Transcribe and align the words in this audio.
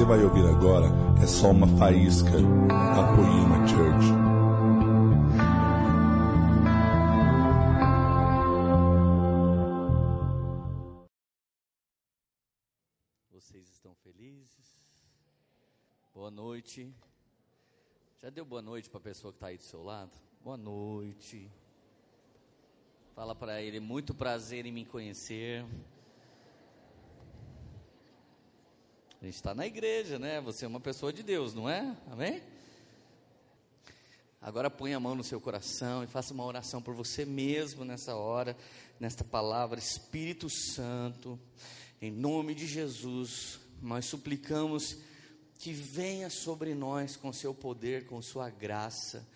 você 0.00 0.04
vai 0.06 0.24
ouvir 0.24 0.46
agora 0.46 0.86
é 1.22 1.26
só 1.26 1.50
uma 1.50 1.66
faísca 1.76 2.30
da 2.30 3.14
Poema 3.14 3.68
Church. 3.68 4.06
Vocês 13.30 13.68
estão 13.68 13.94
felizes? 13.96 14.74
Boa 16.14 16.30
noite. 16.30 16.90
Já 18.22 18.30
deu 18.30 18.46
boa 18.46 18.62
noite 18.62 18.88
para 18.88 19.00
a 19.00 19.02
pessoa 19.02 19.34
que 19.34 19.36
está 19.36 19.48
aí 19.48 19.58
do 19.58 19.62
seu 19.62 19.82
lado? 19.82 20.12
Boa 20.42 20.56
noite. 20.56 21.46
Fala 23.14 23.34
para 23.34 23.60
ele, 23.60 23.80
muito 23.80 24.14
prazer 24.14 24.64
em 24.64 24.72
me 24.72 24.86
conhecer. 24.86 25.66
A 29.20 29.26
gente 29.26 29.34
está 29.34 29.54
na 29.54 29.66
igreja, 29.66 30.18
né? 30.18 30.40
Você 30.40 30.64
é 30.64 30.68
uma 30.68 30.80
pessoa 30.80 31.12
de 31.12 31.22
Deus, 31.22 31.52
não 31.52 31.68
é? 31.68 31.94
Amém? 32.10 32.40
Agora 34.40 34.70
põe 34.70 34.94
a 34.94 35.00
mão 35.00 35.14
no 35.14 35.22
seu 35.22 35.38
coração 35.38 36.02
e 36.02 36.06
faça 36.06 36.32
uma 36.32 36.42
oração 36.42 36.80
por 36.80 36.94
você 36.94 37.26
mesmo 37.26 37.84
nessa 37.84 38.16
hora, 38.16 38.56
nesta 38.98 39.22
palavra. 39.22 39.78
Espírito 39.78 40.48
Santo, 40.48 41.38
em 42.00 42.10
nome 42.10 42.54
de 42.54 42.66
Jesus, 42.66 43.60
nós 43.82 44.06
suplicamos 44.06 44.96
que 45.58 45.74
venha 45.74 46.30
sobre 46.30 46.74
nós 46.74 47.14
com 47.14 47.30
seu 47.30 47.52
poder, 47.52 48.06
com 48.06 48.22
sua 48.22 48.48
graça 48.48 49.28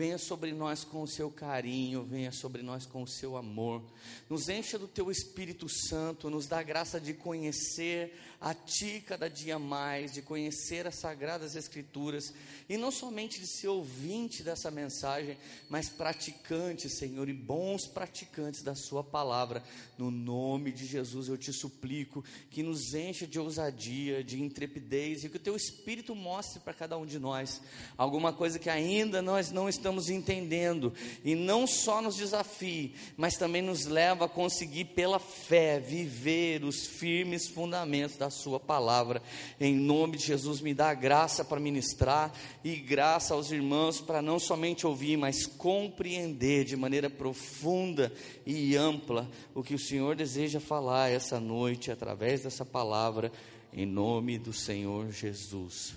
venha 0.00 0.16
sobre 0.16 0.52
nós 0.52 0.82
com 0.82 1.02
o 1.02 1.06
seu 1.06 1.30
carinho, 1.30 2.04
venha 2.04 2.32
sobre 2.32 2.62
nós 2.62 2.86
com 2.86 3.02
o 3.02 3.06
seu 3.06 3.36
amor, 3.36 3.82
nos 4.30 4.48
encha 4.48 4.78
do 4.78 4.88
teu 4.88 5.10
Espírito 5.10 5.68
Santo, 5.68 6.30
nos 6.30 6.46
dá 6.46 6.60
a 6.60 6.62
graça 6.62 6.98
de 6.98 7.12
conhecer 7.12 8.18
a 8.40 8.54
Ti 8.54 9.04
cada 9.06 9.28
dia 9.28 9.58
mais, 9.58 10.12
de 10.12 10.22
conhecer 10.22 10.86
as 10.86 10.94
Sagradas 10.94 11.54
Escrituras, 11.54 12.32
e 12.68 12.78
não 12.78 12.90
somente 12.90 13.38
de 13.38 13.46
ser 13.46 13.68
ouvinte 13.68 14.42
dessa 14.42 14.70
mensagem, 14.70 15.36
mas 15.68 15.90
praticante, 15.90 16.88
Senhor, 16.88 17.28
e 17.28 17.34
bons 17.34 17.86
praticantes 17.86 18.62
da 18.62 18.74
Sua 18.74 19.04
palavra, 19.04 19.62
no 19.98 20.10
nome 20.10 20.72
de 20.72 20.86
Jesus 20.86 21.28
eu 21.28 21.36
te 21.36 21.52
suplico 21.52 22.24
que 22.50 22.62
nos 22.62 22.94
encha 22.94 23.26
de 23.26 23.38
ousadia, 23.38 24.24
de 24.24 24.40
intrepidez, 24.40 25.22
e 25.22 25.28
que 25.28 25.36
o 25.36 25.40
Teu 25.40 25.54
Espírito 25.54 26.14
mostre 26.14 26.60
para 26.60 26.72
cada 26.72 26.96
um 26.96 27.04
de 27.04 27.18
nós 27.18 27.60
alguma 27.98 28.32
coisa 28.32 28.58
que 28.58 28.70
ainda 28.70 29.20
nós 29.20 29.50
não 29.50 29.68
estamos 29.68 30.08
entendendo, 30.08 30.94
e 31.22 31.34
não 31.34 31.66
só 31.66 32.00
nos 32.00 32.16
desafie, 32.16 32.94
mas 33.18 33.36
também 33.36 33.60
nos 33.60 33.84
leva 33.84 34.24
a 34.24 34.28
conseguir, 34.28 34.86
pela 34.86 35.18
fé, 35.18 35.78
viver 35.78 36.64
os 36.64 36.86
firmes 36.86 37.46
fundamentos 37.46 38.16
da 38.16 38.29
Sua 38.30 38.58
palavra. 38.58 39.22
Em 39.60 39.74
nome 39.74 40.16
de 40.16 40.24
Jesus, 40.24 40.60
me 40.60 40.72
dá 40.72 40.94
graça 40.94 41.44
para 41.44 41.60
ministrar 41.60 42.32
e 42.64 42.76
graça 42.76 43.34
aos 43.34 43.50
irmãos 43.50 44.00
para 44.00 44.22
não 44.22 44.38
somente 44.38 44.86
ouvir, 44.86 45.16
mas 45.16 45.46
compreender 45.46 46.64
de 46.64 46.76
maneira 46.76 47.10
profunda 47.10 48.12
e 48.46 48.76
ampla 48.76 49.28
o 49.54 49.62
que 49.62 49.74
o 49.74 49.78
Senhor 49.78 50.16
deseja 50.16 50.60
falar 50.60 51.10
essa 51.10 51.38
noite 51.38 51.90
através 51.90 52.42
dessa 52.42 52.64
palavra, 52.64 53.32
em 53.72 53.86
nome 53.86 54.38
do 54.38 54.52
Senhor 54.52 55.10
Jesus. 55.10 55.94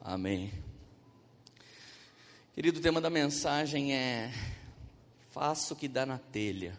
Amém. 0.00 0.52
Querido, 2.54 2.78
o 2.78 2.82
tema 2.82 3.00
da 3.00 3.10
mensagem 3.10 3.94
é 3.94 4.32
Faça 5.36 5.74
o 5.74 5.76
que 5.76 5.86
dá 5.86 6.06
na 6.06 6.16
telha. 6.16 6.72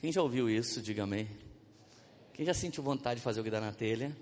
Quem 0.00 0.10
já 0.10 0.22
ouviu 0.22 0.48
isso, 0.48 0.80
diga 0.80 1.02
amém. 1.02 1.28
Quem 2.34 2.44
já 2.44 2.52
sentiu 2.52 2.82
vontade 2.82 3.20
de 3.20 3.22
fazer 3.22 3.40
o 3.40 3.44
que 3.44 3.50
dá 3.50 3.60
na 3.60 3.70
telha? 3.70 4.14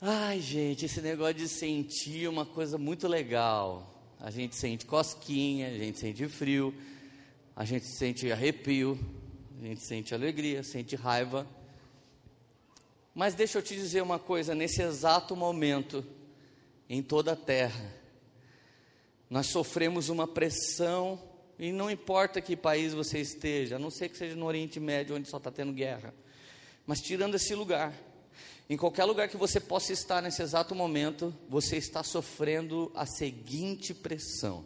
Ai, 0.00 0.40
gente, 0.40 0.86
esse 0.86 1.02
negócio 1.02 1.34
de 1.34 1.46
sentir 1.46 2.24
é 2.24 2.28
uma 2.30 2.46
coisa 2.46 2.78
muito 2.78 3.06
legal. 3.06 3.94
A 4.18 4.30
gente 4.30 4.56
sente 4.56 4.86
cosquinha, 4.86 5.68
a 5.68 5.76
gente 5.76 5.98
sente 5.98 6.26
frio, 6.28 6.74
a 7.54 7.66
gente 7.66 7.84
sente 7.84 8.32
arrepio, 8.32 8.98
a 9.60 9.66
gente 9.66 9.82
sente 9.82 10.14
alegria, 10.14 10.62
sente 10.62 10.96
raiva. 10.96 11.46
Mas 13.14 13.34
deixa 13.34 13.58
eu 13.58 13.62
te 13.62 13.74
dizer 13.74 14.00
uma 14.00 14.18
coisa, 14.18 14.54
nesse 14.54 14.80
exato 14.80 15.36
momento, 15.36 16.02
em 16.88 17.02
toda 17.02 17.32
a 17.32 17.36
terra. 17.36 17.94
Nós 19.28 19.48
sofremos 19.48 20.08
uma 20.08 20.26
pressão, 20.26 21.22
e 21.58 21.72
não 21.72 21.90
importa 21.90 22.40
que 22.40 22.56
país 22.56 22.92
você 22.92 23.20
esteja, 23.20 23.76
a 23.76 23.78
não 23.78 23.90
ser 23.90 24.08
que 24.08 24.16
seja 24.16 24.34
no 24.34 24.46
Oriente 24.46 24.80
Médio, 24.80 25.16
onde 25.16 25.28
só 25.28 25.36
está 25.36 25.50
tendo 25.50 25.72
guerra, 25.72 26.14
mas 26.86 27.00
tirando 27.00 27.34
esse 27.34 27.54
lugar, 27.54 27.94
em 28.68 28.76
qualquer 28.76 29.04
lugar 29.04 29.28
que 29.28 29.36
você 29.36 29.60
possa 29.60 29.92
estar 29.92 30.22
nesse 30.22 30.42
exato 30.42 30.74
momento, 30.74 31.34
você 31.48 31.76
está 31.76 32.02
sofrendo 32.02 32.90
a 32.94 33.04
seguinte 33.04 33.92
pressão. 33.92 34.64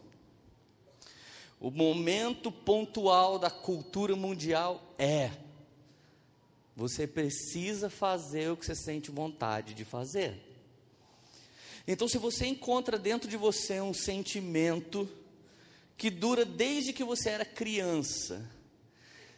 O 1.58 1.70
momento 1.70 2.52
pontual 2.52 3.38
da 3.38 3.50
cultura 3.50 4.14
mundial 4.14 4.94
é: 4.98 5.30
você 6.76 7.06
precisa 7.06 7.88
fazer 7.88 8.50
o 8.50 8.56
que 8.56 8.66
você 8.66 8.74
sente 8.74 9.10
vontade 9.10 9.74
de 9.74 9.84
fazer. 9.84 10.42
Então, 11.88 12.06
se 12.06 12.18
você 12.18 12.46
encontra 12.46 12.98
dentro 12.98 13.28
de 13.28 13.36
você 13.36 13.80
um 13.80 13.94
sentimento 13.94 15.08
que 15.96 16.10
dura 16.10 16.44
desde 16.44 16.92
que 16.92 17.04
você 17.04 17.30
era 17.30 17.44
criança, 17.44 18.50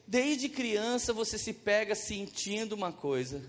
desde 0.06 0.48
criança 0.48 1.12
você 1.12 1.38
se 1.38 1.52
pega 1.52 1.94
sentindo 1.94 2.74
uma 2.74 2.92
coisa, 2.92 3.42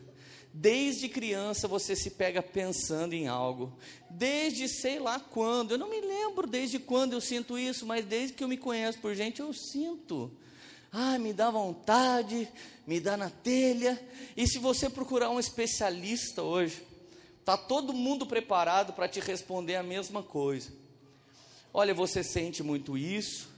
desde 0.53 1.09
criança 1.09 1.67
você 1.67 1.95
se 1.95 2.11
pega 2.11 2.41
pensando 2.41 3.13
em 3.13 3.27
algo, 3.27 3.77
desde 4.09 4.67
sei 4.67 4.99
lá 4.99 5.19
quando, 5.19 5.71
eu 5.71 5.77
não 5.77 5.89
me 5.89 6.01
lembro 6.01 6.47
desde 6.47 6.79
quando 6.79 7.13
eu 7.13 7.21
sinto 7.21 7.57
isso, 7.57 7.85
mas 7.85 8.05
desde 8.05 8.35
que 8.35 8.43
eu 8.43 8.47
me 8.47 8.57
conheço 8.57 8.99
por 8.99 9.15
gente 9.15 9.39
eu 9.39 9.53
sinto. 9.53 10.31
Ah, 10.91 11.19
me 11.19 11.31
dá 11.33 11.51
vontade, 11.51 12.49
me 12.87 12.99
dá 12.99 13.15
na 13.15 13.29
telha. 13.29 14.01
E 14.35 14.47
se 14.47 14.57
você 14.57 14.89
procurar 14.89 15.29
um 15.29 15.39
especialista 15.39 16.41
hoje, 16.41 16.81
Está 17.49 17.57
todo 17.57 17.93
mundo 17.93 18.27
preparado 18.27 18.93
para 18.93 19.07
te 19.07 19.19
responder 19.19 19.75
a 19.75 19.81
mesma 19.81 20.21
coisa. 20.21 20.71
Olha, 21.73 21.93
você 21.93 22.23
sente 22.23 22.63
muito 22.63 22.97
isso, 22.97 23.49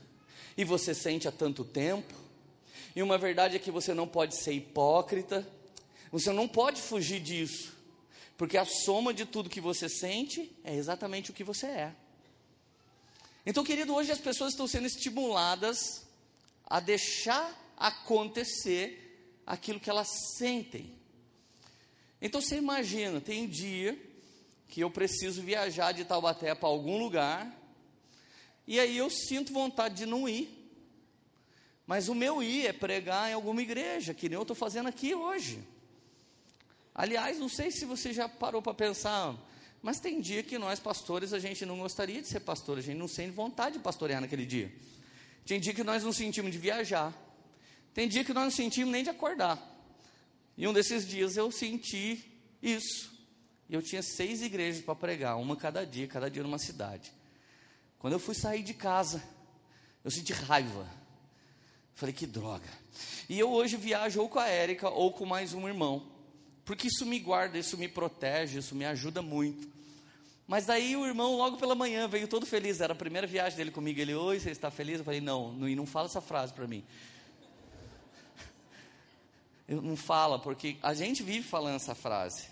e 0.56 0.64
você 0.64 0.94
sente 0.94 1.26
há 1.26 1.32
tanto 1.32 1.64
tempo, 1.64 2.14
e 2.94 3.02
uma 3.02 3.16
verdade 3.16 3.56
é 3.56 3.58
que 3.58 3.70
você 3.70 3.94
não 3.94 4.06
pode 4.06 4.36
ser 4.36 4.52
hipócrita, 4.52 5.46
você 6.10 6.30
não 6.32 6.46
pode 6.46 6.80
fugir 6.80 7.20
disso, 7.20 7.74
porque 8.36 8.56
a 8.58 8.64
soma 8.64 9.14
de 9.14 9.24
tudo 9.24 9.48
que 9.48 9.60
você 9.60 9.88
sente 9.88 10.54
é 10.62 10.74
exatamente 10.74 11.30
o 11.30 11.34
que 11.34 11.44
você 11.44 11.66
é. 11.66 11.94
Então, 13.44 13.64
querido, 13.64 13.94
hoje 13.94 14.12
as 14.12 14.20
pessoas 14.20 14.52
estão 14.52 14.66
sendo 14.66 14.86
estimuladas 14.86 16.06
a 16.66 16.80
deixar 16.80 17.74
acontecer 17.76 19.42
aquilo 19.46 19.80
que 19.80 19.90
elas 19.90 20.08
sentem. 20.36 20.94
Então 22.20 22.40
você 22.40 22.56
imagina, 22.56 23.20
tem 23.20 23.48
dia 23.48 24.00
que 24.68 24.80
eu 24.80 24.90
preciso 24.90 25.42
viajar 25.42 25.92
de 25.92 26.04
Taubaté 26.04 26.54
para 26.54 26.68
algum 26.68 26.96
lugar, 26.96 27.52
e 28.66 28.78
aí 28.78 28.96
eu 28.96 29.10
sinto 29.10 29.52
vontade 29.52 29.96
de 29.96 30.06
não 30.06 30.28
ir. 30.28 30.58
Mas 31.86 32.08
o 32.08 32.14
meu 32.14 32.42
ir 32.42 32.66
é 32.66 32.72
pregar 32.72 33.30
em 33.30 33.34
alguma 33.34 33.60
igreja, 33.60 34.14
que 34.14 34.28
nem 34.28 34.36
eu 34.36 34.42
estou 34.42 34.56
fazendo 34.56 34.88
aqui 34.88 35.14
hoje. 35.14 35.62
Aliás, 36.94 37.38
não 37.38 37.48
sei 37.48 37.70
se 37.70 37.84
você 37.84 38.12
já 38.12 38.28
parou 38.28 38.62
para 38.62 38.74
pensar, 38.74 39.36
mas 39.82 39.98
tem 39.98 40.20
dia 40.20 40.42
que 40.42 40.58
nós 40.58 40.78
pastores 40.78 41.32
a 41.32 41.38
gente 41.38 41.66
não 41.66 41.78
gostaria 41.78 42.22
de 42.22 42.28
ser 42.28 42.40
pastor, 42.40 42.78
a 42.78 42.80
gente 42.80 42.98
não 42.98 43.08
sente 43.08 43.32
vontade 43.32 43.78
de 43.78 43.82
pastorear 43.82 44.20
naquele 44.20 44.46
dia. 44.46 44.72
Tem 45.44 45.58
dia 45.58 45.74
que 45.74 45.82
nós 45.82 46.04
não 46.04 46.12
sentimos 46.12 46.52
de 46.52 46.58
viajar. 46.58 47.12
Tem 47.92 48.08
dia 48.08 48.24
que 48.24 48.32
nós 48.32 48.44
não 48.44 48.50
sentimos 48.50 48.92
nem 48.92 49.02
de 49.02 49.10
acordar. 49.10 49.60
E 50.56 50.68
um 50.68 50.72
desses 50.72 51.06
dias 51.06 51.36
eu 51.36 51.50
senti 51.50 52.24
isso. 52.62 53.10
E 53.68 53.74
eu 53.74 53.82
tinha 53.82 54.02
seis 54.02 54.40
igrejas 54.42 54.84
para 54.84 54.94
pregar, 54.94 55.36
uma 55.36 55.56
cada 55.56 55.84
dia, 55.84 56.06
cada 56.06 56.30
dia 56.30 56.42
numa 56.42 56.58
cidade. 56.58 57.12
Quando 58.02 58.14
eu 58.14 58.18
fui 58.18 58.34
sair 58.34 58.64
de 58.64 58.74
casa, 58.74 59.22
eu 60.04 60.10
senti 60.10 60.32
raiva. 60.32 60.84
Falei, 61.94 62.12
que 62.12 62.26
droga. 62.26 62.68
E 63.28 63.38
eu 63.38 63.48
hoje 63.48 63.76
viajo 63.76 64.20
ou 64.20 64.28
com 64.28 64.40
a 64.40 64.48
Érica 64.48 64.90
ou 64.90 65.12
com 65.12 65.24
mais 65.24 65.54
um 65.54 65.68
irmão. 65.68 66.04
Porque 66.64 66.88
isso 66.88 67.06
me 67.06 67.20
guarda, 67.20 67.56
isso 67.56 67.78
me 67.78 67.86
protege, 67.86 68.58
isso 68.58 68.74
me 68.74 68.84
ajuda 68.84 69.22
muito. 69.22 69.70
Mas 70.48 70.66
daí 70.66 70.96
o 70.96 71.06
irmão, 71.06 71.36
logo 71.36 71.56
pela 71.58 71.76
manhã, 71.76 72.08
veio 72.08 72.26
todo 72.26 72.44
feliz. 72.44 72.80
Era 72.80 72.92
a 72.92 72.96
primeira 72.96 73.24
viagem 73.24 73.56
dele 73.56 73.70
comigo. 73.70 74.00
Ele, 74.00 74.16
oi, 74.16 74.40
você 74.40 74.50
está 74.50 74.68
feliz? 74.68 74.98
Eu 74.98 75.04
falei, 75.04 75.20
não, 75.20 75.52
não, 75.52 75.68
não 75.68 75.86
fala 75.86 76.08
essa 76.08 76.20
frase 76.20 76.52
para 76.52 76.66
mim 76.66 76.82
não 79.68 79.96
fala, 79.96 80.40
porque 80.40 80.76
a 80.82 80.92
gente 80.92 81.22
vive 81.22 81.46
falando 81.46 81.76
essa 81.76 81.94
frase. 81.94 82.51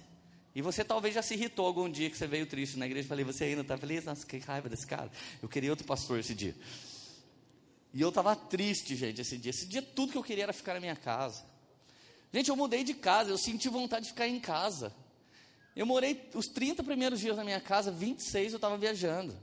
E 0.54 0.60
você 0.62 0.84
talvez 0.84 1.14
já 1.14 1.22
se 1.22 1.34
irritou 1.34 1.66
algum 1.66 1.88
dia 1.88 2.10
que 2.10 2.16
você 2.16 2.26
veio 2.26 2.46
triste 2.46 2.78
na 2.78 2.86
igreja 2.86 3.06
falei, 3.06 3.24
você 3.24 3.44
ainda 3.44 3.62
está 3.62 3.78
feliz? 3.78 4.04
Nossa, 4.04 4.26
que 4.26 4.38
raiva 4.38 4.68
desse 4.68 4.86
cara. 4.86 5.10
Eu 5.40 5.48
queria 5.48 5.70
outro 5.70 5.86
pastor 5.86 6.18
esse 6.18 6.34
dia. 6.34 6.56
E 7.92 8.00
eu 8.00 8.08
estava 8.08 8.34
triste, 8.34 8.96
gente, 8.96 9.20
esse 9.20 9.36
dia. 9.36 9.50
Esse 9.50 9.66
dia 9.66 9.82
tudo 9.82 10.12
que 10.12 10.18
eu 10.18 10.22
queria 10.22 10.44
era 10.44 10.52
ficar 10.52 10.74
na 10.74 10.80
minha 10.80 10.96
casa. 10.96 11.44
Gente, 12.32 12.48
eu 12.48 12.56
mudei 12.56 12.84
de 12.84 12.94
casa, 12.94 13.30
eu 13.30 13.38
senti 13.38 13.68
vontade 13.68 14.06
de 14.06 14.12
ficar 14.12 14.28
em 14.28 14.40
casa. 14.40 14.92
Eu 15.74 15.86
morei 15.86 16.28
os 16.34 16.46
30 16.46 16.82
primeiros 16.82 17.20
dias 17.20 17.36
na 17.36 17.44
minha 17.44 17.60
casa, 17.60 17.90
26 17.90 18.52
eu 18.52 18.56
estava 18.56 18.76
viajando. 18.76 19.36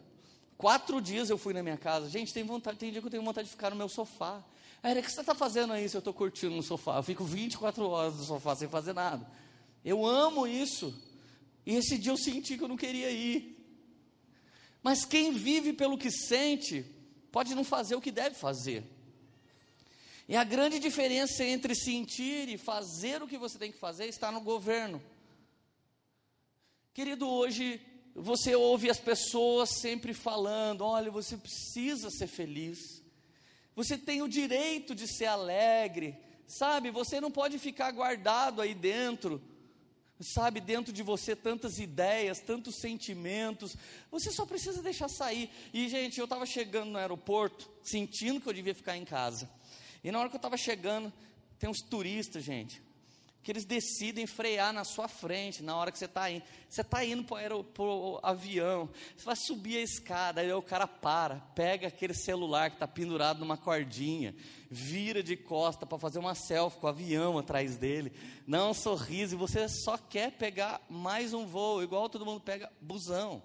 Quatro 0.57 1.01
dias 1.01 1.30
eu 1.30 1.38
fui 1.38 1.53
na 1.53 1.62
minha 1.62 1.77
casa. 1.77 2.10
Gente, 2.10 2.33
tem 2.33 2.44
vontade, 2.44 2.77
tem 2.77 2.92
dia 2.92 3.01
que 3.01 3.07
eu 3.07 3.12
tenho 3.12 3.24
vontade 3.24 3.48
de 3.48 3.51
ficar 3.51 3.69
no 3.69 3.75
meu 3.75 3.88
sofá. 3.88 4.44
Era, 4.81 5.00
o 5.00 5.03
que 5.03 5.12
você 5.12 5.21
está 5.21 5.36
fazendo 5.36 5.74
aí 5.74 5.88
se 5.88 5.95
eu 5.95 6.00
estou 6.00 6.13
curtindo 6.13 6.56
no 6.56 6.63
sofá? 6.63 6.98
Eu 6.98 7.03
fico 7.03 7.24
24 7.24 7.88
horas 7.89 8.15
no 8.15 8.24
sofá 8.24 8.56
sem 8.56 8.68
fazer 8.68 8.94
nada. 8.94 9.25
Eu 9.88 10.06
amo 10.06 10.45
isso. 10.45 10.94
E 11.66 11.74
esse 11.75 11.98
dia 11.98 12.12
eu 12.12 12.18
senti 12.18 12.57
que 12.57 12.63
eu 12.66 12.68
não 12.68 12.75
queria 12.75 13.10
ir. 13.10 13.57
Mas 14.84 15.06
quem 15.06 15.31
vive 15.31 15.72
pelo 15.72 15.98
que 15.98 16.12
sente, 16.12 16.86
pode 17.31 17.56
não 17.56 17.63
fazer 17.63 17.95
o 17.95 18.01
que 18.01 18.12
deve 18.12 18.36
fazer. 18.36 18.84
E 20.28 20.36
a 20.36 20.44
grande 20.44 20.78
diferença 20.78 21.42
entre 21.42 21.74
sentir 21.74 22.50
e 22.50 22.57
fazer 22.57 23.24
o 23.24 23.28
que 23.30 23.38
você 23.38 23.57
tem 23.57 23.72
que 23.72 23.78
fazer 23.78 24.07
está 24.07 24.30
no 24.30 24.42
governo. 24.42 25.01
Querido, 26.94 27.25
hoje 27.25 27.80
você 28.13 28.56
ouve 28.57 28.89
as 28.89 29.00
pessoas 29.00 29.69
sempre 29.80 30.13
falando: 30.13 30.81
olha, 30.81 31.10
você 31.10 31.38
precisa 31.38 32.10
ser 32.10 32.28
feliz, 32.28 33.01
você 33.74 33.98
tem 33.98 34.22
o 34.22 34.28
direito 34.28 34.94
de 34.94 35.07
ser 35.07 35.28
alegre, 35.28 36.18
sabe? 36.45 36.92
Você 36.92 37.22
não 37.22 37.31
pode 37.31 37.57
ficar 37.57 37.92
guardado 37.92 38.62
aí 38.62 38.74
dentro, 38.74 39.42
sabe? 40.19 40.59
Dentro 40.59 40.91
de 40.91 41.03
você 41.03 41.35
tantas 41.35 41.79
ideias, 41.79 42.39
tantos 42.39 42.75
sentimentos, 42.75 43.75
você 44.09 44.31
só 44.31 44.45
precisa 44.45 44.81
deixar 44.81 45.07
sair. 45.07 45.49
E, 45.73 45.87
gente, 45.89 46.19
eu 46.19 46.25
estava 46.25 46.45
chegando 46.45 46.91
no 46.91 46.97
aeroporto, 46.97 47.69
sentindo 47.83 48.41
que 48.41 48.47
eu 48.47 48.53
devia 48.53 48.75
ficar 48.75 48.97
em 48.97 49.05
casa, 49.05 49.49
e 50.03 50.11
na 50.11 50.19
hora 50.19 50.29
que 50.29 50.35
eu 50.35 50.39
estava 50.39 50.57
chegando, 50.57 51.11
tem 51.59 51.69
uns 51.69 51.81
turistas, 51.81 52.43
gente, 52.43 52.81
que 53.44 53.51
eles 53.51 53.63
decidem 53.63 54.28
frear 54.28 54.74
na 54.74 54.84
sua 54.84 55.07
frente 55.07 55.63
na 55.63 55.75
hora 55.75 55.92
que 55.92 55.98
você 55.98 56.06
está 56.06 56.30
indo. 56.30 56.44
Você 56.68 56.81
está 56.81 57.06
indo 57.06 57.24
para 57.24 57.56
o 57.56 58.19
avião, 58.22 58.89
você 59.16 59.24
vai 59.24 59.36
subir 59.36 59.78
a 59.78 59.81
escada, 59.81 60.42
aí 60.42 60.51
o 60.51 60.62
cara 60.62 60.86
para, 60.86 61.38
pega 61.56 61.88
aquele 61.88 62.13
celular 62.13 62.69
que 62.69 62.75
está 62.75 62.88
pendurado 62.88 63.39
numa 63.39 63.56
cordinha, 63.56 64.36
vira 64.69 65.24
de 65.24 65.38
costa 65.38 65.86
para 65.86 65.98
fazer 65.98 66.19
uma 66.19 66.36
selfie 66.36 66.78
com 66.80 66.88
o 66.88 66.89
avião 66.89 67.38
atrás 67.38 67.78
dele, 67.78 68.12
um 68.48 68.74
sorriso 68.74 69.36
e 69.36 69.38
você 69.38 69.69
só 69.69 69.98
quer 69.98 70.31
pegar 70.31 70.81
mais 70.89 71.34
um 71.34 71.45
voo, 71.45 71.81
igual 71.81 72.10
todo 72.10 72.25
mundo 72.25 72.42
pega 72.42 72.69
busão. 72.81 73.42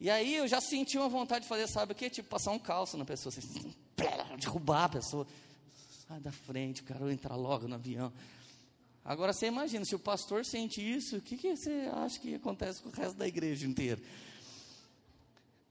E 0.00 0.10
aí 0.10 0.34
eu 0.34 0.48
já 0.48 0.60
senti 0.60 0.98
uma 0.98 1.08
vontade 1.08 1.44
de 1.44 1.48
fazer, 1.48 1.68
sabe 1.68 1.92
o 1.92 1.94
que? 1.94 2.10
Tipo, 2.10 2.28
passar 2.28 2.50
um 2.50 2.58
calço 2.58 2.96
na 2.96 3.04
pessoa, 3.04 3.32
assim, 3.36 3.74
derrubar 4.38 4.84
a 4.84 4.88
pessoa. 4.88 5.26
Sai 6.06 6.20
da 6.20 6.32
frente, 6.32 6.82
cara 6.82 7.10
entrar 7.12 7.36
logo 7.36 7.66
no 7.66 7.76
avião. 7.76 8.12
Agora 9.04 9.34
você 9.34 9.46
imagina, 9.46 9.84
se 9.84 9.94
o 9.94 9.98
pastor 9.98 10.46
sente 10.46 10.80
isso, 10.80 11.18
o 11.18 11.20
que, 11.20 11.36
que 11.36 11.54
você 11.54 11.90
acha 11.92 12.18
que 12.18 12.36
acontece 12.36 12.82
com 12.82 12.88
o 12.88 12.92
resto 12.92 13.16
da 13.16 13.28
igreja 13.28 13.66
inteira? 13.66 14.00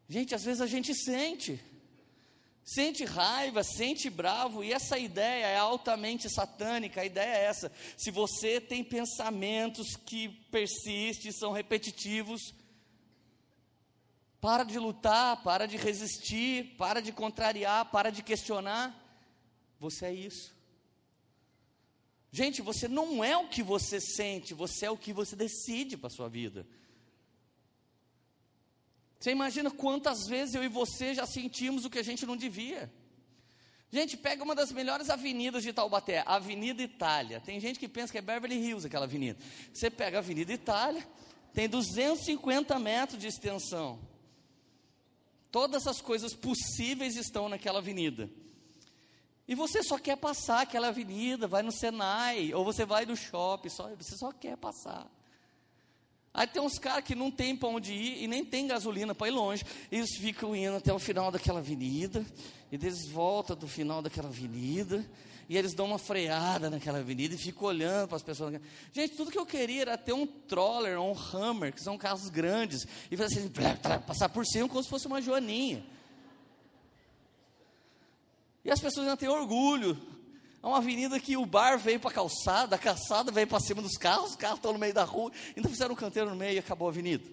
Gente, 0.07 0.35
às 0.35 0.43
vezes 0.43 0.61
a 0.61 0.67
gente 0.67 0.93
sente, 0.93 1.59
sente 2.63 3.03
raiva, 3.03 3.63
sente 3.63 4.07
bravo, 4.07 4.63
e 4.63 4.71
essa 4.71 4.99
ideia 4.99 5.47
é 5.47 5.57
altamente 5.57 6.29
satânica. 6.29 7.01
A 7.01 7.05
ideia 7.05 7.37
é 7.37 7.45
essa: 7.45 7.71
se 7.97 8.11
você 8.11 8.61
tem 8.61 8.83
pensamentos 8.83 9.95
que 9.95 10.29
persistem, 10.51 11.31
são 11.31 11.51
repetitivos, 11.51 12.53
para 14.39 14.63
de 14.63 14.77
lutar, 14.77 15.41
para 15.41 15.65
de 15.65 15.77
resistir, 15.77 16.75
para 16.77 17.01
de 17.01 17.11
contrariar, 17.11 17.89
para 17.89 18.11
de 18.11 18.21
questionar. 18.21 18.93
Você 19.79 20.05
é 20.05 20.13
isso. 20.13 20.52
Gente, 22.35 22.63
você 22.63 22.87
não 22.87 23.23
é 23.23 23.37
o 23.37 23.47
que 23.47 23.61
você 23.61 24.01
sente, 24.01 24.55
você 24.55 24.87
é 24.87 24.89
o 24.89 24.97
que 24.97 25.13
você 25.13 25.35
decide 25.35 25.95
para 25.95 26.07
a 26.07 26.09
sua 26.09 26.27
vida. 26.27 26.65
Você 29.19 29.29
imagina 29.29 29.69
quantas 29.69 30.25
vezes 30.27 30.55
eu 30.55 30.63
e 30.63 30.67
você 30.67 31.13
já 31.13 31.27
sentimos 31.27 31.85
o 31.85 31.91
que 31.91 31.99
a 31.99 32.03
gente 32.03 32.25
não 32.25 32.35
devia. 32.35 32.91
Gente, 33.91 34.17
pega 34.17 34.43
uma 34.43 34.55
das 34.55 34.71
melhores 34.71 35.11
avenidas 35.11 35.61
de 35.61 35.71
Taubaté, 35.71 36.23
Avenida 36.25 36.81
Itália. 36.81 37.39
Tem 37.39 37.59
gente 37.59 37.77
que 37.77 37.87
pensa 37.87 38.11
que 38.11 38.17
é 38.17 38.21
Beverly 38.21 38.55
Hills 38.55 38.87
aquela 38.87 39.05
avenida. 39.05 39.37
Você 39.71 39.91
pega 39.91 40.17
a 40.17 40.19
Avenida 40.19 40.51
Itália, 40.51 41.07
tem 41.53 41.69
250 41.69 42.79
metros 42.79 43.21
de 43.21 43.27
extensão. 43.27 43.99
Todas 45.51 45.85
as 45.85 46.01
coisas 46.01 46.33
possíveis 46.33 47.15
estão 47.15 47.47
naquela 47.47 47.77
avenida. 47.77 48.27
E 49.47 49.55
você 49.55 49.83
só 49.83 49.97
quer 49.97 50.15
passar 50.15 50.61
aquela 50.61 50.87
avenida, 50.87 51.47
vai 51.47 51.61
no 51.61 51.71
Senai, 51.71 52.53
ou 52.53 52.63
você 52.63 52.85
vai 52.85 53.05
no 53.05 53.15
shopping, 53.15 53.69
só, 53.69 53.89
você 53.95 54.15
só 54.17 54.31
quer 54.31 54.55
passar. 54.55 55.09
Aí 56.33 56.47
tem 56.47 56.61
uns 56.61 56.79
caras 56.79 57.03
que 57.03 57.13
não 57.13 57.29
tem 57.29 57.55
para 57.55 57.69
onde 57.69 57.93
ir 57.93 58.23
e 58.23 58.27
nem 58.27 58.43
tem 58.43 58.65
gasolina 58.65 59.13
para 59.13 59.27
ir 59.27 59.31
longe. 59.31 59.63
Eles 59.91 60.15
ficam 60.17 60.55
indo 60.55 60.77
até 60.77 60.91
o 60.91 60.97
final 60.97 61.29
daquela 61.29 61.59
avenida, 61.59 62.25
e 62.71 62.75
eles 62.75 63.07
voltam 63.07 63.55
do 63.55 63.67
final 63.67 64.01
daquela 64.01 64.29
avenida, 64.29 65.05
e 65.47 65.57
eles 65.57 65.75
dão 65.75 65.85
uma 65.85 65.99
freada 65.99 66.69
naquela 66.69 66.99
avenida 66.99 67.35
e 67.35 67.37
ficam 67.37 67.67
olhando 67.67 68.07
para 68.07 68.15
as 68.15 68.23
pessoas. 68.23 68.59
Gente, 68.91 69.15
tudo 69.15 69.29
que 69.29 69.37
eu 69.37 69.45
queria 69.45 69.81
era 69.81 69.97
ter 69.97 70.13
um 70.13 70.25
troller 70.25 70.97
ou 70.97 71.11
um 71.11 71.15
Hammer, 71.15 71.73
que 71.73 71.83
são 71.83 71.97
carros 71.97 72.29
grandes, 72.29 72.87
e 73.11 73.17
fazer 73.17 73.39
assim, 73.39 73.51
passar 74.07 74.29
por 74.29 74.45
cima 74.45 74.67
como 74.69 74.81
se 74.81 74.89
fosse 74.89 75.05
uma 75.05 75.21
joaninha. 75.21 75.85
E 78.63 78.71
as 78.71 78.79
pessoas 78.79 79.05
ainda 79.05 79.17
têm 79.17 79.29
orgulho. 79.29 79.97
É 80.61 80.67
uma 80.67 80.77
avenida 80.77 81.19
que 81.19 81.35
o 81.35 81.45
bar 81.45 81.77
veio 81.77 81.99
para 81.99 82.09
a 82.09 82.13
calçada, 82.13 82.75
a 82.77 82.79
calçada 82.79 83.31
veio 83.31 83.47
para 83.47 83.59
cima 83.59 83.81
dos 83.81 83.97
carros, 83.97 84.31
os 84.31 84.35
carros 84.37 84.59
estão 84.59 84.71
no 84.71 84.79
meio 84.79 84.93
da 84.93 85.03
rua, 85.03 85.31
ainda 85.55 85.67
fizeram 85.67 85.93
um 85.93 85.97
canteiro 85.97 86.29
no 86.29 86.35
meio 86.37 86.55
e 86.55 86.59
acabou 86.59 86.87
a 86.87 86.91
avenida. 86.91 87.23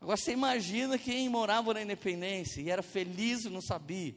Agora 0.00 0.16
você 0.16 0.32
imagina 0.32 0.98
quem 0.98 1.28
morava 1.28 1.74
na 1.74 1.82
independência 1.82 2.60
e 2.60 2.70
era 2.70 2.82
feliz 2.82 3.44
e 3.44 3.48
não 3.48 3.60
sabia. 3.60 4.14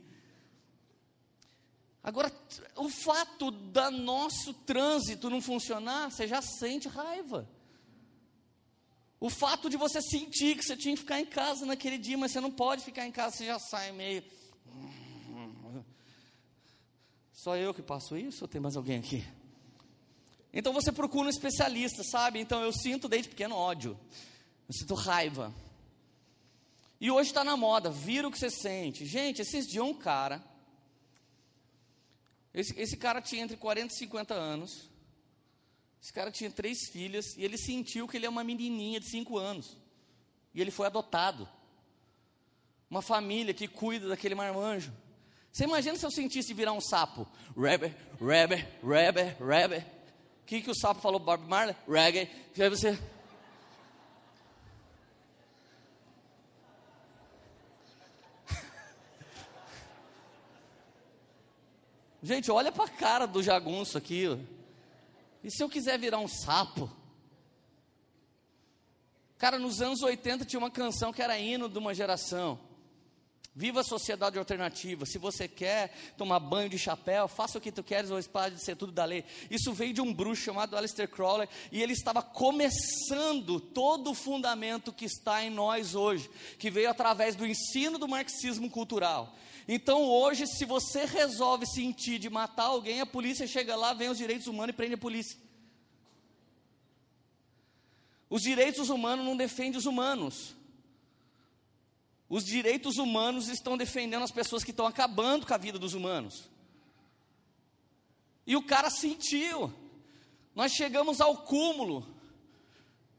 Agora, 2.03 2.31
o 2.75 2.87
fato 2.87 3.49
do 3.49 3.91
nosso 3.91 4.53
trânsito 4.53 5.27
não 5.27 5.41
funcionar, 5.41 6.11
você 6.11 6.27
já 6.27 6.39
sente 6.39 6.87
raiva. 6.87 7.49
O 9.19 9.27
fato 9.27 9.67
de 9.71 9.77
você 9.77 9.99
sentir 10.03 10.55
que 10.55 10.63
você 10.63 10.77
tinha 10.77 10.93
que 10.93 11.01
ficar 11.01 11.19
em 11.19 11.25
casa 11.25 11.65
naquele 11.65 11.97
dia, 11.97 12.15
mas 12.15 12.31
você 12.31 12.39
não 12.39 12.51
pode 12.51 12.83
ficar 12.83 13.07
em 13.07 13.11
casa, 13.11 13.37
você 13.37 13.45
já 13.47 13.57
sai 13.57 13.91
meio. 13.91 14.23
Só 17.45 17.55
eu 17.55 17.75
que 17.75 17.81
passo 17.83 18.17
isso 18.17 18.43
ou 18.43 18.47
tem 18.47 18.59
mais 18.59 18.75
alguém 18.75 18.97
aqui? 18.97 19.23
Então 20.51 20.73
você 20.73 20.91
procura 20.91 21.27
um 21.27 21.29
especialista, 21.29 22.03
sabe? 22.03 22.39
Então 22.39 22.59
eu 22.63 22.73
sinto 22.73 23.07
desde 23.07 23.29
pequeno 23.29 23.55
ódio, 23.55 23.95
eu 24.67 24.73
sinto 24.73 24.95
raiva. 24.95 25.53
E 26.99 27.11
hoje 27.11 27.29
está 27.29 27.43
na 27.43 27.55
moda, 27.55 27.91
vira 27.91 28.27
o 28.27 28.31
que 28.31 28.39
você 28.39 28.49
sente. 28.49 29.05
Gente, 29.05 29.43
esses 29.43 29.67
dias 29.67 29.85
um 29.85 29.93
cara, 29.93 30.43
esse, 32.51 32.73
esse 32.81 32.97
cara 32.97 33.21
tinha 33.21 33.43
entre 33.43 33.57
40 33.57 33.93
e 33.93 33.95
50 33.95 34.33
anos, 34.33 34.89
esse 36.01 36.11
cara 36.11 36.31
tinha 36.31 36.49
três 36.49 36.89
filhas, 36.91 37.37
e 37.37 37.43
ele 37.43 37.59
sentiu 37.59 38.07
que 38.07 38.17
ele 38.17 38.25
é 38.25 38.29
uma 38.29 38.43
menininha 38.43 38.99
de 38.99 39.07
5 39.07 39.37
anos, 39.37 39.77
e 40.51 40.61
ele 40.61 40.71
foi 40.71 40.87
adotado. 40.87 41.47
Uma 42.89 43.03
família 43.03 43.53
que 43.53 43.67
cuida 43.67 44.07
daquele 44.07 44.33
marmanjo. 44.33 44.91
Você 45.55 45.63
imagina 45.63 45.97
se 45.97 46.05
eu 46.05 46.11
sentisse 46.11 46.53
virar 46.53 46.73
um 46.73 46.81
sapo? 46.81 47.25
Rebbe, 47.57 47.95
rebbe, 48.19 48.67
rebbe, 48.83 49.21
rebbe. 49.39 49.77
O 49.77 50.45
que, 50.45 50.61
que 50.61 50.69
o 50.69 50.75
sapo 50.75 50.99
falou 50.99 51.17
Bob 51.17 51.47
Marley? 51.47 51.73
Reggae. 51.87 52.29
E 52.57 52.61
aí 52.61 52.69
você... 52.69 53.01
Gente, 62.21 62.51
olha 62.51 62.69
para 62.69 62.83
a 62.83 62.89
cara 62.89 63.25
do 63.25 63.41
jagunço 63.41 63.97
aqui. 63.97 64.37
E 65.41 65.49
se 65.49 65.63
eu 65.63 65.69
quiser 65.69 65.97
virar 65.97 66.19
um 66.19 66.27
sapo? 66.27 66.91
Cara, 69.37 69.57
nos 69.57 69.81
anos 69.81 70.01
80 70.01 70.43
tinha 70.43 70.59
uma 70.59 70.69
canção 70.69 71.13
que 71.13 71.21
era 71.21 71.39
hino 71.39 71.69
de 71.69 71.79
uma 71.79 71.93
geração. 71.93 72.59
Viva 73.57 73.79
a 73.79 73.83
sociedade 73.85 74.37
alternativa. 74.37 75.05
Se 75.05 75.17
você 75.17 75.47
quer 75.47 75.95
tomar 76.17 76.41
banho 76.41 76.67
de 76.67 76.77
chapéu, 76.77 77.25
faça 77.25 77.57
o 77.57 77.61
que 77.61 77.71
tu 77.71 77.81
queres, 77.81 78.11
ou 78.11 78.19
espada 78.19 78.53
de 78.53 78.61
ser 78.61 78.75
tudo 78.75 78.91
da 78.91 79.05
lei. 79.05 79.23
Isso 79.49 79.71
veio 79.71 79.93
de 79.93 80.01
um 80.01 80.13
bruxo 80.13 80.43
chamado 80.43 80.75
Aleister 80.75 81.07
Crowley, 81.07 81.47
e 81.71 81.81
ele 81.81 81.93
estava 81.93 82.21
começando 82.21 83.61
todo 83.61 84.11
o 84.11 84.13
fundamento 84.13 84.91
que 84.91 85.05
está 85.05 85.41
em 85.41 85.49
nós 85.49 85.95
hoje, 85.95 86.29
que 86.59 86.69
veio 86.69 86.89
através 86.89 87.33
do 87.33 87.47
ensino 87.47 87.97
do 87.97 88.09
marxismo 88.09 88.69
cultural. 88.69 89.33
Então 89.69 90.03
hoje, 90.03 90.45
se 90.47 90.65
você 90.65 91.05
resolve 91.05 91.65
sentir 91.65 92.19
de 92.19 92.29
matar 92.29 92.65
alguém, 92.65 92.99
a 92.99 93.05
polícia 93.05 93.47
chega 93.47 93.77
lá, 93.77 93.93
vem 93.93 94.09
os 94.09 94.17
direitos 94.17 94.47
humanos 94.47 94.73
e 94.73 94.75
prende 94.75 94.95
a 94.95 94.97
polícia. 94.97 95.39
Os 98.29 98.41
direitos 98.41 98.89
humanos 98.89 99.23
não 99.23 99.37
defendem 99.37 99.77
os 99.77 99.85
humanos. 99.85 100.53
Os 102.35 102.43
direitos 102.43 102.97
humanos 102.97 103.47
estão 103.47 103.77
defendendo 103.77 104.23
as 104.23 104.29
pessoas 104.29 104.61
que 104.61 104.71
estão 104.71 104.85
acabando 104.85 105.47
com 105.47 105.53
a 105.53 105.57
vida 105.57 105.79
dos 105.79 105.93
humanos. 105.93 106.49
E 108.45 108.57
o 108.57 108.61
cara 108.61 108.89
sentiu. 108.89 109.73
Nós 110.53 110.73
chegamos 110.73 111.21
ao 111.21 111.37
cúmulo 111.43 112.05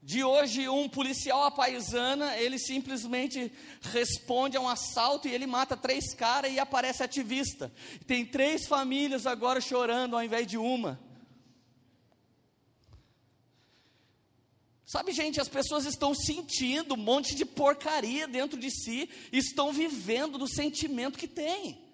de 0.02 0.23
hoje 0.23 0.68
um 0.68 0.87
policial 0.87 1.44
à 1.44 1.50
paisana, 1.50 2.37
ele 2.37 2.58
simplesmente 2.58 3.50
responde 3.80 4.58
a 4.58 4.61
um 4.61 4.68
assalto 4.68 5.26
e 5.26 5.32
ele 5.32 5.46
mata 5.46 5.78
três 5.78 6.12
caras 6.12 6.52
e 6.52 6.58
aparece 6.58 7.02
ativista. 7.02 7.73
Tem 8.06 8.23
três 8.23 8.66
famílias 8.66 9.26
agora 9.26 9.62
chorando 9.62 10.14
ao 10.14 10.23
invés 10.23 10.46
de 10.46 10.58
uma. 10.58 11.00
Sabe, 14.86 15.10
gente, 15.10 15.40
as 15.40 15.48
pessoas 15.48 15.84
estão 15.84 16.14
sentindo 16.14 16.94
um 16.94 16.96
monte 16.96 17.34
de 17.34 17.44
porcaria 17.44 18.28
dentro 18.28 18.56
de 18.56 18.70
si, 18.70 19.10
estão 19.32 19.72
vivendo 19.72 20.38
do 20.38 20.46
sentimento 20.46 21.18
que 21.18 21.26
têm. 21.26 21.84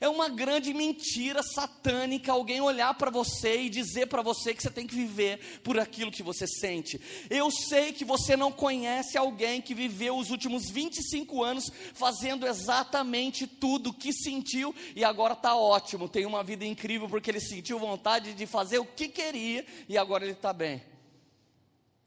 É 0.00 0.08
uma 0.08 0.28
grande 0.28 0.74
mentira 0.74 1.42
satânica 1.44 2.32
alguém 2.32 2.60
olhar 2.60 2.94
para 2.94 3.08
você 3.08 3.62
e 3.62 3.70
dizer 3.70 4.06
para 4.06 4.20
você 4.20 4.52
que 4.52 4.62
você 4.62 4.70
tem 4.70 4.84
que 4.84 4.94
viver 4.96 5.60
por 5.62 5.78
aquilo 5.78 6.10
que 6.10 6.24
você 6.24 6.44
sente. 6.44 7.00
Eu 7.30 7.52
sei 7.52 7.92
que 7.92 8.04
você 8.04 8.36
não 8.36 8.50
conhece 8.50 9.16
alguém 9.16 9.62
que 9.62 9.74
viveu 9.74 10.18
os 10.18 10.30
últimos 10.30 10.68
25 10.68 11.42
anos 11.42 11.70
fazendo 11.94 12.48
exatamente 12.48 13.46
tudo 13.46 13.92
que 13.92 14.12
sentiu 14.12 14.74
e 14.96 15.04
agora 15.04 15.34
está 15.34 15.54
ótimo, 15.54 16.08
tem 16.08 16.26
uma 16.26 16.42
vida 16.42 16.64
incrível 16.64 17.08
porque 17.08 17.30
ele 17.30 17.40
sentiu 17.40 17.78
vontade 17.78 18.34
de 18.34 18.44
fazer 18.44 18.80
o 18.80 18.84
que 18.84 19.08
queria 19.08 19.64
e 19.88 19.96
agora 19.96 20.24
ele 20.24 20.32
está 20.32 20.52
bem. 20.52 20.82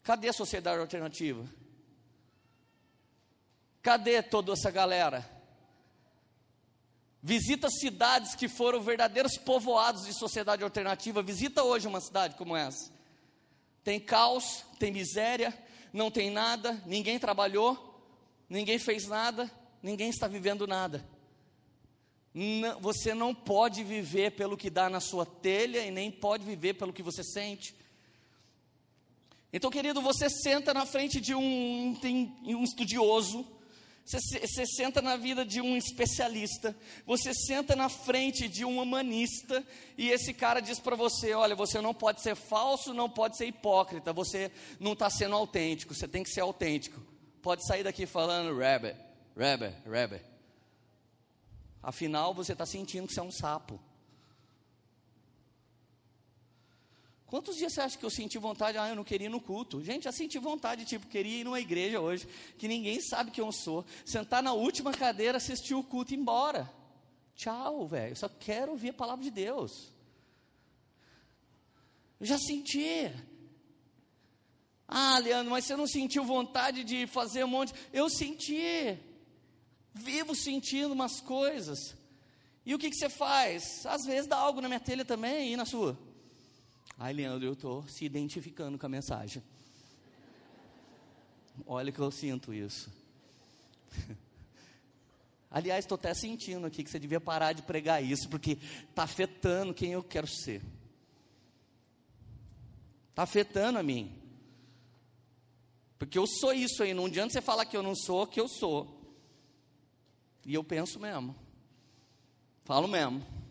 Cadê 0.04 0.28
a 0.28 0.34
sociedade 0.34 0.80
alternativa? 0.80 1.46
Cadê 3.82 4.22
toda 4.22 4.54
essa 4.54 4.70
galera? 4.70 5.30
Visita 7.22 7.70
cidades 7.70 8.36
que 8.36 8.50
foram 8.50 8.82
verdadeiros 8.82 9.38
povoados 9.38 10.06
de 10.06 10.14
sociedade 10.14 10.62
alternativa. 10.62 11.24
Visita 11.24 11.64
hoje 11.64 11.88
uma 11.88 12.02
cidade 12.02 12.36
como 12.36 12.56
essa. 12.56 12.92
Tem 13.82 13.98
caos, 13.98 14.66
tem 14.78 14.92
miséria, 14.92 15.58
não 15.94 16.12
tem 16.12 16.30
nada, 16.30 16.82
ninguém 16.86 17.18
trabalhou, 17.18 18.02
ninguém 18.50 18.78
fez 18.78 19.08
nada, 19.08 19.50
ninguém 19.82 20.10
está 20.10 20.28
vivendo 20.28 20.68
nada. 20.68 21.06
Não, 22.34 22.80
você 22.82 23.14
não 23.14 23.34
pode 23.34 23.84
viver 23.86 24.32
pelo 24.32 24.58
que 24.58 24.70
dá 24.70 24.90
na 24.90 25.00
sua 25.00 25.26
telha 25.26 25.86
e 25.86 25.92
nem 25.92 26.12
pode 26.12 26.44
viver 26.44 26.74
pelo 26.74 26.92
que 26.92 27.04
você 27.04 27.24
sente. 27.24 27.74
Então, 29.56 29.70
querido, 29.70 30.02
você 30.02 30.32
senta 30.32 30.74
na 30.74 30.84
frente 30.84 31.22
de 31.22 31.36
um, 31.36 31.96
um 32.44 32.64
estudioso, 32.64 33.46
você, 34.04 34.20
você, 34.40 34.66
senta 34.66 35.00
na 35.00 35.16
vida 35.16 35.46
de 35.46 35.62
um 35.62 35.78
especialista, 35.78 36.76
você 37.06 37.34
senta 37.36 37.76
na 37.76 37.88
frente 37.88 38.50
de 38.50 38.66
um 38.66 38.82
humanista, 38.82 39.64
e 39.96 40.10
esse 40.10 40.34
cara 40.34 40.60
diz 40.60 40.80
para 40.80 40.96
você: 40.96 41.36
olha, 41.36 41.56
você 41.56 41.80
não 41.80 41.94
pode 41.94 42.22
ser 42.22 42.36
falso, 42.36 42.96
não 42.96 43.08
pode 43.08 43.38
ser 43.38 43.46
hipócrita, 43.46 44.12
você 44.12 44.52
não 44.80 44.94
está 44.94 45.08
sendo 45.10 45.36
autêntico, 45.36 45.94
você 45.94 46.08
tem 46.08 46.24
que 46.24 46.32
ser 46.32 46.42
autêntico. 46.42 47.00
Pode 47.42 47.66
sair 47.68 47.84
daqui 47.84 48.08
falando, 48.08 48.58
Rebbe, 48.58 48.96
Rebbe, 49.38 49.72
Rebbe. 49.86 50.20
Afinal, 51.82 52.34
você 52.34 52.54
está 52.54 52.66
sentindo 52.66 53.08
que 53.08 53.14
você 53.14 53.20
é 53.20 53.24
um 53.24 53.32
sapo. 53.32 53.80
Quantos 57.34 57.58
dias 57.58 57.74
você 57.74 57.82
acha 57.82 57.98
que 57.98 58.06
eu 58.06 58.12
senti 58.12 58.38
vontade? 58.38 58.78
Ah, 58.78 58.90
eu 58.90 58.96
não 58.96 59.04
queria 59.04 59.26
ir 59.26 59.30
no 59.32 59.42
culto. 59.42 59.82
Gente, 59.82 60.04
já 60.04 60.12
senti 60.12 60.38
vontade, 60.38 60.86
tipo, 60.86 61.08
queria 61.08 61.40
ir 61.40 61.44
numa 61.44 61.60
igreja 61.60 62.00
hoje, 62.00 62.28
que 62.60 62.68
ninguém 62.68 63.02
sabe 63.02 63.32
quem 63.32 63.44
eu 63.44 63.52
sou. 63.52 63.84
Sentar 64.06 64.44
na 64.44 64.54
última 64.54 64.92
cadeira, 64.92 65.40
assistir 65.40 65.74
o 65.74 65.84
culto 65.84 66.14
e 66.14 66.16
ir 66.16 66.20
embora. 66.20 66.72
Tchau, 67.36 67.88
velho. 67.88 68.16
Só 68.16 68.30
quero 68.30 68.74
ouvir 68.74 68.90
a 68.90 68.94
palavra 68.94 69.24
de 69.24 69.32
Deus. 69.32 69.92
Eu 72.20 72.28
já 72.28 72.38
senti. 72.38 73.12
Ah, 74.88 75.18
Leandro, 75.18 75.50
mas 75.50 75.66
você 75.66 75.76
não 75.76 75.88
sentiu 75.88 76.24
vontade 76.24 76.84
de 76.84 77.08
fazer 77.08 77.44
um 77.46 77.48
monte? 77.48 77.74
Eu 77.92 78.12
senti. 78.12 78.96
Vivo 79.92 80.36
sentindo 80.36 80.94
umas 80.94 81.20
coisas. 81.20 81.98
E 82.64 82.76
o 82.76 82.78
que, 82.78 82.92
que 82.92 82.96
você 82.96 83.10
faz? 83.10 83.84
Às 83.88 84.06
vezes 84.06 84.28
dá 84.28 84.38
algo 84.38 84.62
na 84.62 84.68
minha 84.68 84.80
telha 84.80 85.04
também 85.04 85.52
e 85.52 85.58
na 85.58 85.66
sua. 85.66 85.98
Ai, 87.04 87.12
Leandro, 87.12 87.46
eu 87.46 87.52
estou 87.52 87.86
se 87.90 88.06
identificando 88.06 88.80
com 88.80 88.86
a 88.86 88.90
mensagem. 88.90 89.44
Olha 91.68 91.92
que 91.92 92.00
eu 92.00 92.10
sinto 92.10 92.54
isso. 92.54 92.90
Aliás, 95.52 95.84
estou 95.84 95.98
até 95.98 96.14
sentindo 96.14 96.66
aqui 96.66 96.82
que 96.82 96.90
você 96.90 96.98
devia 96.98 97.20
parar 97.20 97.52
de 97.52 97.62
pregar 97.62 98.02
isso, 98.02 98.30
porque 98.30 98.58
está 98.90 99.04
afetando 99.04 99.74
quem 99.74 99.92
eu 99.92 100.02
quero 100.02 100.28
ser. 100.28 100.62
Está 103.10 103.24
afetando 103.24 103.80
a 103.80 103.84
mim. 103.84 104.18
Porque 106.00 106.18
eu 106.18 106.26
sou 106.26 106.54
isso 106.54 106.84
aí, 106.84 106.94
não 106.94 107.08
adianta 107.08 107.34
você 107.34 107.42
falar 107.42 107.66
que 107.66 107.76
eu 107.76 107.84
não 107.84 107.98
sou, 107.98 108.26
que 108.26 108.40
eu 108.40 108.48
sou. 108.48 109.14
E 110.46 110.54
eu 110.54 110.64
penso 110.64 110.98
mesmo. 111.02 111.36
Falo 112.64 112.88
mesmo. 112.88 113.43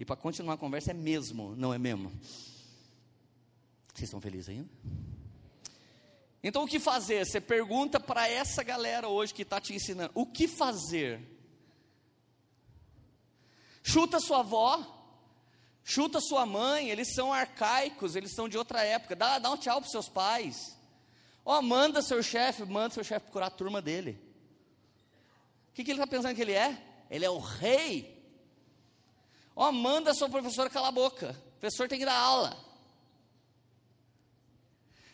E 0.00 0.04
para 0.06 0.16
continuar 0.16 0.54
a 0.54 0.56
conversa 0.56 0.92
é 0.92 0.94
mesmo, 0.94 1.54
não 1.56 1.74
é 1.74 1.78
mesmo? 1.78 2.10
Vocês 3.92 4.04
estão 4.04 4.18
felizes 4.18 4.48
ainda? 4.48 4.70
Então 6.42 6.64
o 6.64 6.66
que 6.66 6.80
fazer? 6.80 7.26
Você 7.26 7.38
pergunta 7.38 8.00
para 8.00 8.26
essa 8.26 8.62
galera 8.62 9.08
hoje 9.08 9.34
que 9.34 9.42
está 9.42 9.60
te 9.60 9.74
ensinando: 9.74 10.10
o 10.14 10.24
que 10.24 10.48
fazer? 10.48 11.20
Chuta 13.82 14.20
sua 14.20 14.38
avó, 14.38 14.82
chuta 15.84 16.18
sua 16.18 16.46
mãe, 16.46 16.88
eles 16.88 17.12
são 17.14 17.30
arcaicos, 17.30 18.16
eles 18.16 18.32
são 18.34 18.48
de 18.48 18.56
outra 18.56 18.82
época. 18.82 19.14
Dá, 19.14 19.38
dá 19.38 19.50
um 19.50 19.58
tchau 19.58 19.82
para 19.82 19.90
seus 19.90 20.08
pais. 20.08 20.56
Ó, 21.44 21.58
oh, 21.58 21.62
manda 21.62 22.00
seu 22.00 22.22
chefe, 22.22 22.64
manda 22.64 22.94
seu 22.94 23.04
chefe 23.04 23.24
procurar 23.24 23.48
a 23.48 23.50
turma 23.50 23.82
dele. 23.82 24.18
O 25.68 25.74
que, 25.74 25.84
que 25.84 25.90
ele 25.90 26.00
está 26.00 26.06
pensando 26.06 26.34
que 26.34 26.40
ele 26.40 26.52
é? 26.52 27.04
Ele 27.10 27.26
é 27.26 27.30
o 27.30 27.38
rei 27.38 28.18
Ó, 29.60 29.70
manda 29.70 30.12
a 30.12 30.14
sua 30.14 30.30
professora 30.30 30.70
calar 30.70 30.88
a 30.88 30.92
boca. 30.92 31.36
O 31.56 31.60
professor 31.60 31.86
tem 31.86 31.98
que 31.98 32.06
dar 32.06 32.16
aula. 32.16 32.56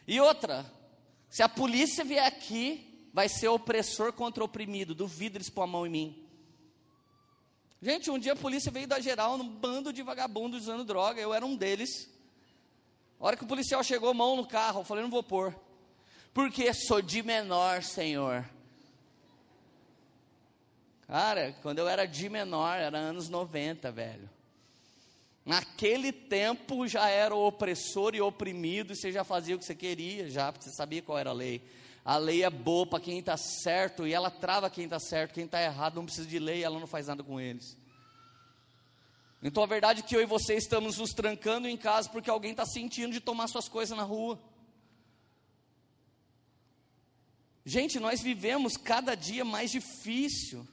E 0.07 0.21
outra, 0.21 0.65
se 1.29 1.43
a 1.43 1.49
polícia 1.49 2.05
vier 2.05 2.25
aqui, 2.25 3.09
vai 3.13 3.29
ser 3.29 3.49
opressor 3.49 4.13
contra 4.13 4.45
oprimido. 4.45 4.95
Duvido 4.95 5.37
eles 5.37 5.51
pôr 5.51 5.63
a 5.63 5.67
mão 5.67 5.85
em 5.85 5.91
mim. 5.91 6.29
Gente, 7.83 8.09
um 8.09 8.21
dia 8.21 8.35
a 8.35 8.37
polícia 8.37 8.71
veio 8.71 8.87
dar 8.87 9.01
geral 9.01 9.37
num 9.37 9.49
bando 9.49 9.93
de 9.93 10.01
vagabundos 10.01 10.63
usando 10.63 10.85
droga. 10.85 11.21
Eu 11.21 11.35
era 11.35 11.45
um 11.45 11.57
deles. 11.57 12.09
A 13.19 13.27
hora 13.27 13.37
que 13.37 13.43
o 13.43 13.49
policial 13.49 13.83
chegou, 13.83 14.15
mão 14.15 14.37
no 14.37 14.47
carro, 14.47 14.83
eu 14.83 14.85
falei, 14.85 15.03
não 15.03 15.11
vou 15.11 15.25
pôr. 15.25 15.53
Porque 16.33 16.73
sou 16.73 17.03
de 17.03 17.21
menor, 17.21 17.83
senhor. 17.83 18.49
Cara, 21.09 21.53
quando 21.63 21.81
eu 21.81 21.89
era 21.89 22.07
de 22.07 22.29
menor, 22.29 22.79
era 22.79 22.97
anos 22.97 23.29
90, 23.29 23.91
velho. 23.91 24.36
Naquele 25.47 26.11
tempo 26.11 26.89
já 26.89 27.09
era 27.09 27.33
o 27.33 27.47
opressor 27.47 28.17
e 28.17 28.21
oprimido, 28.21 28.93
e 28.93 28.97
você 28.97 29.13
já 29.13 29.23
fazia 29.23 29.55
o 29.55 29.59
que 29.61 29.65
você 29.65 29.77
queria, 29.77 30.29
já, 30.29 30.51
porque 30.51 30.69
você 30.69 30.75
sabia 30.75 31.01
qual 31.01 31.17
era 31.17 31.31
a 31.31 31.33
lei. 31.33 31.63
A 32.05 32.17
lei 32.17 32.43
é 32.43 32.51
boa 32.51 32.85
para 32.85 32.99
quem 32.99 33.21
está 33.21 33.37
certo, 33.37 34.05
e 34.05 34.13
ela 34.13 34.29
trava 34.29 34.69
quem 34.69 34.85
está 34.85 34.99
certo, 34.99 35.35
quem 35.35 35.45
está 35.45 35.63
errado 35.63 35.95
não 35.95 36.05
precisa 36.05 36.27
de 36.27 36.41
lei, 36.41 36.65
ela 36.65 36.81
não 36.81 36.87
faz 36.89 37.07
nada 37.07 37.23
com 37.23 37.41
eles. 37.41 37.79
Então 39.41 39.63
a 39.63 39.67
verdade 39.67 40.01
é 40.01 40.03
que 40.03 40.17
eu 40.17 40.21
e 40.21 40.27
você 40.27 40.57
estamos 40.57 40.99
nos 40.99 41.13
trancando 41.13 41.69
em 41.69 41.77
casa 41.77 42.11
porque 42.11 42.29
alguém 42.29 42.51
está 42.51 42.67
sentindo 42.67 43.13
de 43.13 43.21
tomar 43.21 43.47
suas 43.47 43.69
coisas 43.69 43.97
na 43.97 44.03
rua. 44.03 44.41
Gente, 47.65 48.01
nós 48.01 48.21
vivemos 48.21 48.77
cada 48.77 49.15
dia 49.15 49.45
mais 49.45 49.71
difícil. 49.71 50.67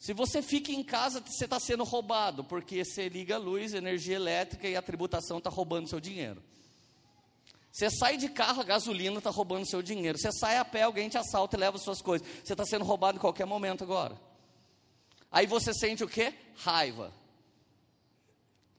Se 0.00 0.14
você 0.14 0.40
fica 0.40 0.72
em 0.72 0.82
casa, 0.82 1.20
você 1.20 1.44
está 1.44 1.60
sendo 1.60 1.84
roubado, 1.84 2.42
porque 2.42 2.82
você 2.82 3.06
liga 3.06 3.34
a 3.34 3.38
luz, 3.38 3.74
energia 3.74 4.16
elétrica 4.16 4.66
e 4.66 4.74
a 4.74 4.80
tributação 4.80 5.36
está 5.36 5.50
roubando 5.50 5.90
seu 5.90 6.00
dinheiro. 6.00 6.42
Você 7.70 7.90
sai 7.90 8.16
de 8.16 8.30
carro, 8.30 8.62
a 8.62 8.64
gasolina 8.64 9.18
está 9.18 9.28
roubando 9.28 9.68
seu 9.68 9.82
dinheiro. 9.82 10.16
Você 10.16 10.32
sai 10.32 10.56
a 10.56 10.64
pé, 10.64 10.82
alguém 10.82 11.10
te 11.10 11.18
assalta 11.18 11.54
e 11.54 11.60
leva 11.60 11.76
suas 11.76 12.00
coisas. 12.00 12.26
Você 12.42 12.54
está 12.54 12.64
sendo 12.64 12.82
roubado 12.82 13.18
em 13.18 13.20
qualquer 13.20 13.44
momento 13.44 13.84
agora. 13.84 14.18
Aí 15.30 15.46
você 15.46 15.74
sente 15.74 16.02
o 16.02 16.08
quê? 16.08 16.34
Raiva. 16.56 17.12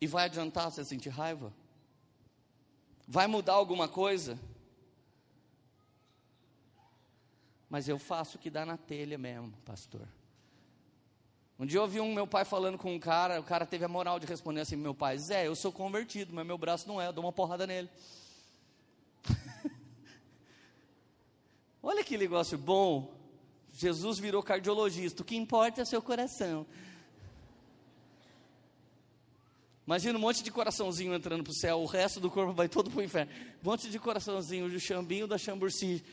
E 0.02 0.08
vai 0.08 0.26
adiantar 0.26 0.72
você 0.72 0.84
sentir 0.84 1.10
raiva? 1.10 1.54
Vai 3.08 3.28
mudar 3.28 3.54
alguma 3.54 3.88
coisa? 3.88 4.40
Mas 7.70 7.88
eu 7.88 8.00
faço 8.00 8.38
o 8.38 8.40
que 8.40 8.50
dá 8.50 8.66
na 8.66 8.76
telha 8.76 9.20
mesmo, 9.20 9.54
pastor. 9.64 10.08
Um 11.62 11.66
dia 11.68 11.78
eu 11.78 11.84
ouvi 11.84 12.00
um 12.00 12.12
meu 12.12 12.26
pai 12.26 12.44
falando 12.44 12.76
com 12.76 12.92
um 12.92 12.98
cara, 12.98 13.40
o 13.40 13.44
cara 13.44 13.68
teve 13.68 13.86
a 13.86 13.88
moral 13.88 14.20
de 14.20 14.26
responder 14.26 14.62
assim: 14.62 14.76
meu 14.76 14.96
pai, 14.96 15.16
Zé, 15.20 15.46
eu 15.46 15.56
sou 15.56 15.72
convertido, 15.72 16.34
mas 16.34 16.44
meu 16.44 16.58
braço 16.58 16.88
não 16.88 17.00
é, 17.00 17.06
eu 17.06 17.14
dou 17.14 17.24
uma 17.24 17.32
porrada 17.32 17.68
nele. 17.68 17.88
Olha 21.84 22.04
que 22.04 22.18
negócio 22.18 22.58
bom. 22.58 23.14
Jesus 23.74 24.18
virou 24.18 24.42
cardiologista, 24.42 25.22
o 25.22 25.26
que 25.26 25.36
importa 25.36 25.82
é 25.82 25.84
o 25.84 25.86
seu 25.86 26.02
coração. 26.02 26.66
Imagina 29.86 30.18
um 30.18 30.22
monte 30.22 30.42
de 30.42 30.50
coraçãozinho 30.50 31.14
entrando 31.14 31.44
para 31.44 31.52
o 31.52 31.56
céu, 31.56 31.80
o 31.80 31.86
resto 31.86 32.20
do 32.20 32.32
corpo 32.32 32.54
vai 32.54 32.70
todo 32.70 32.90
para 32.90 33.02
o 33.02 33.04
inferno. 33.04 33.32
Um 33.64 33.70
monte 33.70 33.88
de 33.88 34.00
coraçãozinho, 34.00 34.68
do 34.68 34.80
chambinho 34.80 35.28
da 35.28 35.38
chamburci. 35.38 36.04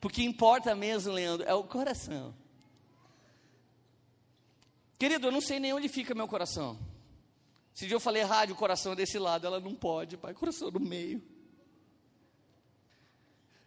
Porque 0.00 0.22
importa 0.22 0.74
mesmo, 0.74 1.12
Leandro, 1.12 1.46
é 1.46 1.54
o 1.54 1.62
coração. 1.62 2.34
Querido, 4.98 5.28
eu 5.28 5.32
não 5.32 5.40
sei 5.40 5.60
nem 5.60 5.72
onde 5.72 5.88
fica 5.88 6.14
meu 6.14 6.26
coração. 6.26 6.78
Se 7.74 7.90
eu 7.90 8.00
falei 8.00 8.22
rádio, 8.22 8.54
o 8.54 8.58
coração 8.58 8.92
é 8.92 8.96
desse 8.96 9.18
lado, 9.18 9.46
ela 9.46 9.60
não 9.60 9.74
pode, 9.74 10.16
pai, 10.16 10.34
coração 10.34 10.70
no 10.70 10.80
meio. 10.80 11.22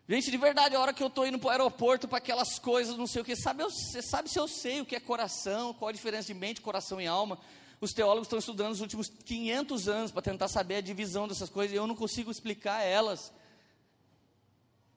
Gente, 0.07 0.29
de 0.29 0.37
verdade, 0.37 0.75
a 0.75 0.79
hora 0.79 0.93
que 0.93 1.01
eu 1.01 1.07
estou 1.07 1.25
indo 1.25 1.39
para 1.39 1.47
o 1.47 1.51
aeroporto, 1.51 2.07
para 2.07 2.17
aquelas 2.17 2.59
coisas, 2.59 2.97
não 2.97 3.07
sei 3.07 3.21
o 3.21 3.25
que, 3.25 3.35
sabe, 3.35 3.63
você 3.63 4.01
sabe 4.01 4.29
se 4.29 4.37
eu 4.37 4.47
sei 4.47 4.81
o 4.81 4.85
que 4.85 4.95
é 4.95 4.99
coração, 4.99 5.73
qual 5.73 5.89
a 5.89 5.93
diferença 5.93 6.27
de 6.27 6.33
mente, 6.33 6.61
coração 6.61 6.99
e 6.99 7.07
alma? 7.07 7.39
Os 7.79 7.93
teólogos 7.93 8.27
estão 8.27 8.39
estudando 8.39 8.73
os 8.73 8.81
últimos 8.81 9.07
500 9.07 9.87
anos 9.87 10.11
para 10.11 10.21
tentar 10.21 10.49
saber 10.49 10.75
a 10.75 10.81
divisão 10.81 11.27
dessas 11.27 11.49
coisas 11.49 11.73
e 11.73 11.77
eu 11.77 11.87
não 11.87 11.95
consigo 11.95 12.29
explicar 12.29 12.81
elas. 12.81 13.31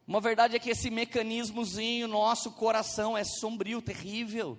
Uma 0.06 0.20
verdade 0.20 0.56
é 0.56 0.58
que 0.58 0.70
esse 0.70 0.90
mecanismozinho, 0.90 2.06
nosso 2.06 2.52
coração, 2.52 3.16
é 3.16 3.24
sombrio, 3.24 3.82
terrível. 3.82 4.58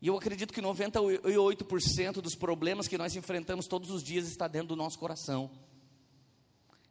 E 0.00 0.08
eu 0.08 0.16
acredito 0.16 0.52
que 0.52 0.60
98% 0.60 2.20
dos 2.20 2.34
problemas 2.34 2.86
que 2.86 2.98
nós 2.98 3.16
enfrentamos 3.16 3.66
todos 3.66 3.90
os 3.90 4.02
dias 4.02 4.28
está 4.28 4.46
dentro 4.46 4.68
do 4.68 4.76
nosso 4.76 4.98
coração 4.98 5.50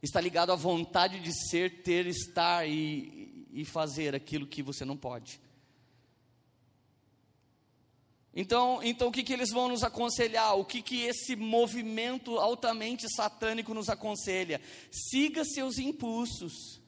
está 0.02 0.20
ligado 0.20 0.52
à 0.52 0.56
vontade 0.56 1.20
de 1.20 1.32
ser, 1.32 1.84
ter, 1.84 2.08
estar 2.08 2.68
e, 2.68 3.48
e 3.52 3.64
fazer 3.64 4.16
aquilo 4.16 4.48
que 4.48 4.64
você 4.64 4.84
não 4.84 4.98
pode. 4.98 5.40
Então, 8.34 8.80
então 8.82 9.10
o 9.10 9.12
que, 9.12 9.24
que 9.24 9.34
eles 9.34 9.52
vão 9.52 9.68
nos 9.68 9.84
aconselhar? 9.84 10.58
O 10.58 10.64
que, 10.64 10.82
que 10.82 11.02
esse 11.02 11.36
movimento 11.36 12.40
altamente 12.40 13.10
satânico 13.14 13.74
nos 13.74 13.90
aconselha? 13.90 14.62
Siga 14.90 15.44
seus 15.44 15.78
impulsos, 15.78 16.82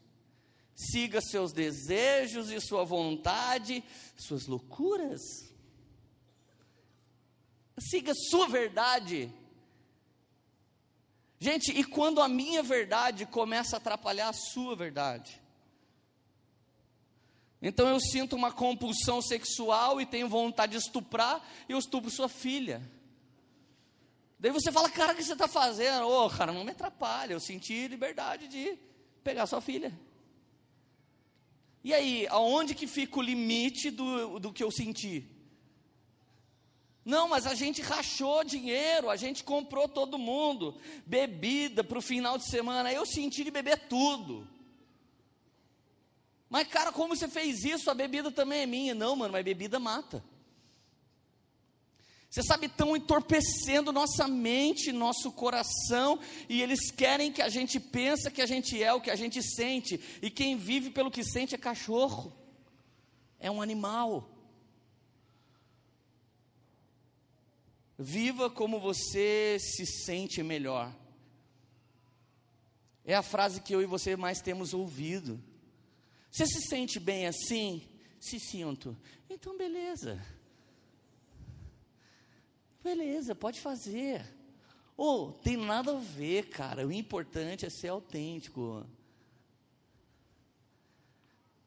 siga 0.73 1.19
seus 1.19 1.51
desejos 1.51 2.49
e 2.49 2.61
sua 2.61 2.85
vontade, 2.85 3.83
suas 4.15 4.47
loucuras. 4.47 5.21
Siga 7.77 8.13
sua 8.15 8.47
verdade. 8.47 9.29
Gente, 11.39 11.77
e 11.77 11.83
quando 11.83 12.21
a 12.21 12.29
minha 12.29 12.63
verdade 12.63 13.25
começa 13.25 13.75
a 13.75 13.79
atrapalhar 13.79 14.29
a 14.29 14.33
sua 14.33 14.77
verdade? 14.77 15.42
Então 17.65 17.87
eu 17.87 17.97
sinto 17.97 18.35
uma 18.35 18.51
compulsão 18.51 19.21
sexual 19.21 20.01
e 20.01 20.05
tenho 20.05 20.27
vontade 20.27 20.73
de 20.73 20.79
estuprar, 20.79 21.41
e 21.67 21.71
eu 21.71 21.79
estupro 21.79 22.11
sua 22.11 22.27
filha. 22.27 22.81
Daí 24.37 24.51
você 24.51 24.69
fala, 24.69 24.89
cara, 24.89 25.13
o 25.13 25.15
que 25.15 25.23
você 25.23 25.31
está 25.31 25.47
fazendo? 25.47 26.05
Ô, 26.05 26.25
oh, 26.25 26.29
cara, 26.29 26.51
não 26.51 26.65
me 26.65 26.71
atrapalha, 26.71 27.31
eu 27.31 27.39
senti 27.39 27.87
liberdade 27.87 28.49
de 28.49 28.77
pegar 29.23 29.47
sua 29.47 29.61
filha. 29.61 29.97
E 31.81 31.93
aí, 31.93 32.27
aonde 32.29 32.75
que 32.75 32.85
fica 32.85 33.17
o 33.17 33.21
limite 33.21 33.89
do, 33.89 34.39
do 34.39 34.51
que 34.51 34.61
eu 34.61 34.69
senti? 34.69 35.25
Não, 37.05 37.29
mas 37.29 37.47
a 37.47 37.55
gente 37.55 37.81
rachou 37.81 38.43
dinheiro, 38.43 39.09
a 39.09 39.15
gente 39.15 39.41
comprou 39.41 39.87
todo 39.87 40.17
mundo, 40.17 40.77
bebida 41.05 41.81
para 41.81 41.97
o 41.97 42.01
final 42.01 42.37
de 42.37 42.49
semana. 42.49 42.91
Eu 42.91 43.05
senti 43.05 43.41
de 43.41 43.51
beber 43.51 43.87
tudo. 43.87 44.52
Mas, 46.53 46.67
cara, 46.67 46.91
como 46.91 47.15
você 47.15 47.27
fez 47.27 47.63
isso? 47.63 47.89
A 47.89 47.95
bebida 47.95 48.31
também 48.31 48.61
é 48.61 48.65
minha. 48.67 48.93
Não, 48.93 49.15
mano, 49.15 49.31
mas 49.31 49.43
bebida 49.43 49.79
mata. 49.79 50.23
Você 52.29 52.43
sabe, 52.43 52.67
estão 52.67 52.95
entorpecendo 52.95 53.91
nossa 53.91 54.27
mente, 54.27 54.91
nosso 54.91 55.31
coração, 55.31 56.19
e 56.47 56.61
eles 56.61 56.91
querem 56.91 57.31
que 57.31 57.41
a 57.41 57.49
gente 57.49 57.79
pense 57.79 58.29
que 58.29 58.39
a 58.39 58.45
gente 58.45 58.83
é 58.83 58.93
o 58.93 59.01
que 59.01 59.09
a 59.09 59.15
gente 59.15 59.41
sente, 59.41 59.99
e 60.21 60.29
quem 60.29 60.55
vive 60.55 60.91
pelo 60.91 61.09
que 61.09 61.23
sente 61.23 61.55
é 61.55 61.57
cachorro, 61.57 62.31
é 63.39 63.49
um 63.49 63.59
animal. 63.59 64.29
Viva 67.97 68.47
como 68.47 68.79
você 68.79 69.57
se 69.59 69.87
sente 69.87 70.43
melhor. 70.43 70.95
É 73.03 73.15
a 73.15 73.23
frase 73.23 73.59
que 73.59 73.73
eu 73.73 73.81
e 73.81 73.87
você 73.87 74.15
mais 74.15 74.39
temos 74.39 74.71
ouvido. 74.71 75.43
Você 76.33 76.47
se 76.47 76.61
sente 76.61 76.99
bem 76.99 77.27
assim? 77.27 77.87
Se 78.19 78.39
sinto. 78.39 78.97
Então, 79.29 79.55
beleza. 79.55 80.19
Beleza, 82.83 83.35
pode 83.35 83.61
fazer. 83.61 84.25
Ou, 84.97 85.29
oh, 85.29 85.31
tem 85.31 85.55
nada 85.55 85.95
a 85.95 85.99
ver, 85.99 86.49
cara. 86.49 86.87
O 86.87 86.91
importante 86.91 87.67
é 87.67 87.69
ser 87.69 87.89
autêntico. 87.89 88.83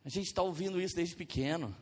A 0.05 0.09
gente 0.09 0.27
está 0.27 0.43
ouvindo 0.43 0.81
isso 0.81 0.97
desde 0.97 1.15
pequeno. 1.15 1.75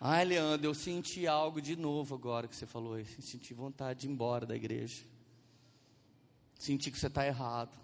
Ai, 0.00 0.24
Leandro, 0.24 0.66
eu 0.66 0.74
senti 0.74 1.28
algo 1.28 1.62
de 1.62 1.76
novo 1.76 2.16
agora 2.16 2.48
que 2.48 2.56
você 2.56 2.66
falou 2.66 2.98
isso. 2.98 3.22
Senti 3.22 3.54
vontade 3.54 4.00
de 4.00 4.08
ir 4.08 4.10
embora 4.10 4.44
da 4.44 4.56
igreja. 4.56 5.04
Senti 6.58 6.90
que 6.90 6.98
você 6.98 7.06
está 7.06 7.24
errado. 7.24 7.80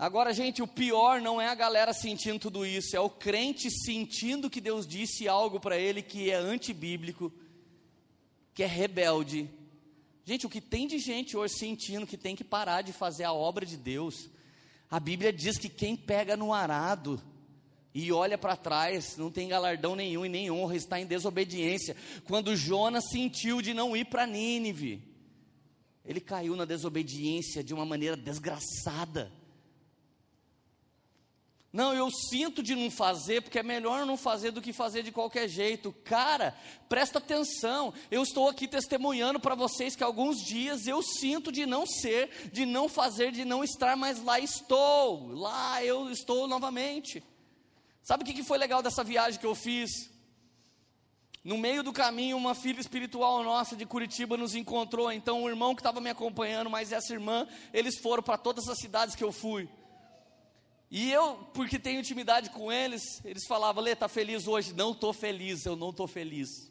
Agora, 0.00 0.32
gente, 0.32 0.62
o 0.62 0.66
pior 0.66 1.20
não 1.20 1.38
é 1.38 1.46
a 1.46 1.54
galera 1.54 1.92
sentindo 1.92 2.38
tudo 2.38 2.64
isso, 2.64 2.96
é 2.96 3.00
o 3.00 3.10
crente 3.10 3.70
sentindo 3.70 4.48
que 4.48 4.58
Deus 4.58 4.86
disse 4.86 5.28
algo 5.28 5.60
para 5.60 5.76
ele 5.78 6.00
que 6.00 6.30
é 6.30 6.36
antibíblico, 6.36 7.30
que 8.54 8.62
é 8.62 8.66
rebelde. 8.66 9.50
Gente, 10.24 10.46
o 10.46 10.48
que 10.48 10.58
tem 10.58 10.86
de 10.86 10.98
gente 10.98 11.36
hoje 11.36 11.52
sentindo 11.58 12.06
que 12.06 12.16
tem 12.16 12.34
que 12.34 12.42
parar 12.42 12.80
de 12.80 12.94
fazer 12.94 13.24
a 13.24 13.34
obra 13.34 13.66
de 13.66 13.76
Deus. 13.76 14.30
A 14.90 14.98
Bíblia 14.98 15.30
diz 15.34 15.58
que 15.58 15.68
quem 15.68 15.94
pega 15.94 16.34
no 16.34 16.54
arado 16.54 17.20
e 17.92 18.10
olha 18.10 18.38
para 18.38 18.56
trás, 18.56 19.18
não 19.18 19.30
tem 19.30 19.48
galardão 19.48 19.94
nenhum 19.94 20.24
e 20.24 20.30
nem 20.30 20.50
honra, 20.50 20.76
está 20.76 20.98
em 20.98 21.04
desobediência. 21.04 21.94
Quando 22.24 22.56
Jonas 22.56 23.04
sentiu 23.10 23.60
de 23.60 23.74
não 23.74 23.94
ir 23.94 24.06
para 24.06 24.26
Nínive, 24.26 25.04
ele 26.06 26.22
caiu 26.22 26.56
na 26.56 26.64
desobediência 26.64 27.62
de 27.62 27.74
uma 27.74 27.84
maneira 27.84 28.16
desgraçada. 28.16 29.30
Não, 31.72 31.94
eu 31.94 32.10
sinto 32.10 32.64
de 32.64 32.74
não 32.74 32.90
fazer, 32.90 33.42
porque 33.42 33.60
é 33.60 33.62
melhor 33.62 34.04
não 34.04 34.16
fazer 34.16 34.50
do 34.50 34.60
que 34.60 34.72
fazer 34.72 35.04
de 35.04 35.12
qualquer 35.12 35.48
jeito. 35.48 35.92
Cara, 36.04 36.52
presta 36.88 37.18
atenção. 37.18 37.94
Eu 38.10 38.24
estou 38.24 38.48
aqui 38.48 38.66
testemunhando 38.66 39.38
para 39.38 39.54
vocês 39.54 39.94
que 39.94 40.02
alguns 40.02 40.38
dias 40.42 40.88
eu 40.88 41.00
sinto 41.00 41.52
de 41.52 41.66
não 41.66 41.86
ser, 41.86 42.50
de 42.50 42.66
não 42.66 42.88
fazer, 42.88 43.30
de 43.30 43.44
não 43.44 43.62
estar, 43.62 43.96
mas 43.96 44.20
lá 44.20 44.40
estou. 44.40 45.28
Lá 45.28 45.84
eu 45.84 46.10
estou 46.10 46.48
novamente. 46.48 47.22
Sabe 48.02 48.24
o 48.24 48.26
que 48.26 48.42
foi 48.42 48.58
legal 48.58 48.82
dessa 48.82 49.04
viagem 49.04 49.38
que 49.38 49.46
eu 49.46 49.54
fiz? 49.54 50.10
No 51.44 51.56
meio 51.56 51.84
do 51.84 51.92
caminho, 51.92 52.36
uma 52.36 52.54
filha 52.54 52.80
espiritual 52.80 53.44
nossa 53.44 53.76
de 53.76 53.86
Curitiba 53.86 54.36
nos 54.36 54.56
encontrou. 54.56 55.10
Então, 55.12 55.44
o 55.44 55.48
irmão 55.48 55.76
que 55.76 55.80
estava 55.80 56.00
me 56.00 56.10
acompanhando, 56.10 56.68
mas 56.68 56.90
essa 56.90 57.12
irmã, 57.12 57.46
eles 57.72 57.96
foram 57.98 58.24
para 58.24 58.36
todas 58.36 58.68
as 58.68 58.78
cidades 58.78 59.14
que 59.14 59.22
eu 59.22 59.30
fui. 59.30 59.68
E 60.90 61.12
eu, 61.12 61.36
porque 61.54 61.78
tenho 61.78 62.00
intimidade 62.00 62.50
com 62.50 62.72
eles, 62.72 63.24
eles 63.24 63.46
falavam: 63.46 63.82
Lê, 63.82 63.94
tá 63.94 64.08
feliz 64.08 64.48
hoje? 64.48 64.74
Não 64.74 64.90
estou 64.90 65.12
feliz, 65.12 65.64
eu 65.64 65.76
não 65.76 65.90
estou 65.90 66.08
feliz. 66.08 66.70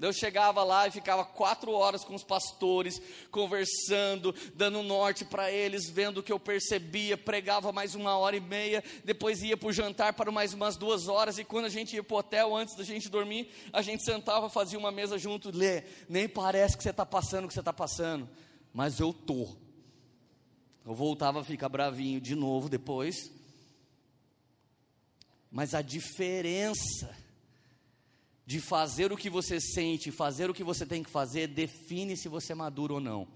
Eu 0.00 0.12
chegava 0.12 0.62
lá 0.64 0.88
e 0.88 0.90
ficava 0.90 1.24
quatro 1.24 1.72
horas 1.72 2.04
com 2.04 2.14
os 2.14 2.24
pastores, 2.24 3.00
conversando, 3.30 4.34
dando 4.54 4.82
norte 4.82 5.24
para 5.24 5.50
eles, 5.50 5.88
vendo 5.88 6.18
o 6.18 6.22
que 6.22 6.32
eu 6.32 6.38
percebia, 6.38 7.16
pregava 7.16 7.72
mais 7.72 7.94
uma 7.94 8.16
hora 8.18 8.36
e 8.36 8.40
meia, 8.40 8.82
depois 9.04 9.42
ia 9.42 9.56
para 9.56 9.68
o 9.68 9.72
jantar 9.72 10.12
para 10.12 10.32
mais 10.32 10.52
umas 10.52 10.76
duas 10.76 11.06
horas, 11.06 11.38
e 11.38 11.44
quando 11.44 11.66
a 11.66 11.68
gente 11.70 11.94
ia 11.94 12.02
para 12.02 12.14
o 12.14 12.18
hotel, 12.18 12.56
antes 12.56 12.74
da 12.74 12.82
gente 12.82 13.08
dormir, 13.08 13.48
a 13.72 13.82
gente 13.82 14.04
sentava, 14.04 14.50
fazia 14.50 14.78
uma 14.78 14.90
mesa 14.90 15.16
junto, 15.16 15.56
lê, 15.56 15.84
nem 16.08 16.28
parece 16.28 16.76
que 16.76 16.82
você 16.82 16.90
está 16.90 17.06
passando 17.06 17.44
o 17.44 17.48
que 17.48 17.54
você 17.54 17.60
está 17.60 17.72
passando, 17.72 18.28
mas 18.72 18.98
eu 18.98 19.12
tô. 19.12 19.63
Eu 20.84 20.94
voltava 20.94 21.40
a 21.40 21.44
ficar 21.44 21.68
bravinho 21.68 22.20
de 22.20 22.34
novo 22.34 22.68
depois, 22.68 23.32
mas 25.50 25.72
a 25.72 25.80
diferença 25.80 27.16
de 28.46 28.60
fazer 28.60 29.10
o 29.10 29.16
que 29.16 29.30
você 29.30 29.60
sente, 29.60 30.10
fazer 30.10 30.50
o 30.50 30.54
que 30.54 30.62
você 30.62 30.84
tem 30.84 31.02
que 31.02 31.10
fazer, 31.10 31.46
define 31.46 32.16
se 32.16 32.28
você 32.28 32.52
é 32.52 32.54
maduro 32.54 32.94
ou 32.94 33.00
não. 33.00 33.26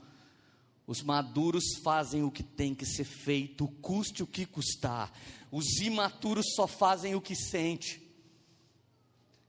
Os 0.87 1.03
maduros 1.03 1.65
fazem 1.83 2.23
o 2.23 2.31
que 2.31 2.43
tem 2.43 2.75
que 2.75 2.85
ser 2.85 3.05
feito, 3.05 3.69
custe 3.81 4.23
o 4.23 4.27
que 4.27 4.45
custar. 4.45 5.13
Os 5.51 5.81
imaturos 5.81 6.47
só 6.55 6.67
fazem 6.67 7.15
o 7.15 7.21
que 7.21 7.35
sente. 7.35 8.03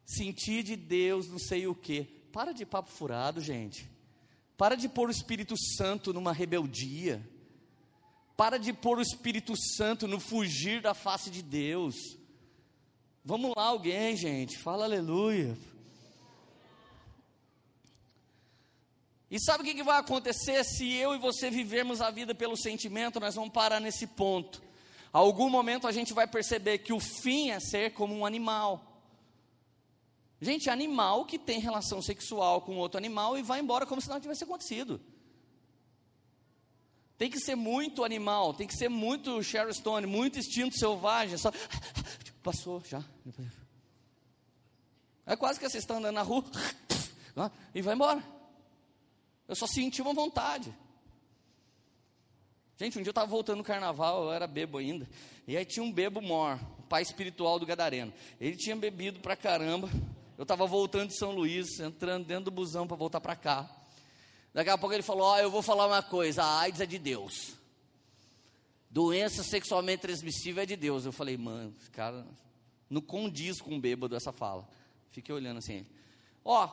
Sentir 0.06 0.64
de 0.64 0.76
Deus, 0.76 1.28
não 1.28 1.40
sei 1.40 1.68
o 1.68 1.76
que. 1.76 2.04
Para 2.32 2.54
de 2.54 2.66
papo 2.66 2.90
furado, 2.90 3.42
gente. 3.42 3.90
Para 4.58 4.76
de 4.76 4.88
pôr 4.88 5.10
o 5.10 5.12
Espírito 5.12 5.56
Santo 5.58 6.14
numa 6.14 6.34
rebeldia. 6.34 7.26
Para 8.40 8.58
de 8.58 8.72
pôr 8.72 8.98
o 8.98 9.02
Espírito 9.02 9.54
Santo 9.76 10.08
no 10.08 10.18
fugir 10.18 10.82
da 10.82 10.94
face 10.94 11.30
de 11.30 11.42
Deus. 11.42 11.94
Vamos 13.22 13.54
lá, 13.54 13.64
alguém, 13.66 14.16
gente, 14.16 14.58
fala 14.58 14.86
aleluia. 14.86 15.58
E 19.30 19.38
sabe 19.42 19.62
o 19.62 19.66
que, 19.66 19.84
vai 19.84 20.00
acontecer 20.00 20.64
se 20.64 20.90
eu 20.90 21.14
e 21.14 21.18
você 21.18 21.50
vivermos 21.50 22.00
a 22.00 22.10
vida 22.12 22.34
pelo 22.34 22.56
sentimento? 22.56 23.20
Nós 23.20 23.36
vamos 23.36 23.52
parar 23.52 23.82
nesse 23.82 24.08
ponto. 24.08 24.64
A 25.12 25.18
algum 25.18 25.50
momento 25.50 25.86
a 25.86 25.92
gente 25.92 26.14
vai 26.14 26.26
perceber 26.26 26.78
que 26.78 26.94
o 26.94 27.00
fim 27.02 27.50
é 27.50 27.60
ser 27.60 27.92
como 27.92 28.16
um 28.16 28.26
animal. 28.26 29.04
Gente, 30.40 30.70
animal 30.70 31.26
que 31.26 31.38
tem 31.38 31.60
relação 31.60 32.02
sexual 32.02 32.62
com 32.62 32.78
outro 32.78 32.98
animal 32.98 33.38
e 33.38 33.44
vai 33.44 33.60
embora 33.60 33.86
como 33.86 34.00
se 34.00 34.08
nada 34.08 34.22
tivesse 34.22 34.46
acontecido. 34.46 35.02
Tem 37.20 37.30
que 37.30 37.38
ser 37.38 37.54
muito 37.54 38.06
animal, 38.06 38.54
tem 38.54 38.66
que 38.66 38.74
ser 38.74 38.88
muito 38.88 39.44
Sharon 39.44 39.74
Stone, 39.74 40.08
muito 40.08 40.40
instinto 40.40 40.80
selvagem. 40.80 41.38
Só 41.38 41.52
passou 42.42 42.82
já. 42.88 43.04
É 45.26 45.36
quase 45.36 45.60
que 45.60 45.68
você 45.68 45.80
está 45.80 45.98
andando 45.98 46.16
na 46.16 46.22
rua 46.22 46.46
e 47.76 47.82
vai 47.82 47.94
embora. 47.94 48.24
Eu 49.50 49.54
só 49.54 49.68
senti 49.68 50.02
uma 50.02 50.14
vontade. 50.14 50.74
Gente, 52.78 52.98
um 52.98 53.02
dia 53.02 53.10
eu 53.10 53.12
estava 53.12 53.28
voltando 53.28 53.58
no 53.58 53.66
carnaval, 53.66 54.24
eu 54.24 54.32
era 54.32 54.48
bebo 54.48 54.78
ainda. 54.78 55.06
E 55.46 55.58
aí 55.58 55.66
tinha 55.66 55.84
um 55.84 55.92
bebo 55.92 56.22
mor, 56.22 56.58
o 56.78 56.84
pai 56.84 57.02
espiritual 57.02 57.60
do 57.60 57.66
Gadareno. 57.66 58.14
Ele 58.40 58.56
tinha 58.56 58.78
bebido 58.78 59.20
pra 59.20 59.36
caramba. 59.36 59.90
Eu 60.38 60.44
estava 60.44 60.66
voltando 60.66 61.10
de 61.10 61.18
São 61.18 61.34
Luís, 61.34 61.82
entrando 61.82 62.26
dentro 62.26 62.46
do 62.46 62.52
busão 62.52 62.88
para 62.88 62.96
voltar 62.96 63.20
para 63.20 63.36
cá. 63.36 63.79
Daqui 64.54 64.70
a 64.70 64.78
pouco 64.78 64.94
ele 64.94 65.04
falou: 65.04 65.24
Ó, 65.24 65.36
oh, 65.36 65.40
eu 65.40 65.52
vou 65.52 65.62
falar 65.62 65.88
uma 65.88 66.02
coisa, 66.02 66.44
a 66.44 66.60
AIDS 66.60 66.82
é 66.82 66.86
de 66.86 66.98
Deus. 66.98 67.60
Doença 68.90 69.44
sexualmente 69.44 70.02
transmissível 70.02 70.64
é 70.64 70.66
de 70.66 70.76
Deus. 70.76 71.06
Eu 71.06 71.12
falei, 71.12 71.38
mano, 71.38 71.76
esse 71.80 71.92
cara 71.92 72.26
não 72.90 73.02
condiz 73.02 73.62
com 73.62 73.76
o 73.76 73.80
bêbado 73.80 74.16
essa 74.16 74.32
fala. 74.32 74.68
Fiquei 75.12 75.34
olhando 75.34 75.60
assim. 75.60 75.86
Ó, 76.44 76.68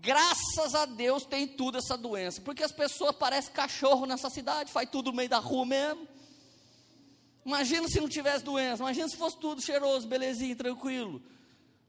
graças 0.00 0.74
a 0.74 0.84
Deus 0.84 1.24
tem 1.24 1.46
tudo 1.46 1.78
essa 1.78 1.96
doença. 1.96 2.40
Porque 2.40 2.64
as 2.64 2.72
pessoas 2.72 3.14
parecem 3.14 3.52
cachorro 3.52 4.04
nessa 4.04 4.28
cidade, 4.28 4.72
faz 4.72 4.90
tudo 4.90 5.12
no 5.12 5.16
meio 5.16 5.28
da 5.28 5.38
rua 5.38 5.64
mesmo. 5.64 6.08
Imagina 7.46 7.86
se 7.88 8.00
não 8.00 8.08
tivesse 8.08 8.42
doença, 8.44 8.82
imagina 8.82 9.08
se 9.08 9.16
fosse 9.16 9.38
tudo 9.38 9.62
cheiroso, 9.62 10.08
belezinho, 10.08 10.56
tranquilo. 10.56 11.22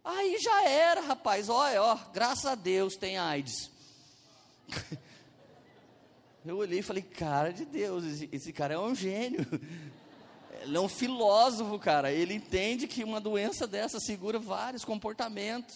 Aí 0.04 0.38
já 0.38 0.64
era, 0.70 1.02
rapaz. 1.02 1.50
Olha, 1.50 1.82
ó, 1.82 1.98
graças 2.14 2.46
a 2.46 2.54
Deus 2.54 2.96
tem 2.96 3.18
AIDS. 3.18 3.72
Eu 6.46 6.58
olhei 6.58 6.80
e 6.80 6.84
falei, 6.84 7.02
cara 7.02 7.52
de 7.52 7.66
Deus, 7.66 8.04
esse, 8.04 8.30
esse 8.32 8.54
cara 8.54 8.76
é 8.76 8.80
um 8.80 8.94
gênio. 8.94 9.46
Ele 10.62 10.78
é 10.78 10.80
um 10.80 10.88
filósofo, 10.88 11.78
cara. 11.80 12.12
Ele 12.12 12.36
entende 12.36 12.88
que 12.88 13.04
uma 13.04 13.20
doença 13.20 13.66
dessa 13.66 14.00
segura 14.00 14.40
vários 14.40 14.86
comportamentos. 14.86 15.76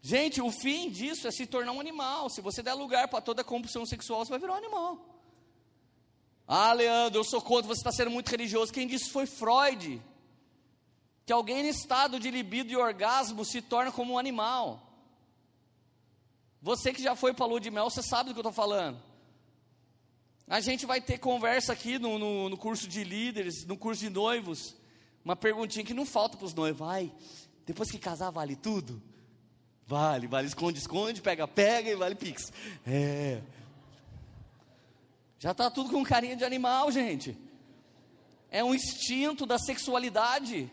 Gente, 0.00 0.40
o 0.40 0.52
fim 0.52 0.88
disso 0.88 1.26
é 1.26 1.32
se 1.32 1.46
tornar 1.46 1.72
um 1.72 1.80
animal. 1.80 2.30
Se 2.30 2.40
você 2.40 2.62
der 2.62 2.74
lugar 2.74 3.08
para 3.08 3.20
toda 3.20 3.42
compulsão 3.42 3.84
sexual, 3.84 4.24
você 4.24 4.30
vai 4.30 4.38
virar 4.38 4.52
um 4.52 4.56
animal. 4.56 4.98
Ah, 6.46 6.72
Leandro, 6.72 7.20
eu 7.20 7.24
sou 7.24 7.42
contra, 7.42 7.66
você 7.66 7.80
está 7.80 7.90
sendo 7.90 8.12
muito 8.12 8.28
religioso. 8.28 8.72
Quem 8.72 8.86
disse 8.86 9.10
foi 9.10 9.26
Freud. 9.26 10.00
Que 11.24 11.32
alguém 11.32 11.66
em 11.66 11.68
estado 11.68 12.20
de 12.20 12.30
libido 12.30 12.70
e 12.70 12.76
orgasmo 12.76 13.44
se 13.44 13.60
torna 13.60 13.90
como 13.90 14.14
um 14.14 14.18
animal. 14.18 14.85
Você 16.66 16.92
que 16.92 17.00
já 17.00 17.14
foi 17.14 17.32
para 17.32 17.44
a 17.44 17.48
lua 17.48 17.60
de 17.60 17.70
mel, 17.70 17.88
você 17.88 18.02
sabe 18.02 18.30
do 18.30 18.34
que 18.34 18.40
eu 18.40 18.50
estou 18.50 18.52
falando. 18.52 19.00
A 20.48 20.58
gente 20.58 20.84
vai 20.84 21.00
ter 21.00 21.16
conversa 21.16 21.72
aqui 21.72 21.96
no, 21.96 22.18
no, 22.18 22.48
no, 22.48 22.56
curso 22.56 22.88
de 22.88 23.04
líderes, 23.04 23.64
no 23.64 23.76
curso 23.76 24.00
de 24.00 24.10
noivos. 24.10 24.74
Uma 25.24 25.36
perguntinha 25.36 25.84
que 25.84 25.94
não 25.94 26.04
falta 26.04 26.36
para 26.36 26.44
os 26.44 26.52
noivos. 26.52 27.12
Depois 27.64 27.88
que 27.88 27.98
casar, 27.98 28.30
vale 28.30 28.56
tudo? 28.56 29.00
Vale, 29.86 30.26
vale, 30.26 30.48
esconde, 30.48 30.80
esconde, 30.80 31.22
pega, 31.22 31.46
pega 31.46 31.88
e 31.88 31.94
vale 31.94 32.16
pix. 32.16 32.52
É. 32.84 33.40
Já 35.38 35.52
está 35.52 35.70
tudo 35.70 35.88
com 35.88 36.02
carinha 36.02 36.34
de 36.34 36.44
animal, 36.44 36.90
gente. 36.90 37.38
É 38.50 38.64
um 38.64 38.74
instinto 38.74 39.46
da 39.46 39.56
sexualidade. 39.56 40.68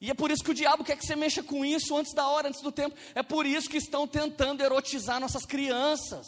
E 0.00 0.10
é 0.10 0.14
por 0.14 0.30
isso 0.30 0.44
que 0.44 0.50
o 0.50 0.54
diabo 0.54 0.84
quer 0.84 0.96
que 0.96 1.06
você 1.06 1.16
mexa 1.16 1.42
com 1.42 1.64
isso 1.64 1.96
antes 1.96 2.12
da 2.12 2.28
hora, 2.28 2.48
antes 2.48 2.60
do 2.60 2.70
tempo. 2.70 2.96
É 3.14 3.22
por 3.22 3.46
isso 3.46 3.68
que 3.68 3.78
estão 3.78 4.06
tentando 4.06 4.62
erotizar 4.62 5.20
nossas 5.20 5.46
crianças. 5.46 6.26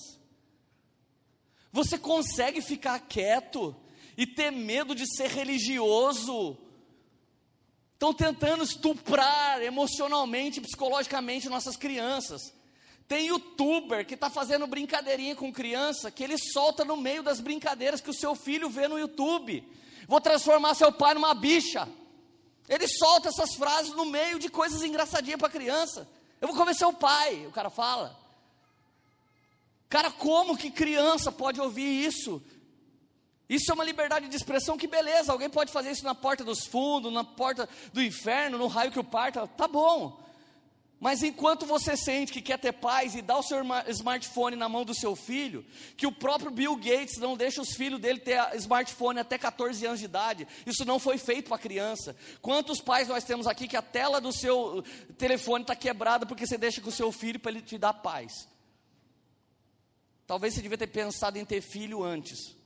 Você 1.70 1.98
consegue 1.98 2.62
ficar 2.62 2.98
quieto 3.00 3.76
e 4.16 4.26
ter 4.26 4.50
medo 4.50 4.94
de 4.94 5.06
ser 5.06 5.28
religioso? 5.28 6.56
Estão 7.92 8.14
tentando 8.14 8.64
estuprar 8.64 9.60
emocionalmente, 9.60 10.60
psicologicamente 10.60 11.48
nossas 11.48 11.76
crianças. 11.76 12.54
Tem 13.06 13.26
youtuber 13.26 14.06
que 14.06 14.14
está 14.14 14.30
fazendo 14.30 14.66
brincadeirinha 14.66 15.34
com 15.34 15.52
criança, 15.52 16.10
que 16.10 16.22
ele 16.22 16.38
solta 16.38 16.84
no 16.84 16.96
meio 16.96 17.22
das 17.22 17.40
brincadeiras 17.40 18.00
que 18.00 18.10
o 18.10 18.14
seu 18.14 18.34
filho 18.34 18.70
vê 18.70 18.86
no 18.88 18.98
YouTube. 18.98 19.66
Vou 20.06 20.20
transformar 20.20 20.74
seu 20.74 20.92
pai 20.92 21.14
numa 21.14 21.34
bicha. 21.34 21.88
Ele 22.68 22.86
solta 22.86 23.28
essas 23.28 23.54
frases 23.54 23.94
no 23.94 24.04
meio 24.04 24.38
de 24.38 24.48
coisas 24.48 24.82
engraçadinhas 24.82 25.38
para 25.40 25.48
criança. 25.48 26.06
Eu 26.40 26.48
vou 26.48 26.56
convencer 26.56 26.86
o 26.86 26.92
pai, 26.92 27.46
o 27.46 27.52
cara 27.52 27.70
fala. 27.70 28.16
Cara, 29.88 30.10
como 30.10 30.56
que 30.56 30.70
criança 30.70 31.32
pode 31.32 31.60
ouvir 31.60 32.04
isso? 32.04 32.42
Isso 33.48 33.70
é 33.70 33.74
uma 33.74 33.84
liberdade 33.84 34.28
de 34.28 34.36
expressão, 34.36 34.76
que 34.76 34.86
beleza, 34.86 35.32
alguém 35.32 35.48
pode 35.48 35.72
fazer 35.72 35.90
isso 35.90 36.04
na 36.04 36.14
porta 36.14 36.44
dos 36.44 36.66
fundos, 36.66 37.10
na 37.10 37.24
porta 37.24 37.66
do 37.94 38.02
inferno, 38.02 38.58
no 38.58 38.66
raio 38.66 38.92
que 38.92 38.98
o 38.98 39.04
parta, 39.04 39.46
tá 39.46 39.66
bom. 39.66 40.20
Mas 41.00 41.22
enquanto 41.22 41.64
você 41.64 41.96
sente 41.96 42.32
que 42.32 42.42
quer 42.42 42.58
ter 42.58 42.72
paz 42.72 43.14
e 43.14 43.22
dá 43.22 43.38
o 43.38 43.42
seu 43.42 43.58
smartphone 43.88 44.56
na 44.56 44.68
mão 44.68 44.84
do 44.84 44.92
seu 44.92 45.14
filho, 45.14 45.64
que 45.96 46.06
o 46.06 46.12
próprio 46.12 46.50
Bill 46.50 46.74
Gates 46.74 47.18
não 47.18 47.36
deixa 47.36 47.62
os 47.62 47.74
filhos 47.74 48.00
dele 48.00 48.18
ter 48.18 48.40
smartphone 48.56 49.20
até 49.20 49.38
14 49.38 49.86
anos 49.86 50.00
de 50.00 50.06
idade, 50.06 50.48
isso 50.66 50.84
não 50.84 50.98
foi 50.98 51.16
feito 51.16 51.48
para 51.48 51.58
criança. 51.58 52.16
Quantos 52.42 52.80
pais 52.80 53.06
nós 53.06 53.22
temos 53.22 53.46
aqui 53.46 53.68
que 53.68 53.76
a 53.76 53.82
tela 53.82 54.20
do 54.20 54.32
seu 54.32 54.82
telefone 55.16 55.62
está 55.62 55.76
quebrada 55.76 56.26
porque 56.26 56.46
você 56.46 56.58
deixa 56.58 56.80
com 56.80 56.88
o 56.88 56.92
seu 56.92 57.12
filho 57.12 57.38
para 57.38 57.52
ele 57.52 57.62
te 57.62 57.78
dar 57.78 57.94
paz? 57.94 58.48
Talvez 60.26 60.54
você 60.54 60.62
devia 60.62 60.76
ter 60.76 60.88
pensado 60.88 61.38
em 61.38 61.44
ter 61.44 61.60
filho 61.60 62.02
antes. 62.02 62.56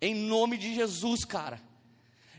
Em 0.00 0.14
nome 0.14 0.58
de 0.58 0.74
Jesus, 0.74 1.24
cara. 1.24 1.62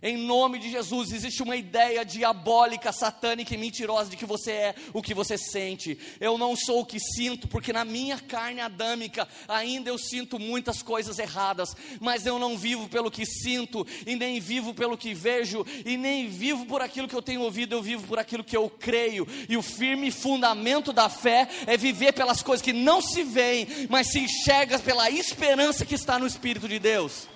Em 0.08 0.18
nome 0.18 0.60
de 0.60 0.70
Jesus, 0.70 1.12
existe 1.12 1.42
uma 1.42 1.56
ideia 1.56 2.06
diabólica, 2.06 2.92
satânica 2.92 3.56
e 3.56 3.58
mentirosa 3.58 4.08
de 4.08 4.16
que 4.16 4.24
você 4.24 4.52
é 4.52 4.76
o 4.94 5.02
que 5.02 5.16
você 5.16 5.36
sente. 5.36 5.98
Eu 6.20 6.38
não 6.38 6.56
sou 6.56 6.82
o 6.82 6.86
que 6.86 7.00
sinto, 7.00 7.48
porque 7.48 7.74
na 7.74 7.84
minha 7.84 8.20
carne 8.20 8.62
adâmica 8.62 9.28
ainda 9.48 9.90
eu 9.90 9.98
sinto 9.98 10.38
muitas 10.38 10.84
coisas 10.84 11.18
erradas, 11.18 11.76
mas 12.00 12.24
eu 12.28 12.38
não 12.38 12.56
vivo 12.56 12.88
pelo 12.88 13.10
que 13.10 13.26
sinto, 13.26 13.84
e 14.06 14.16
nem 14.16 14.40
vivo 14.40 14.76
pelo 14.76 14.96
que 14.96 15.12
vejo, 15.12 15.66
e 15.84 15.98
nem 15.98 16.30
vivo 16.30 16.68
por 16.68 16.84
aquilo 16.84 17.08
que 17.08 17.16
eu 17.16 17.22
tenho 17.24 17.42
ouvido, 17.42 17.74
eu 17.74 17.82
vivo 17.82 18.06
por 18.06 18.20
aquilo 18.20 18.44
que 18.44 18.56
eu 18.56 18.70
creio. 18.70 19.28
E 19.50 19.58
o 19.58 19.64
firme 19.64 20.12
fundamento 20.12 20.94
da 20.94 21.10
fé 21.10 21.50
é 21.66 21.76
viver 21.76 22.14
pelas 22.14 22.44
coisas 22.44 22.64
que 22.64 22.74
não 22.74 23.02
se 23.02 23.24
veem, 23.24 23.68
mas 23.90 24.12
se 24.12 24.20
enxerga 24.20 24.78
pela 24.78 25.10
esperança 25.10 25.84
que 25.84 25.96
está 25.96 26.20
no 26.20 26.28
Espírito 26.28 26.68
de 26.68 26.78
Deus. 26.78 27.28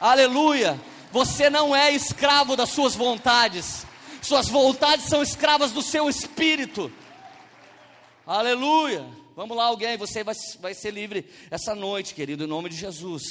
Aleluia! 0.00 0.80
Você 1.12 1.50
não 1.50 1.76
é 1.76 1.92
escravo 1.92 2.56
das 2.56 2.70
suas 2.70 2.94
vontades. 2.94 3.86
Suas 4.22 4.48
vontades 4.48 5.06
são 5.06 5.22
escravas 5.22 5.70
do 5.70 5.82
seu 5.82 6.08
espírito. 6.08 6.90
Aleluia. 8.26 9.06
Vamos 9.36 9.56
lá, 9.56 9.64
alguém. 9.64 9.96
Você 9.98 10.24
vai, 10.24 10.34
vai 10.58 10.74
ser 10.74 10.90
livre 10.90 11.28
essa 11.50 11.74
noite, 11.74 12.14
querido, 12.14 12.44
em 12.44 12.46
nome 12.46 12.70
de 12.70 12.76
Jesus. 12.76 13.22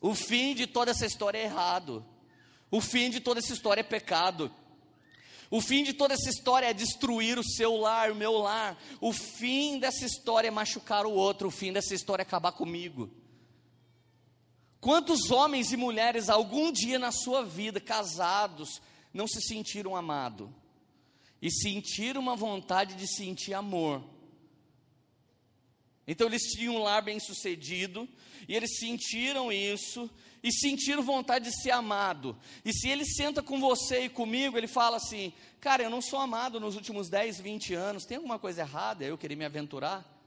O 0.00 0.14
fim 0.14 0.54
de 0.54 0.66
toda 0.66 0.90
essa 0.90 1.06
história 1.06 1.38
é 1.38 1.44
errado. 1.44 2.04
O 2.70 2.80
fim 2.80 3.08
de 3.08 3.20
toda 3.20 3.40
essa 3.40 3.52
história 3.52 3.80
é 3.80 3.84
pecado. 3.84 4.52
O 5.50 5.60
fim 5.60 5.82
de 5.82 5.94
toda 5.94 6.14
essa 6.14 6.28
história 6.28 6.66
é 6.66 6.72
destruir 6.74 7.38
o 7.38 7.42
seu 7.42 7.76
lar, 7.76 8.10
o 8.10 8.14
meu 8.14 8.32
lar. 8.32 8.78
O 9.00 9.12
fim 9.12 9.78
dessa 9.78 10.04
história 10.04 10.48
é 10.48 10.50
machucar 10.50 11.06
o 11.06 11.12
outro. 11.12 11.48
O 11.48 11.50
fim 11.50 11.72
dessa 11.72 11.94
história 11.94 12.22
é 12.22 12.24
acabar 12.24 12.52
comigo. 12.52 13.10
Quantos 14.80 15.30
homens 15.30 15.72
e 15.72 15.76
mulheres 15.76 16.28
algum 16.28 16.72
dia 16.72 16.98
na 16.98 17.12
sua 17.12 17.44
vida, 17.44 17.78
casados, 17.78 18.80
não 19.12 19.26
se 19.28 19.40
sentiram 19.42 19.94
amados 19.94 20.48
e 21.42 21.50
sentiram 21.50 22.20
uma 22.20 22.34
vontade 22.34 22.94
de 22.94 23.06
sentir 23.06 23.52
amor? 23.52 24.02
Então 26.06 26.26
eles 26.26 26.42
tinham 26.42 26.76
um 26.76 26.82
lar 26.82 27.02
bem 27.02 27.20
sucedido 27.20 28.08
e 28.48 28.56
eles 28.56 28.78
sentiram 28.78 29.52
isso 29.52 30.10
e 30.42 30.50
sentiram 30.50 31.02
vontade 31.02 31.44
de 31.44 31.62
ser 31.62 31.70
amado. 31.72 32.36
E 32.64 32.72
se 32.72 32.88
ele 32.88 33.04
senta 33.04 33.42
com 33.42 33.60
você 33.60 34.06
e 34.06 34.08
comigo, 34.08 34.56
ele 34.56 34.66
fala 34.66 34.96
assim: 34.96 35.32
Cara, 35.60 35.82
eu 35.82 35.90
não 35.90 36.00
sou 36.00 36.18
amado 36.18 36.58
nos 36.58 36.74
últimos 36.74 37.10
10, 37.10 37.40
20 37.40 37.74
anos, 37.74 38.04
tem 38.06 38.16
alguma 38.16 38.38
coisa 38.38 38.62
errada? 38.62 39.04
Eu 39.04 39.18
querer 39.18 39.36
me 39.36 39.44
aventurar? 39.44 40.19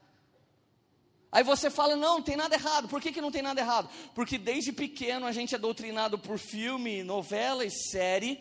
Aí 1.34 1.43
você 1.43 1.72
fala, 1.72 1.96
não, 1.96 2.17
não 2.17 2.22
tem 2.22 2.38
nada 2.38 2.54
errado. 2.54 2.88
Por 2.88 3.02
que, 3.02 3.12
que 3.12 3.19
não 3.19 3.32
tem 3.32 3.41
nada 3.41 3.60
errado? 3.60 3.89
Porque 4.13 4.38
desde 4.38 4.72
pequeno 4.72 5.26
a 5.26 5.32
gente 5.32 5.56
é 5.56 5.58
doutrinado 5.58 6.15
por 6.15 6.38
filme, 6.38 7.02
novela 7.02 7.65
e 7.65 7.72
série, 7.72 8.39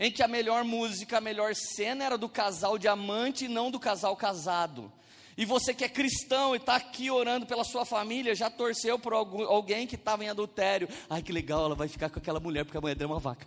em 0.00 0.10
que 0.10 0.20
a 0.20 0.26
melhor 0.26 0.64
música, 0.64 1.18
a 1.18 1.20
melhor 1.20 1.54
cena 1.54 2.02
era 2.02 2.18
do 2.18 2.28
casal 2.28 2.76
diamante 2.76 3.44
e 3.44 3.48
não 3.48 3.70
do 3.70 3.78
casal 3.78 4.16
casado. 4.16 4.92
E 5.36 5.44
você 5.44 5.72
que 5.72 5.84
é 5.84 5.88
cristão 5.88 6.56
e 6.56 6.58
está 6.58 6.74
aqui 6.74 7.08
orando 7.08 7.46
pela 7.46 7.62
sua 7.62 7.84
família, 7.84 8.34
já 8.34 8.50
torceu 8.50 8.98
por 8.98 9.12
alguém 9.12 9.86
que 9.86 9.94
estava 9.94 10.24
em 10.24 10.28
adultério. 10.28 10.88
Ai 11.08 11.22
que 11.22 11.30
legal, 11.30 11.64
ela 11.64 11.76
vai 11.76 11.86
ficar 11.86 12.10
com 12.10 12.18
aquela 12.18 12.40
mulher 12.40 12.64
porque 12.64 12.76
a 12.76 12.80
mulher 12.80 12.96
deu 12.96 13.06
uma 13.06 13.20
vaca. 13.20 13.46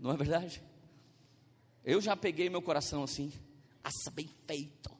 Não 0.00 0.10
é 0.10 0.16
verdade? 0.16 0.60
Eu 1.84 2.00
já 2.00 2.16
peguei 2.16 2.50
meu 2.50 2.60
coração 2.60 3.04
assim. 3.04 3.32
Aça 3.82 4.10
bem 4.10 4.28
feito. 4.46 4.90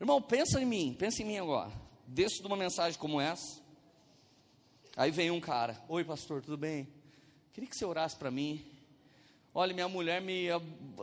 Irmão, 0.00 0.20
pensa 0.22 0.60
em 0.60 0.64
mim, 0.64 0.96
pensa 0.98 1.22
em 1.22 1.26
mim 1.26 1.38
agora. 1.38 1.72
Desço 2.06 2.40
de 2.40 2.46
uma 2.46 2.56
mensagem 2.56 2.98
como 2.98 3.20
essa. 3.20 3.60
Aí 4.96 5.10
vem 5.10 5.30
um 5.30 5.40
cara: 5.40 5.82
Oi, 5.88 6.04
pastor, 6.04 6.42
tudo 6.42 6.56
bem? 6.56 6.88
Queria 7.52 7.68
que 7.68 7.76
você 7.76 7.84
orasse 7.84 8.16
para 8.16 8.30
mim. 8.30 8.64
Olha, 9.52 9.74
minha 9.74 9.88
mulher 9.88 10.22
me 10.22 10.46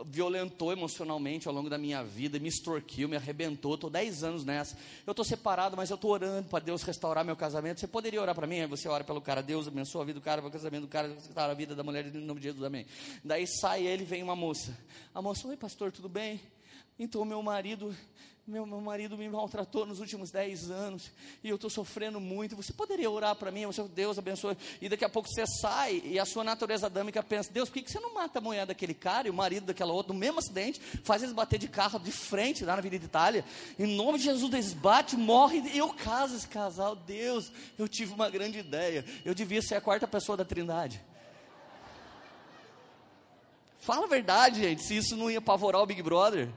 violentou 0.06 0.72
emocionalmente 0.72 1.46
ao 1.46 1.54
longo 1.54 1.68
da 1.68 1.76
minha 1.76 2.02
vida, 2.02 2.38
me 2.38 2.48
extorquiu, 2.48 3.06
me 3.06 3.14
arrebentou. 3.14 3.74
Estou 3.74 3.90
10 3.90 4.24
anos 4.24 4.44
nessa. 4.44 4.76
Eu 5.06 5.10
estou 5.10 5.24
separado, 5.24 5.76
mas 5.76 5.90
eu 5.90 5.96
estou 5.96 6.10
orando 6.10 6.48
para 6.48 6.64
Deus 6.64 6.82
restaurar 6.82 7.24
meu 7.24 7.36
casamento. 7.36 7.78
Você 7.78 7.86
poderia 7.86 8.22
orar 8.22 8.34
para 8.34 8.46
mim? 8.46 8.60
Aí 8.60 8.66
você 8.66 8.88
ora 8.88 9.04
pelo 9.04 9.20
cara, 9.20 9.42
Deus 9.42 9.68
abençoa 9.68 10.02
a 10.02 10.04
vida 10.06 10.18
do 10.18 10.22
cara, 10.22 10.40
o 10.40 10.50
casamento 10.50 10.82
do 10.82 10.88
cara, 10.88 11.08
restaurar 11.08 11.50
a 11.50 11.54
vida 11.54 11.74
da 11.74 11.82
mulher, 11.82 12.06
em 12.06 12.20
nome 12.20 12.40
de 12.40 12.46
Jesus, 12.46 12.64
amém. 12.64 12.86
Daí 13.22 13.46
sai 13.46 13.86
ele, 13.86 14.04
vem 14.04 14.22
uma 14.22 14.34
moça. 14.34 14.74
A 15.14 15.20
moça, 15.20 15.46
oi 15.46 15.56
pastor, 15.56 15.92
tudo 15.92 16.08
bem? 16.08 16.40
Então 16.98 17.24
meu 17.26 17.42
marido 17.42 17.94
meu, 18.48 18.64
meu 18.64 18.80
marido 18.80 19.16
me 19.16 19.28
maltratou 19.28 19.84
nos 19.84 20.00
últimos 20.00 20.30
10 20.30 20.70
anos 20.70 21.12
e 21.44 21.50
eu 21.50 21.56
estou 21.56 21.68
sofrendo 21.68 22.18
muito. 22.18 22.56
Você 22.56 22.72
poderia 22.72 23.10
orar 23.10 23.36
para 23.36 23.50
mim? 23.50 23.66
Você, 23.66 23.82
Deus 23.88 24.18
abençoe. 24.18 24.56
E 24.80 24.88
daqui 24.88 25.04
a 25.04 25.08
pouco 25.08 25.28
você 25.28 25.46
sai 25.60 26.00
e 26.02 26.18
a 26.18 26.24
sua 26.24 26.42
natureza 26.42 26.86
adâmica 26.86 27.22
pensa: 27.22 27.52
Deus, 27.52 27.68
por 27.68 27.74
que, 27.74 27.82
que 27.82 27.92
você 27.92 28.00
não 28.00 28.14
mata 28.14 28.38
a 28.38 28.42
mulher 28.42 28.64
daquele 28.64 28.94
cara 28.94 29.28
e 29.28 29.30
o 29.30 29.34
marido 29.34 29.66
daquela 29.66 29.92
outra 29.92 30.14
no 30.14 30.18
mesmo 30.18 30.38
acidente? 30.38 30.80
Faz 30.80 31.22
eles 31.22 31.34
bater 31.34 31.58
de 31.58 31.68
carro 31.68 31.98
de 31.98 32.10
frente 32.10 32.64
lá 32.64 32.72
na 32.72 32.78
Avenida 32.78 33.04
Itália. 33.04 33.44
Em 33.78 33.86
nome 33.86 34.18
de 34.18 34.24
Jesus, 34.24 34.50
eles 34.50 34.72
batem, 34.72 35.18
morrem 35.18 35.66
e 35.68 35.76
eu 35.76 35.92
caso 35.92 36.34
esse 36.34 36.48
casal. 36.48 36.96
Deus, 36.96 37.52
eu 37.78 37.86
tive 37.86 38.14
uma 38.14 38.30
grande 38.30 38.58
ideia. 38.58 39.04
Eu 39.26 39.34
devia 39.34 39.60
ser 39.60 39.74
a 39.74 39.80
quarta 39.80 40.08
pessoa 40.08 40.38
da 40.38 40.44
Trindade. 40.44 41.04
Fala 43.78 44.06
a 44.06 44.08
verdade, 44.08 44.60
gente, 44.60 44.82
se 44.82 44.96
isso 44.96 45.16
não 45.16 45.30
ia 45.30 45.38
apavorar 45.38 45.82
o 45.82 45.86
Big 45.86 46.02
Brother. 46.02 46.48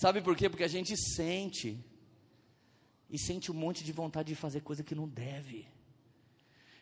Sabe 0.00 0.22
por 0.22 0.34
quê? 0.34 0.48
Porque 0.48 0.64
a 0.64 0.68
gente 0.68 0.96
sente, 0.96 1.78
e 3.10 3.18
sente 3.18 3.52
um 3.52 3.54
monte 3.54 3.84
de 3.84 3.92
vontade 3.92 4.28
de 4.28 4.34
fazer 4.34 4.62
coisa 4.62 4.82
que 4.82 4.94
não 4.94 5.06
deve. 5.06 5.68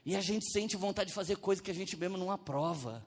E 0.06 0.14
a 0.14 0.20
gente 0.20 0.48
sente 0.52 0.76
vontade 0.76 1.08
de 1.08 1.14
fazer 1.14 1.34
coisa 1.34 1.60
que 1.60 1.70
a 1.70 1.74
gente 1.74 1.96
mesmo 1.96 2.16
não 2.16 2.30
aprova. 2.30 3.04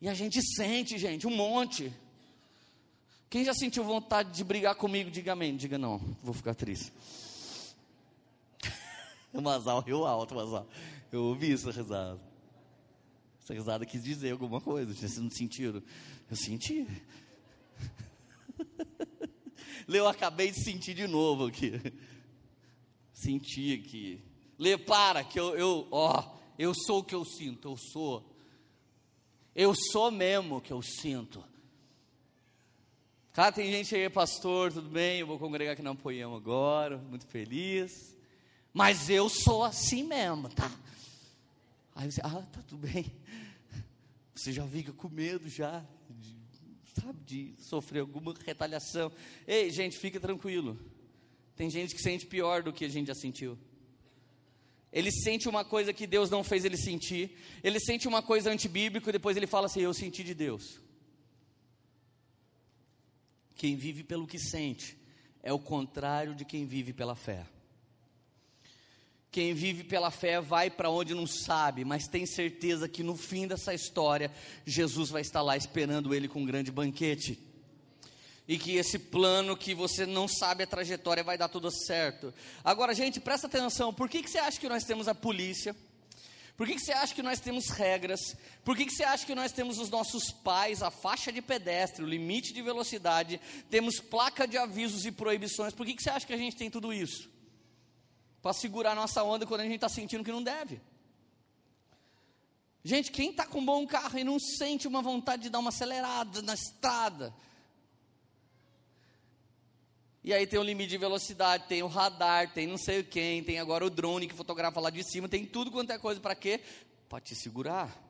E 0.00 0.08
a 0.08 0.14
gente 0.14 0.40
sente, 0.54 0.96
gente, 0.96 1.26
um 1.26 1.34
monte. 1.34 1.92
Quem 3.28 3.44
já 3.44 3.52
sentiu 3.52 3.82
vontade 3.82 4.30
de 4.30 4.44
brigar 4.44 4.76
comigo, 4.76 5.10
diga 5.10 5.32
amém. 5.32 5.56
Diga 5.56 5.76
não, 5.76 5.98
vou 6.22 6.32
ficar 6.32 6.54
triste. 6.54 6.92
o 9.34 9.40
Mazal 9.40 9.80
riu 9.80 10.06
alto, 10.06 10.36
Mazal. 10.36 10.68
Eu 11.10 11.24
ouvi 11.24 11.52
essa 11.52 11.72
risada. 11.72 12.20
Essa 13.42 13.54
risada 13.54 13.84
quis 13.84 14.04
dizer 14.04 14.30
alguma 14.30 14.60
coisa. 14.60 14.94
Vocês 14.94 15.18
não 15.18 15.30
sentiram? 15.30 15.82
Eu 16.30 16.36
senti. 16.36 16.86
Lê, 19.86 19.98
eu 19.98 20.08
acabei 20.08 20.50
de 20.50 20.62
sentir 20.62 20.94
de 20.94 21.06
novo 21.06 21.46
aqui. 21.46 21.80
Senti 23.12 23.74
aqui. 23.74 24.22
Lê, 24.58 24.76
para, 24.76 25.22
que 25.24 25.38
eu, 25.38 25.56
eu, 25.56 25.88
ó, 25.90 26.36
eu 26.58 26.74
sou 26.74 27.00
o 27.00 27.04
que 27.04 27.14
eu 27.14 27.24
sinto, 27.24 27.68
eu 27.68 27.76
sou. 27.76 28.36
Eu 29.54 29.74
sou 29.74 30.10
mesmo 30.10 30.56
o 30.56 30.60
que 30.60 30.72
eu 30.72 30.82
sinto. 30.82 31.42
Cara, 33.32 33.52
tem 33.52 33.70
gente 33.70 33.94
aí, 33.94 34.08
pastor, 34.08 34.72
tudo 34.72 34.88
bem? 34.88 35.20
Eu 35.20 35.26
vou 35.26 35.38
congregar 35.38 35.74
aqui 35.74 35.82
no 35.82 35.94
Poema 35.94 36.36
agora, 36.36 36.98
muito 36.98 37.26
feliz. 37.26 38.16
Mas 38.72 39.10
eu 39.10 39.28
sou 39.28 39.64
assim 39.64 40.02
mesmo, 40.02 40.48
tá? 40.48 40.70
Aí 41.94 42.10
você, 42.10 42.20
ah, 42.22 42.30
tá 42.30 42.62
tudo 42.66 42.86
bem. 42.86 43.10
Você 44.34 44.52
já 44.52 44.66
fica 44.66 44.92
com 44.92 45.08
medo 45.08 45.48
já 45.48 45.82
de 46.10 46.35
sabe, 47.00 47.18
de 47.24 47.54
sofrer 47.58 48.00
alguma 48.00 48.34
retaliação. 48.44 49.12
Ei, 49.46 49.70
gente, 49.70 49.98
fica 49.98 50.18
tranquilo. 50.18 50.78
Tem 51.54 51.70
gente 51.70 51.94
que 51.94 52.02
sente 52.02 52.26
pior 52.26 52.62
do 52.62 52.72
que 52.72 52.84
a 52.84 52.88
gente 52.88 53.06
já 53.08 53.14
sentiu. 53.14 53.58
Ele 54.92 55.10
sente 55.10 55.48
uma 55.48 55.64
coisa 55.64 55.92
que 55.92 56.06
Deus 56.06 56.30
não 56.30 56.42
fez 56.42 56.64
ele 56.64 56.76
sentir. 56.76 57.36
Ele 57.62 57.78
sente 57.80 58.08
uma 58.08 58.22
coisa 58.22 58.50
antibíblica 58.50 59.10
e 59.10 59.12
depois 59.12 59.36
ele 59.36 59.46
fala 59.46 59.66
assim: 59.66 59.80
Eu 59.80 59.92
senti 59.92 60.22
de 60.22 60.34
Deus. 60.34 60.80
Quem 63.54 63.76
vive 63.76 64.04
pelo 64.04 64.26
que 64.26 64.38
sente 64.38 64.96
é 65.42 65.52
o 65.52 65.58
contrário 65.58 66.34
de 66.34 66.44
quem 66.44 66.66
vive 66.66 66.92
pela 66.92 67.14
fé. 67.14 67.46
Quem 69.36 69.52
vive 69.52 69.84
pela 69.84 70.10
fé 70.10 70.40
vai 70.40 70.70
para 70.70 70.88
onde 70.88 71.12
não 71.12 71.26
sabe, 71.26 71.84
mas 71.84 72.08
tem 72.08 72.24
certeza 72.24 72.88
que 72.88 73.02
no 73.02 73.14
fim 73.14 73.46
dessa 73.46 73.74
história, 73.74 74.32
Jesus 74.64 75.10
vai 75.10 75.20
estar 75.20 75.42
lá 75.42 75.54
esperando 75.54 76.14
ele 76.14 76.26
com 76.26 76.40
um 76.40 76.46
grande 76.46 76.72
banquete. 76.72 77.38
E 78.48 78.56
que 78.56 78.76
esse 78.76 78.98
plano 78.98 79.54
que 79.54 79.74
você 79.74 80.06
não 80.06 80.26
sabe 80.26 80.62
a 80.62 80.66
trajetória 80.66 81.22
vai 81.22 81.36
dar 81.36 81.48
tudo 81.48 81.70
certo. 81.70 82.32
Agora, 82.64 82.94
gente, 82.94 83.20
presta 83.20 83.46
atenção: 83.46 83.92
por 83.92 84.08
que, 84.08 84.22
que 84.22 84.30
você 84.30 84.38
acha 84.38 84.58
que 84.58 84.70
nós 84.70 84.84
temos 84.84 85.06
a 85.06 85.14
polícia? 85.14 85.76
Por 86.56 86.66
que, 86.66 86.76
que 86.76 86.80
você 86.80 86.92
acha 86.92 87.14
que 87.14 87.22
nós 87.22 87.38
temos 87.38 87.68
regras? 87.68 88.38
Por 88.64 88.74
que, 88.74 88.86
que 88.86 88.92
você 88.92 89.04
acha 89.04 89.26
que 89.26 89.34
nós 89.34 89.52
temos 89.52 89.76
os 89.76 89.90
nossos 89.90 90.32
pais, 90.32 90.82
a 90.82 90.90
faixa 90.90 91.30
de 91.30 91.42
pedestre, 91.42 92.02
o 92.02 92.08
limite 92.08 92.54
de 92.54 92.62
velocidade, 92.62 93.38
temos 93.68 94.00
placa 94.00 94.48
de 94.48 94.56
avisos 94.56 95.04
e 95.04 95.12
proibições? 95.12 95.74
Por 95.74 95.84
que, 95.84 95.92
que 95.92 96.02
você 96.02 96.08
acha 96.08 96.26
que 96.26 96.32
a 96.32 96.38
gente 96.38 96.56
tem 96.56 96.70
tudo 96.70 96.90
isso? 96.90 97.35
Para 98.46 98.52
segurar 98.52 98.94
nossa 98.94 99.24
onda 99.24 99.44
quando 99.44 99.62
a 99.62 99.64
gente 99.64 99.74
está 99.74 99.88
sentindo 99.88 100.22
que 100.22 100.30
não 100.30 100.40
deve. 100.40 100.80
Gente, 102.84 103.10
quem 103.10 103.30
está 103.30 103.44
com 103.44 103.58
um 103.58 103.66
bom 103.66 103.84
carro 103.84 104.16
e 104.16 104.22
não 104.22 104.38
sente 104.38 104.86
uma 104.86 105.02
vontade 105.02 105.42
de 105.42 105.50
dar 105.50 105.58
uma 105.58 105.70
acelerada 105.70 106.40
na 106.42 106.54
estrada? 106.54 107.34
E 110.22 110.32
aí 110.32 110.46
tem 110.46 110.60
o 110.60 110.62
limite 110.62 110.90
de 110.90 110.96
velocidade, 110.96 111.66
tem 111.66 111.82
o 111.82 111.88
radar, 111.88 112.54
tem 112.54 112.68
não 112.68 112.78
sei 112.78 113.02
quem, 113.02 113.42
tem 113.42 113.58
agora 113.58 113.84
o 113.84 113.90
drone 113.90 114.28
que 114.28 114.34
fotografa 114.34 114.78
lá 114.78 114.90
de 114.90 115.02
cima, 115.02 115.28
tem 115.28 115.44
tudo 115.44 115.72
quanto 115.72 115.90
é 115.90 115.98
coisa 115.98 116.20
para 116.20 116.36
quê? 116.36 116.60
Para 117.08 117.20
te 117.20 117.34
segurar. 117.34 118.00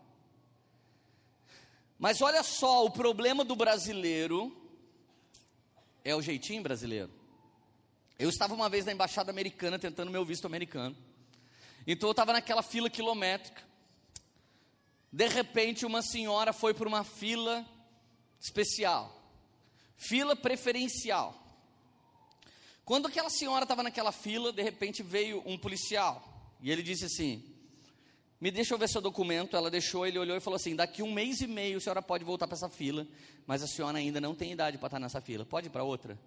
Mas 1.98 2.20
olha 2.20 2.42
só, 2.42 2.84
o 2.84 2.90
problema 2.90 3.42
do 3.42 3.56
brasileiro 3.56 4.54
é 6.04 6.14
o 6.14 6.20
jeitinho 6.20 6.62
brasileiro. 6.62 7.15
Eu 8.18 8.30
estava 8.30 8.54
uma 8.54 8.68
vez 8.68 8.84
na 8.84 8.92
embaixada 8.92 9.30
americana 9.30 9.78
tentando 9.78 10.10
meu 10.10 10.24
visto 10.24 10.46
americano. 10.46 10.96
Então 11.86 12.08
eu 12.08 12.12
estava 12.12 12.32
naquela 12.32 12.62
fila 12.62 12.88
quilométrica. 12.88 13.62
De 15.12 15.28
repente, 15.28 15.86
uma 15.86 16.02
senhora 16.02 16.52
foi 16.52 16.74
para 16.74 16.88
uma 16.88 17.04
fila 17.04 17.64
especial, 18.40 19.14
fila 19.96 20.34
preferencial. 20.34 21.34
Quando 22.84 23.06
aquela 23.06 23.30
senhora 23.30 23.64
estava 23.64 23.82
naquela 23.82 24.12
fila, 24.12 24.52
de 24.52 24.62
repente 24.62 25.02
veio 25.02 25.42
um 25.46 25.58
policial 25.58 26.56
e 26.60 26.70
ele 26.70 26.82
disse 26.82 27.04
assim: 27.04 27.44
Me 28.40 28.50
deixa 28.50 28.74
eu 28.74 28.78
ver 28.78 28.88
seu 28.88 29.00
documento. 29.00 29.56
Ela 29.56 29.70
deixou, 29.70 30.06
ele 30.06 30.18
olhou 30.18 30.36
e 30.36 30.40
falou 30.40 30.56
assim: 30.56 30.74
Daqui 30.74 31.02
um 31.02 31.12
mês 31.12 31.40
e 31.40 31.46
meio 31.46 31.78
a 31.78 31.80
senhora 31.80 32.02
pode 32.02 32.24
voltar 32.24 32.46
para 32.46 32.56
essa 32.56 32.68
fila, 32.68 33.06
mas 33.46 33.62
a 33.62 33.66
senhora 33.66 33.98
ainda 33.98 34.20
não 34.20 34.34
tem 34.34 34.52
idade 34.52 34.78
para 34.78 34.86
estar 34.86 35.00
nessa 35.00 35.20
fila. 35.20 35.44
Pode 35.44 35.66
ir 35.66 35.70
para 35.70 35.84
outra? 35.84 36.18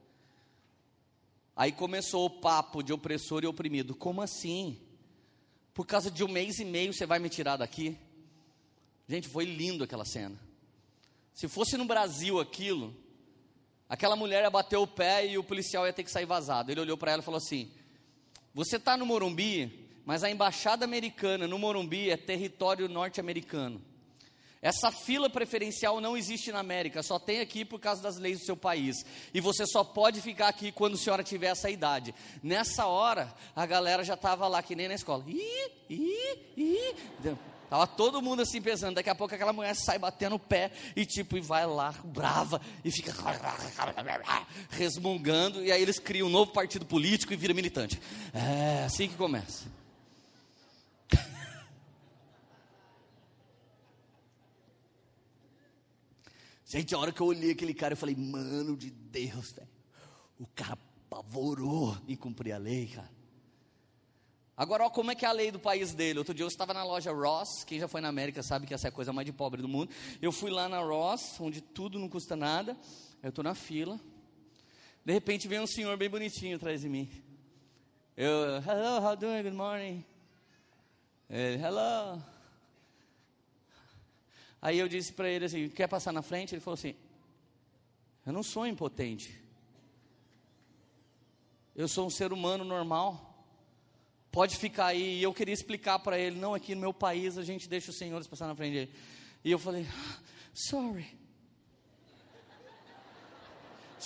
Aí 1.60 1.74
começou 1.74 2.26
o 2.26 2.30
papo 2.30 2.82
de 2.82 2.94
opressor 2.94 3.44
e 3.44 3.48
oprimido. 3.48 3.94
Como 3.94 4.22
assim? 4.22 4.80
Por 5.74 5.86
causa 5.86 6.10
de 6.10 6.24
um 6.24 6.28
mês 6.30 6.58
e 6.58 6.64
meio 6.64 6.94
você 6.94 7.06
vai 7.06 7.20
me 7.20 7.28
tirar 7.28 7.58
daqui? 7.58 7.98
Gente, 9.10 9.28
foi 9.28 9.44
lindo 9.44 9.84
aquela 9.84 10.06
cena. 10.06 10.40
Se 11.34 11.50
fosse 11.50 11.76
no 11.76 11.84
Brasil 11.84 12.40
aquilo, 12.40 12.96
aquela 13.90 14.16
mulher 14.16 14.44
ia 14.44 14.50
bater 14.50 14.78
o 14.78 14.88
pé 14.88 15.28
e 15.28 15.38
o 15.38 15.44
policial 15.44 15.86
ia 15.86 15.92
ter 15.92 16.06
que 16.06 16.12
sair 16.12 16.26
vazado. 16.26 16.72
Ele 16.72 16.80
olhou 16.80 16.96
para 16.96 17.12
ela 17.12 17.22
e 17.22 17.26
falou 17.26 17.40
assim: 17.40 17.70
Você 18.54 18.78
está 18.78 18.96
no 18.96 19.06
Morumbi, 19.06 19.86
mas 20.06 20.24
a 20.24 20.32
embaixada 20.32 20.86
americana 20.86 21.46
no 21.46 21.60
Morumbi 21.60 22.10
é 22.10 22.16
território 22.16 22.88
norte-americano. 22.88 23.82
Essa 24.62 24.92
fila 24.92 25.30
preferencial 25.30 26.02
não 26.02 26.18
existe 26.18 26.52
na 26.52 26.60
América, 26.60 27.02
só 27.02 27.18
tem 27.18 27.40
aqui 27.40 27.64
por 27.64 27.80
causa 27.80 28.02
das 28.02 28.18
leis 28.18 28.40
do 28.40 28.46
seu 28.46 28.58
país. 28.58 29.06
E 29.34 29.40
você 29.40 29.66
só 29.66 29.84
pode 29.86 30.22
ficar 30.22 30.50
aqui 30.50 30.70
quando 30.72 30.96
a 30.96 30.98
senhora 30.98 31.24
tiver 31.24 31.48
essa 31.48 31.70
idade. 31.70 32.14
Nessa 32.44 32.86
hora, 32.86 33.34
a 33.56 33.66
galera 33.66 34.04
já 34.04 34.16
estava 34.16 34.48
lá, 34.50 34.62
que 34.62 34.76
nem 34.76 34.90
na 34.90 34.96
escola. 34.96 35.24
Ih, 35.28 35.72
ih, 35.90 36.40
ih. 36.58 36.96
Tava 37.70 37.86
todo 37.86 38.22
mundo 38.22 38.42
assim 38.42 38.62
pensando, 38.62 38.96
daqui 38.96 39.10
a 39.10 39.16
pouco 39.16 39.34
aquela 39.34 39.54
mulher 39.54 39.76
sai 39.76 40.00
batendo 40.00 40.36
o 40.36 40.40
pé 40.40 40.72
e 40.96 41.06
tipo, 41.06 41.38
e 41.38 41.40
vai 41.40 41.68
lá, 41.68 41.94
brava, 42.04 42.60
e 42.84 42.92
fica 42.92 43.14
resmungando, 44.72 45.64
e 45.64 45.72
aí 45.72 45.80
eles 45.80 46.00
criam 46.00 46.28
um 46.28 46.32
novo 46.32 46.52
partido 46.52 46.84
político 46.84 47.32
e 47.32 47.36
vira 47.36 47.54
militante. 47.54 48.02
É 48.34 48.86
assim 48.86 49.08
que 49.08 49.16
começa. 49.16 49.66
Gente, 56.70 56.94
a 56.94 57.00
hora 57.00 57.12
que 57.12 57.20
eu 57.20 57.26
olhei 57.26 57.50
aquele 57.50 57.74
cara, 57.74 57.94
eu 57.94 57.98
falei, 57.98 58.16
mano 58.16 58.78
de 58.78 58.92
Deus, 58.92 59.54
velho. 59.54 59.68
O 60.40 60.46
cara 60.46 60.78
apavorou 61.08 61.98
em 62.08 62.16
cumprir 62.16 62.52
a 62.52 62.60
lei, 62.60 62.86
cara. 62.86 63.10
Agora, 64.56 64.84
olha 64.84 64.92
como 64.92 65.10
é 65.10 65.16
que 65.16 65.26
é 65.26 65.28
a 65.28 65.32
lei 65.32 65.50
do 65.50 65.58
país 65.58 65.96
dele. 65.96 66.20
Outro 66.20 66.32
dia 66.32 66.44
eu 66.44 66.48
estava 66.48 66.72
na 66.72 66.84
loja 66.84 67.12
Ross, 67.12 67.64
quem 67.66 67.80
já 67.80 67.88
foi 67.88 68.02
na 68.02 68.08
América 68.08 68.44
sabe 68.44 68.68
que 68.68 68.74
essa 68.76 68.88
é 68.88 68.90
a 68.90 68.92
coisa 68.92 69.12
mais 69.12 69.26
de 69.26 69.34
pobre 69.34 69.64
do 69.64 69.68
mundo. 69.68 69.92
Eu 70.22 70.32
fui 70.32 70.52
lá 70.52 70.70
na 70.70 70.80
Ross, 70.80 71.40
onde 71.40 71.60
tudo 71.60 71.98
não 71.98 72.08
custa 72.08 72.36
nada. 72.36 72.78
Eu 73.24 73.30
estou 73.30 73.44
na 73.44 73.56
fila. 73.56 74.00
De 75.04 75.12
repente 75.12 75.48
vem 75.48 75.60
um 75.60 75.66
senhor 75.66 75.98
bem 75.98 76.08
bonitinho 76.08 76.58
atrás 76.58 76.82
de 76.82 76.88
mim. 76.88 77.10
Eu, 78.16 78.58
hello, 78.58 79.04
how 79.04 79.16
doing? 79.16 79.42
Good 79.42 79.56
morning. 79.56 80.06
Ele, 81.28 81.64
hello. 81.64 82.22
Aí 84.62 84.78
eu 84.78 84.88
disse 84.88 85.14
para 85.14 85.30
ele 85.30 85.46
assim: 85.46 85.70
quer 85.70 85.88
passar 85.88 86.12
na 86.12 86.22
frente? 86.22 86.54
Ele 86.54 86.62
falou 86.62 86.76
assim: 86.76 86.96
eu 88.26 88.34
não 88.34 88.44
sou 88.44 88.68
impotente. 88.68 89.40
Eu 91.76 91.88
sou 91.88 92.06
um 92.06 92.10
ser 92.10 92.34
humano 92.34 92.64
normal. 92.64 93.26
Pode 94.32 94.58
ficar 94.58 94.88
aí. 94.88 95.20
E 95.20 95.24
eu 95.24 95.34
queria 95.34 95.54
explicar 95.54 95.98
para 96.00 96.20
ele: 96.20 96.38
não, 96.38 96.54
aqui 96.54 96.76
no 96.76 96.82
meu 96.82 96.94
país 96.94 97.38
a 97.38 97.44
gente 97.44 97.68
deixa 97.68 97.90
os 97.90 97.98
senhores 97.98 98.28
passar 98.28 98.48
na 98.48 98.56
frente 98.56 98.74
dele. 98.74 98.92
E 99.44 99.52
eu 99.52 99.58
falei: 99.58 99.88
ah, 99.90 100.20
sorry. 100.54 101.08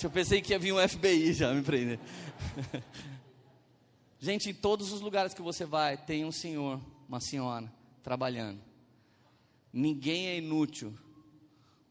Eu 0.02 0.10
pensei 0.10 0.42
que 0.42 0.52
ia 0.52 0.58
vir 0.58 0.72
um 0.72 0.88
FBI 0.88 1.32
já 1.32 1.52
me 1.54 1.62
prender. 1.62 2.00
gente, 4.18 4.50
em 4.50 4.54
todos 4.54 4.90
os 4.90 5.00
lugares 5.00 5.32
que 5.32 5.40
você 5.40 5.64
vai, 5.64 5.96
tem 5.96 6.24
um 6.24 6.32
senhor, 6.32 6.80
uma 7.08 7.20
senhora 7.20 7.72
trabalhando. 8.02 8.60
Ninguém 9.76 10.28
é 10.28 10.38
inútil 10.38 10.96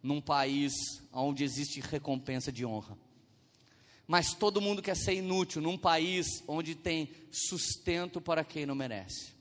num 0.01 0.21
país 0.21 0.71
onde 1.11 1.43
existe 1.43 1.81
recompensa 1.81 2.49
de 2.49 2.65
honra. 2.65 2.97
Mas 4.07 4.33
todo 4.33 4.61
mundo 4.61 4.81
quer 4.81 4.95
ser 4.95 5.15
inútil 5.15 5.61
num 5.61 5.77
país 5.77 6.25
onde 6.47 6.75
tem 6.75 7.11
sustento 7.29 8.21
para 8.21 8.45
quem 8.45 8.65
não 8.65 8.73
merece. 8.73 9.33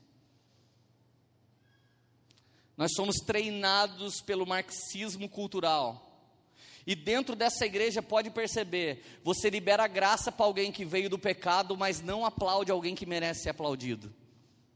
Nós 2.75 2.91
somos 2.93 3.15
treinados 3.25 4.19
pelo 4.19 4.45
marxismo 4.45 5.29
cultural. 5.29 6.09
E 6.85 6.95
dentro 6.95 7.37
dessa 7.37 7.65
igreja 7.65 8.01
pode 8.01 8.29
perceber, 8.29 9.21
você 9.23 9.49
libera 9.49 9.87
graça 9.87 10.33
para 10.33 10.45
alguém 10.45 10.69
que 10.69 10.83
veio 10.83 11.09
do 11.09 11.17
pecado, 11.17 11.77
mas 11.77 12.01
não 12.01 12.25
aplaude 12.25 12.71
alguém 12.71 12.93
que 12.93 13.05
merece 13.05 13.43
ser 13.43 13.51
aplaudido. 13.51 14.13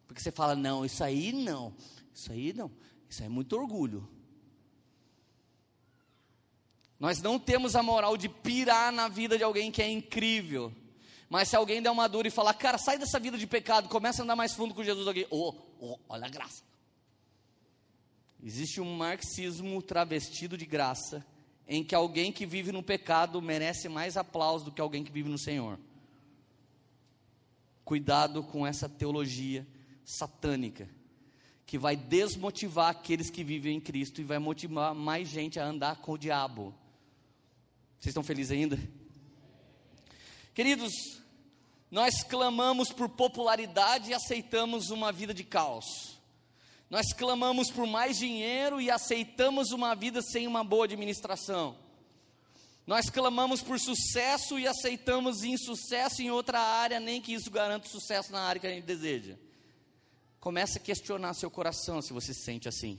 Porque 0.08 0.22
você 0.22 0.32
fala: 0.32 0.56
"Não, 0.56 0.86
isso 0.86 1.04
aí 1.04 1.34
não. 1.34 1.76
Isso 2.14 2.32
aí 2.32 2.54
não. 2.54 2.72
Isso 3.10 3.24
é 3.24 3.30
muito 3.30 3.56
orgulho. 3.56 4.08
Nós 7.00 7.22
não 7.22 7.38
temos 7.38 7.76
a 7.76 7.84
moral 7.84 8.18
de 8.18 8.28
pirar 8.28 8.92
na 8.92 9.08
vida 9.08 9.38
de 9.38 9.44
alguém 9.44 9.72
que 9.72 9.82
é 9.82 9.90
incrível. 9.90 10.74
Mas 11.30 11.50
se 11.50 11.56
alguém 11.56 11.82
der 11.82 11.92
uma 11.92 12.08
dura 12.08 12.28
e 12.28 12.32
falar, 12.32 12.54
cara, 12.54 12.78
sai 12.78 12.98
dessa 12.98 13.20
vida 13.20 13.38
de 13.38 13.46
pecado, 13.46 13.90
começa 13.90 14.22
a 14.22 14.24
andar 14.24 14.36
mais 14.36 14.54
fundo 14.54 14.74
com 14.74 14.84
Jesus 14.84 15.08
aqui. 15.08 15.28
Oh, 15.30 15.54
oh, 15.80 16.00
olha 16.10 16.26
a 16.26 16.30
graça. 16.30 16.64
Existe 18.42 18.82
um 18.82 18.96
marxismo 18.96 19.82
travestido 19.82 20.58
de 20.58 20.66
graça, 20.66 21.26
em 21.68 21.84
que 21.84 21.94
alguém 21.94 22.32
que 22.32 22.46
vive 22.46 22.72
no 22.72 22.82
pecado 22.82 23.42
merece 23.42 23.90
mais 23.90 24.16
aplauso 24.16 24.66
do 24.66 24.72
que 24.72 24.82
alguém 24.82 25.04
que 25.04 25.12
vive 25.12 25.30
no 25.30 25.38
Senhor. 25.38 25.78
Cuidado 27.84 28.44
com 28.44 28.66
essa 28.66 28.88
teologia 28.88 29.68
satânica 30.04 30.97
que 31.68 31.78
vai 31.78 31.98
desmotivar 31.98 32.92
aqueles 32.92 33.30
que 33.30 33.44
vivem 33.44 33.76
em 33.76 33.82
Cristo 33.82 34.22
e 34.22 34.24
vai 34.24 34.40
motivar 34.40 34.96
mais 34.96 35.28
gente 35.28 35.60
a 35.60 35.66
andar 35.66 35.98
com 35.98 36.14
o 36.14 36.18
diabo. 36.18 36.74
Vocês 38.00 38.12
estão 38.12 38.24
felizes 38.24 38.52
ainda? 38.52 38.80
Queridos, 40.54 40.94
nós 41.92 42.24
clamamos 42.24 42.94
por 42.94 43.10
popularidade 43.10 44.12
e 44.12 44.14
aceitamos 44.14 44.90
uma 44.92 45.12
vida 45.12 45.34
de 45.34 45.44
caos. 45.44 46.18
Nós 46.90 47.12
clamamos 47.12 47.70
por 47.70 47.86
mais 47.86 48.18
dinheiro 48.18 48.80
e 48.80 48.90
aceitamos 48.90 49.72
uma 49.72 49.94
vida 49.94 50.22
sem 50.22 50.48
uma 50.48 50.64
boa 50.64 50.86
administração. 50.86 51.78
Nós 52.86 53.10
clamamos 53.10 53.62
por 53.62 53.78
sucesso 53.78 54.58
e 54.58 54.66
aceitamos 54.66 55.44
insucesso 55.44 56.22
em 56.22 56.32
outra 56.32 56.62
área, 56.62 56.98
nem 57.02 57.22
que 57.22 57.34
isso 57.34 57.52
garanta 57.52 57.90
sucesso 57.90 58.32
na 58.32 58.40
área 58.40 58.62
que 58.62 58.68
a 58.68 58.70
gente 58.70 58.86
deseja. 58.86 59.36
Comece 60.40 60.78
a 60.78 60.82
questionar 60.82 61.34
seu 61.34 61.50
coração 61.50 62.02
se 62.02 62.14
você 62.14 62.34
se 62.34 62.42
sente 62.42 62.68
assim. 62.68 62.98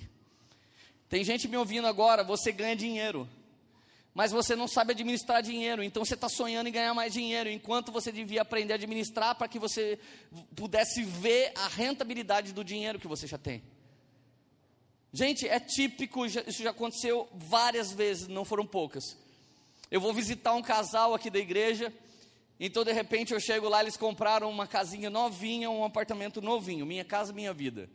Tem 1.09 1.25
gente 1.25 1.49
me 1.49 1.57
ouvindo 1.57 1.87
agora, 1.87 2.23
você 2.23 2.53
ganha 2.53 2.77
dinheiro, 2.77 3.29
mas 4.15 4.33
você 4.33 4.57
não 4.57 4.69
sabe 4.69 4.93
administrar 4.93 5.43
dinheiro, 5.43 5.83
então 5.83 6.05
você 6.05 6.15
está 6.15 6.29
sonhando 6.29 6.69
em 6.69 6.73
ganhar 6.73 6.93
mais 6.93 7.13
dinheiro, 7.13 7.49
enquanto 7.49 7.91
você 7.93 8.13
devia 8.13 8.43
aprender 8.43 8.75
a 8.75 8.77
administrar 8.77 9.35
para 9.35 9.49
que 9.49 9.59
você 9.59 9.99
pudesse 10.55 11.03
ver 11.03 11.53
a 11.55 11.69
rentabilidade 11.69 12.53
do 12.53 12.65
dinheiro 12.65 12.99
que 12.99 13.07
você 13.07 13.27
já 13.27 13.39
tem. 13.39 13.63
Gente, 15.13 15.49
é 15.49 15.59
típico, 15.59 16.27
isso 16.27 16.63
já 16.63 16.71
aconteceu 16.71 17.29
várias 17.33 17.93
vezes, 17.93 18.29
não 18.29 18.45
foram 18.45 18.67
poucas. 18.67 19.17
Eu 19.91 20.01
vou 20.01 20.13
visitar 20.13 20.53
um 20.53 20.63
casal 20.63 21.15
aqui 21.15 21.31
da 21.31 21.39
igreja, 21.39 21.91
então, 22.61 22.83
de 22.83 22.93
repente, 22.93 23.33
eu 23.33 23.41
chego 23.41 23.69
lá, 23.69 23.81
eles 23.81 23.97
compraram 23.97 24.51
uma 24.51 24.67
casinha 24.67 25.09
novinha, 25.09 25.71
um 25.71 25.85
apartamento 25.85 26.43
novinho, 26.43 26.85
minha 26.85 27.05
casa, 27.05 27.33
minha 27.33 27.53
vida. 27.53 27.89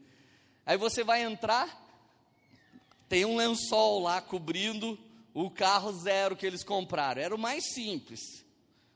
Aí 0.66 0.78
você 0.78 1.04
vai 1.04 1.22
entrar, 1.22 1.82
tem 3.10 3.26
um 3.26 3.36
lençol 3.36 4.00
lá 4.00 4.22
cobrindo 4.22 4.98
o 5.34 5.50
carro 5.50 5.92
zero 5.92 6.36
que 6.36 6.46
eles 6.46 6.64
compraram. 6.64 7.22
Era 7.22 7.36
o 7.36 7.40
mais 7.40 7.74
simples. 7.74 8.22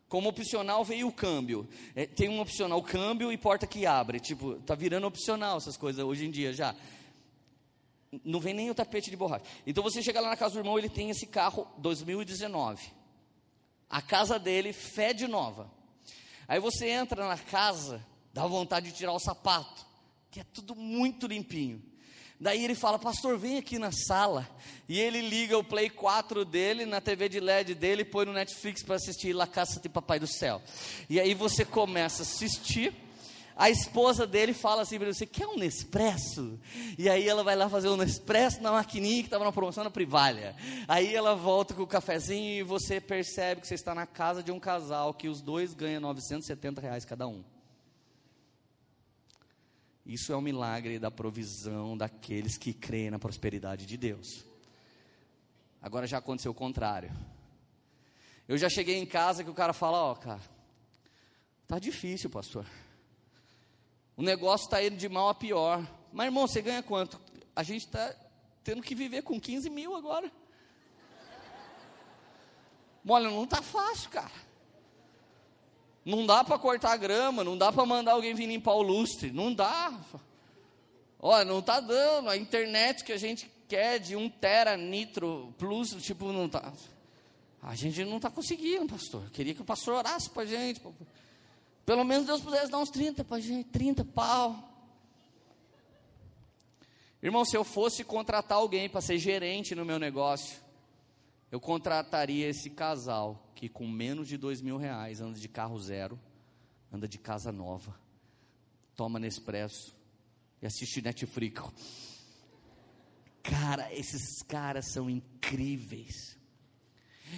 Como 0.07 0.29
opcional 0.29 0.85
veio 0.85 1.07
o 1.07 1.11
câmbio. 1.11 1.67
É, 1.93 2.05
tem 2.05 2.29
um 2.29 2.39
opcional 2.39 2.81
câmbio 2.81 3.29
e 3.29 3.37
porta 3.37 3.67
que 3.67 3.85
abre. 3.85 4.21
Tipo, 4.21 4.55
tá 4.61 4.73
virando 4.73 5.05
opcional 5.05 5.57
essas 5.57 5.75
coisas 5.75 6.03
hoje 6.03 6.25
em 6.25 6.31
dia 6.31 6.53
já. 6.53 6.73
Não 8.23 8.39
vem 8.39 8.53
nem 8.53 8.69
o 8.69 8.75
tapete 8.75 9.09
de 9.09 9.17
borracha. 9.17 9.43
Então 9.65 9.83
você 9.83 10.01
chega 10.01 10.21
lá 10.21 10.29
na 10.29 10.37
casa 10.37 10.53
do 10.53 10.59
irmão, 10.61 10.79
ele 10.79 10.87
tem 10.87 11.09
esse 11.09 11.27
carro 11.27 11.67
2019. 11.77 12.96
A 13.89 14.01
casa 14.01 14.37
dele 14.37 14.73
fede 14.73 15.27
nova. 15.27 15.71
Aí 16.47 16.59
você 16.59 16.89
entra 16.89 17.27
na 17.27 17.37
casa, 17.37 18.05
dá 18.33 18.45
vontade 18.47 18.91
de 18.91 18.97
tirar 18.97 19.13
o 19.13 19.19
sapato, 19.19 19.85
que 20.31 20.39
é 20.39 20.43
tudo 20.43 20.75
muito 20.75 21.27
limpinho. 21.27 21.81
Daí 22.39 22.63
ele 22.63 22.75
fala, 22.75 22.99
pastor, 22.99 23.37
vem 23.37 23.57
aqui 23.57 23.79
na 23.79 23.91
sala. 23.91 24.47
E 24.87 24.99
ele 24.99 25.21
liga 25.21 25.57
o 25.57 25.63
Play 25.63 25.89
4 25.89 26.45
dele, 26.45 26.85
na 26.85 27.01
TV 27.01 27.27
de 27.27 27.39
LED 27.39 27.73
dele, 27.73 28.05
põe 28.05 28.25
no 28.25 28.33
Netflix 28.33 28.83
para 28.83 28.95
assistir 28.95 29.33
La 29.33 29.47
Caça 29.47 29.79
de 29.79 29.89
Papai 29.89 30.19
do 30.19 30.27
Céu. 30.27 30.61
E 31.09 31.19
aí 31.19 31.33
você 31.33 31.65
começa 31.65 32.21
a 32.21 32.25
assistir 32.25 32.93
a 33.57 33.71
esposa 33.71 34.27
dele 34.27 34.53
fala 34.53 34.83
assim 34.83 34.99
para 34.99 35.11
você: 35.11 35.25
quer 35.25 35.47
um 35.47 35.57
Nespresso? 35.57 36.59
E 36.95 37.09
aí 37.09 37.27
ela 37.27 37.43
vai 37.43 37.55
lá 37.55 37.67
fazer 37.67 37.89
um 37.89 37.97
Nespresso 37.97 38.61
na 38.61 38.71
maquininha 38.71 39.23
que 39.23 39.27
estava 39.27 39.43
na 39.43 39.51
promoção 39.51 39.83
na 39.83 39.89
Privalha. 39.89 40.55
Aí 40.87 41.15
ela 41.15 41.35
volta 41.35 41.73
com 41.73 41.81
o 41.81 41.87
cafezinho 41.87 42.59
e 42.59 42.63
você 42.63 43.01
percebe 43.01 43.61
que 43.61 43.67
você 43.67 43.73
está 43.73 43.95
na 43.95 44.05
casa 44.05 44.43
de 44.43 44.51
um 44.51 44.59
casal 44.59 45.11
que 45.11 45.27
os 45.27 45.41
dois 45.41 45.73
ganham 45.73 45.99
970 46.01 46.79
reais 46.79 47.03
cada 47.03 47.27
um. 47.27 47.43
Isso 50.05 50.31
é 50.31 50.37
um 50.37 50.41
milagre 50.41 50.99
da 50.99 51.09
provisão 51.09 51.97
daqueles 51.97 52.57
que 52.57 52.71
creem 52.73 53.09
na 53.09 53.17
prosperidade 53.17 53.87
de 53.87 53.97
Deus. 53.97 54.45
Agora 55.81 56.05
já 56.05 56.19
aconteceu 56.19 56.51
o 56.51 56.55
contrário. 56.55 57.11
Eu 58.47 58.55
já 58.55 58.69
cheguei 58.69 58.97
em 58.97 59.05
casa 59.05 59.43
que 59.43 59.49
o 59.49 59.55
cara 59.55 59.73
fala: 59.73 59.97
Ó, 59.97 60.11
oh, 60.11 60.15
cara, 60.15 60.41
tá 61.67 61.79
difícil, 61.79 62.29
pastor. 62.29 62.67
O 64.17 64.23
negócio 64.23 64.65
está 64.65 64.83
indo 64.83 64.97
de 64.97 65.07
mal 65.07 65.29
a 65.29 65.35
pior. 65.35 65.87
Mas, 66.11 66.25
irmão, 66.25 66.47
você 66.47 66.61
ganha 66.61 66.81
quanto? 66.81 67.21
A 67.55 67.61
gente 67.61 67.85
está 67.85 68.13
tendo 68.63 68.81
que 68.81 68.95
viver 68.95 69.21
com 69.21 69.39
15 69.39 69.69
mil 69.69 69.95
agora. 69.95 70.31
Olha, 73.07 73.29
não 73.29 73.43
está 73.43 73.61
fácil, 73.61 74.09
cara. 74.09 74.47
Não 76.03 76.25
dá 76.25 76.43
para 76.43 76.57
cortar 76.57 76.97
grama, 76.97 77.43
não 77.43 77.57
dá 77.57 77.71
para 77.71 77.85
mandar 77.85 78.13
alguém 78.13 78.33
vir 78.33 78.47
limpar 78.47 78.73
o 78.73 78.81
lustre, 78.81 79.31
não 79.31 79.53
dá. 79.53 79.93
Olha, 81.19 81.45
não 81.45 81.59
está 81.59 81.79
dando. 81.79 82.29
A 82.29 82.37
internet 82.37 83.03
que 83.03 83.11
a 83.13 83.17
gente 83.17 83.51
quer 83.67 83.99
de 83.99 84.15
1 84.15 84.29
tera 84.29 84.75
nitro 84.75 85.53
plus, 85.57 85.89
tipo, 86.01 86.31
não 86.31 86.45
está. 86.45 86.73
A 87.61 87.75
gente 87.75 88.03
não 88.05 88.17
está 88.17 88.29
conseguindo, 88.29 88.87
pastor. 88.87 89.23
Eu 89.25 89.31
queria 89.31 89.53
que 89.53 89.61
o 89.61 89.65
pastor 89.65 89.95
orasse 89.95 90.29
para 90.29 90.43
a 90.43 90.45
gente. 90.45 90.81
Pelo 91.87 92.03
menos 92.03 92.27
Deus 92.27 92.41
pudesse 92.41 92.69
dar 92.69 92.79
uns 92.79 92.89
30 92.89 93.23
para 93.23 93.39
gente, 93.39 93.69
30 93.69 94.03
pau. 94.03 94.61
Irmão, 97.23 97.45
se 97.45 97.55
eu 97.55 97.63
fosse 97.63 98.03
contratar 98.03 98.57
alguém 98.57 98.89
para 98.89 98.99
ser 98.99 99.17
gerente 99.17 99.73
no 99.73 99.85
meu 99.85 99.97
negócio, 99.97 100.59
eu 101.49 101.61
contrataria 101.61 102.49
esse 102.49 102.69
casal 102.69 103.53
que 103.55 103.69
com 103.69 103.87
menos 103.87 104.27
de 104.27 104.35
dois 104.35 104.61
mil 104.61 104.75
reais 104.75 105.21
anda 105.21 105.39
de 105.39 105.47
carro 105.47 105.79
zero, 105.79 106.19
anda 106.91 107.07
de 107.07 107.17
casa 107.17 107.53
nova, 107.53 107.97
toma 108.93 109.17
Nespresso 109.17 109.95
e 110.61 110.65
assiste 110.65 111.01
Netflix. 111.01 111.63
Cara, 113.41 113.93
esses 113.93 114.43
caras 114.43 114.91
são 114.91 115.09
incríveis. 115.09 116.36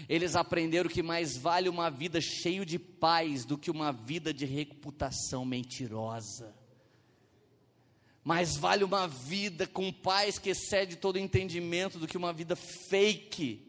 Eles 0.07 0.35
aprenderam 0.35 0.89
que 0.89 1.03
mais 1.03 1.37
vale 1.37 1.69
uma 1.69 1.89
vida 1.89 2.19
cheia 2.19 2.65
de 2.65 2.79
paz 2.79 3.45
do 3.45 3.57
que 3.57 3.71
uma 3.71 3.91
vida 3.91 4.33
de 4.33 4.45
reputação 4.45 5.45
mentirosa. 5.45 6.55
Mais 8.23 8.57
vale 8.57 8.83
uma 8.83 9.07
vida 9.07 9.65
com 9.65 9.91
paz 9.91 10.37
que 10.37 10.49
excede 10.49 10.95
todo 10.95 11.17
entendimento 11.17 11.97
do 11.97 12.07
que 12.07 12.17
uma 12.17 12.33
vida 12.33 12.55
fake. 12.55 13.68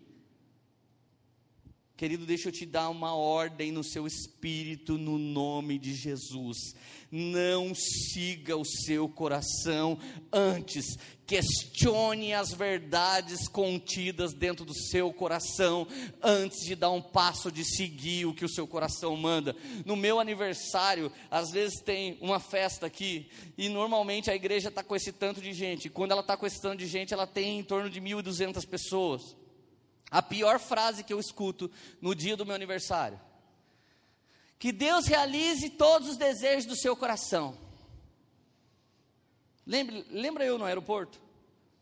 Querido, 2.01 2.25
deixa 2.25 2.49
eu 2.49 2.53
te 2.53 2.65
dar 2.65 2.89
uma 2.89 3.15
ordem 3.15 3.71
no 3.71 3.85
seu 3.85 4.07
espírito, 4.07 4.97
no 4.97 5.19
nome 5.19 5.79
de 5.79 5.93
Jesus. 5.93 6.75
Não 7.13 7.75
siga 7.75 8.57
o 8.57 8.65
seu 8.65 9.07
coração, 9.07 9.99
antes 10.33 10.97
questione 11.27 12.33
as 12.33 12.55
verdades 12.55 13.47
contidas 13.49 14.33
dentro 14.33 14.65
do 14.65 14.73
seu 14.75 15.13
coração, 15.13 15.87
antes 16.23 16.65
de 16.65 16.75
dar 16.75 16.91
um 16.91 17.03
passo 17.03 17.53
de 17.53 17.65
seguir 17.65 18.25
o 18.25 18.33
que 18.33 18.47
o 18.47 18.51
seu 18.51 18.67
coração 18.67 19.15
manda. 19.15 19.55
No 19.85 19.95
meu 19.95 20.19
aniversário, 20.19 21.13
às 21.31 21.51
vezes 21.51 21.83
tem 21.83 22.17
uma 22.23 22.41
festa 22.41 22.87
aqui, 22.87 23.29
e 23.59 23.69
normalmente 23.69 24.31
a 24.31 24.35
igreja 24.35 24.71
está 24.71 24.83
com 24.83 24.97
esse 24.97 25.13
tanto 25.13 25.43
de 25.43 25.53
gente. 25.53 25.91
Quando 25.91 26.13
ela 26.13 26.23
está 26.23 26.35
com 26.35 26.47
esse 26.47 26.63
tanto 26.63 26.79
de 26.79 26.87
gente, 26.87 27.13
ela 27.13 27.27
tem 27.27 27.59
em 27.59 27.63
torno 27.63 27.91
de 27.91 28.01
1.200 28.01 28.67
pessoas. 28.67 29.39
A 30.11 30.21
pior 30.21 30.59
frase 30.59 31.05
que 31.05 31.13
eu 31.13 31.21
escuto 31.21 31.71
no 32.01 32.15
dia 32.15 32.37
do 32.37 32.45
meu 32.45 32.55
aniversário. 32.55 33.21
Que 34.59 34.73
Deus 34.73 35.07
realize 35.07 35.71
todos 35.71 36.09
os 36.09 36.17
desejos 36.17 36.67
do 36.67 36.77
seu 36.77 36.97
coração. 36.97 37.57
Lembra, 39.67 40.05
lembra 40.11 40.45
eu 40.45 40.59
no 40.59 40.65
aeroporto? 40.65 41.21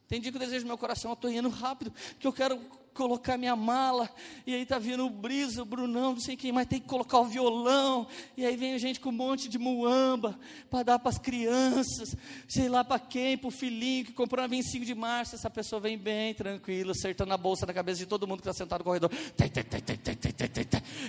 Tem 0.06 0.20
dia 0.20 0.30
que 0.30 0.36
eu 0.36 0.40
desejo 0.40 0.64
no 0.64 0.68
meu 0.68 0.78
coração, 0.78 1.10
eu 1.10 1.14
estou 1.14 1.30
indo 1.30 1.48
rápido, 1.48 1.92
que 2.18 2.26
eu 2.26 2.32
quero 2.32 2.60
colocar 2.98 3.38
minha 3.38 3.54
mala, 3.54 4.10
e 4.44 4.52
aí 4.52 4.66
tá 4.66 4.76
vindo 4.76 5.06
o 5.06 5.08
Brisa, 5.08 5.62
o 5.62 5.64
Brunão, 5.64 6.14
não 6.14 6.20
sei 6.20 6.36
quem 6.36 6.50
mais, 6.50 6.66
tem 6.66 6.80
que 6.80 6.88
colocar 6.88 7.20
o 7.20 7.26
violão, 7.26 8.08
e 8.36 8.44
aí 8.44 8.56
vem 8.56 8.74
a 8.74 8.78
gente 8.78 8.98
com 8.98 9.10
um 9.10 9.12
monte 9.12 9.48
de 9.48 9.56
muamba, 9.56 10.36
para 10.68 10.82
dar 10.82 10.98
para 10.98 11.10
as 11.10 11.16
crianças, 11.16 12.16
sei 12.48 12.68
lá 12.68 12.82
para 12.82 12.98
quem, 12.98 13.38
para 13.38 13.46
o 13.46 13.52
filhinho 13.52 14.04
que 14.04 14.12
comprou 14.12 14.42
na 14.42 14.48
25 14.48 14.84
de 14.84 14.96
março, 14.96 15.36
essa 15.36 15.48
pessoa 15.48 15.80
vem 15.80 15.96
bem, 15.96 16.34
tranquila, 16.34 16.90
acertando 16.90 17.32
a 17.32 17.36
bolsa 17.36 17.64
na 17.64 17.72
cabeça 17.72 18.00
de 18.00 18.06
todo 18.06 18.26
mundo 18.26 18.42
que 18.42 18.48
está 18.48 18.64
sentado 18.64 18.80
no 18.80 18.84
corredor, 18.84 19.12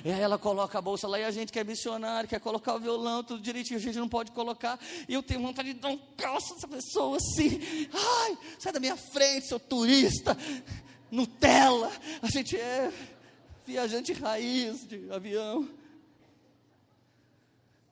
e 0.06 0.12
aí 0.12 0.22
ela 0.22 0.38
coloca 0.38 0.78
a 0.78 0.82
bolsa 0.82 1.08
lá, 1.08 1.20
e 1.20 1.24
a 1.24 1.32
gente 1.32 1.52
que 1.52 1.58
é 1.58 1.64
missionário, 1.64 2.30
quer 2.30 2.40
colocar 2.40 2.76
o 2.76 2.80
violão, 2.80 3.24
tudo 3.24 3.42
direitinho, 3.42 3.80
a 3.80 3.82
gente 3.82 3.98
não 3.98 4.08
pode 4.08 4.32
colocar, 4.32 4.80
e 5.08 5.14
eu 5.16 5.24
tenho 5.24 5.42
vontade 5.42 5.74
de 5.74 5.80
dar 5.80 5.90
um 5.90 5.98
calço 6.16 6.54
nessa 6.54 6.68
pessoa 6.68 7.18
assim, 7.18 7.60
ai, 7.92 8.38
sai 8.60 8.72
da 8.72 8.80
minha 8.80 8.96
frente, 8.96 9.48
seu 9.48 9.60
turista, 9.60 10.38
Nutella. 11.12 11.92
A 12.22 12.28
gente 12.28 12.56
é 12.56 12.92
viajante 13.66 14.14
raiz 14.14 14.88
de 14.88 15.12
avião. 15.12 15.70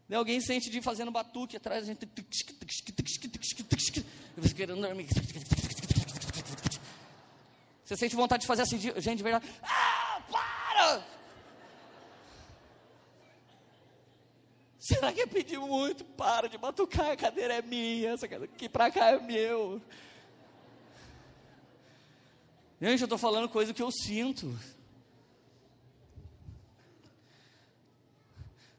E 0.09 0.15
alguém 0.15 0.39
sente 0.39 0.69
de 0.69 0.81
fazendo 0.81 1.11
batuque 1.11 1.57
atrás, 1.57 1.83
a 1.83 1.85
gente. 1.85 2.07
Você 7.83 7.95
sente 7.95 8.15
vontade 8.15 8.41
de 8.41 8.47
fazer 8.47 8.61
assim, 8.61 8.79
gente, 8.79 9.17
de 9.17 9.23
verdade. 9.23 9.45
Ah, 9.61 10.21
para! 10.31 11.03
Será 14.79 15.11
que 15.11 15.21
é 15.21 15.27
pedir 15.27 15.59
muito? 15.59 16.05
Para 16.05 16.47
de 16.47 16.57
batucar, 16.57 17.11
a 17.11 17.17
cadeira 17.17 17.55
é 17.55 17.61
minha, 17.61 18.11
essa 18.11 18.27
cadeira 18.27 18.53
aqui 18.53 18.69
pra 18.69 18.89
cá 18.89 19.11
é 19.11 19.19
meu. 19.19 19.81
Gente, 22.79 23.01
eu 23.01 23.05
estou 23.05 23.17
falando 23.17 23.49
coisa 23.49 23.73
que 23.73 23.81
eu 23.81 23.91
sinto. 23.91 24.55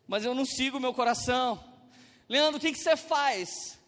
Mas 0.07 0.25
eu 0.25 0.35
não 0.35 0.45
sigo 0.45 0.79
meu 0.79 0.95
coração. 0.95 1.63
Leandro, 2.29 2.59
o 2.59 2.61
que, 2.61 2.73
que 2.73 2.79
você 2.79 2.97
faz? 2.97 3.79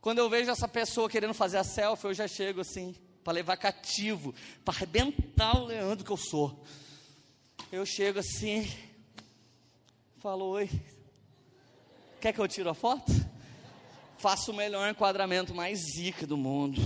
Quando 0.00 0.18
eu 0.18 0.30
vejo 0.30 0.50
essa 0.50 0.66
pessoa 0.66 1.10
querendo 1.10 1.34
fazer 1.34 1.58
a 1.58 1.64
selfie, 1.64 2.06
eu 2.06 2.14
já 2.14 2.26
chego 2.26 2.62
assim, 2.62 2.94
para 3.22 3.34
levar 3.34 3.56
cativo, 3.58 4.34
para 4.64 4.74
arrebentar 4.74 5.56
o 5.58 5.66
Leandro 5.66 6.04
que 6.04 6.10
eu 6.10 6.16
sou. 6.16 6.64
Eu 7.70 7.84
chego 7.84 8.18
assim, 8.18 8.68
falo, 10.18 10.46
oi, 10.46 10.70
quer 12.20 12.32
que 12.32 12.40
eu 12.40 12.48
tire 12.48 12.68
a 12.68 12.74
foto? 12.74 13.12
Faço 14.18 14.52
o 14.52 14.54
melhor 14.54 14.90
enquadramento 14.90 15.54
mais 15.54 15.78
zica 15.94 16.26
do 16.26 16.36
mundo. 16.36 16.80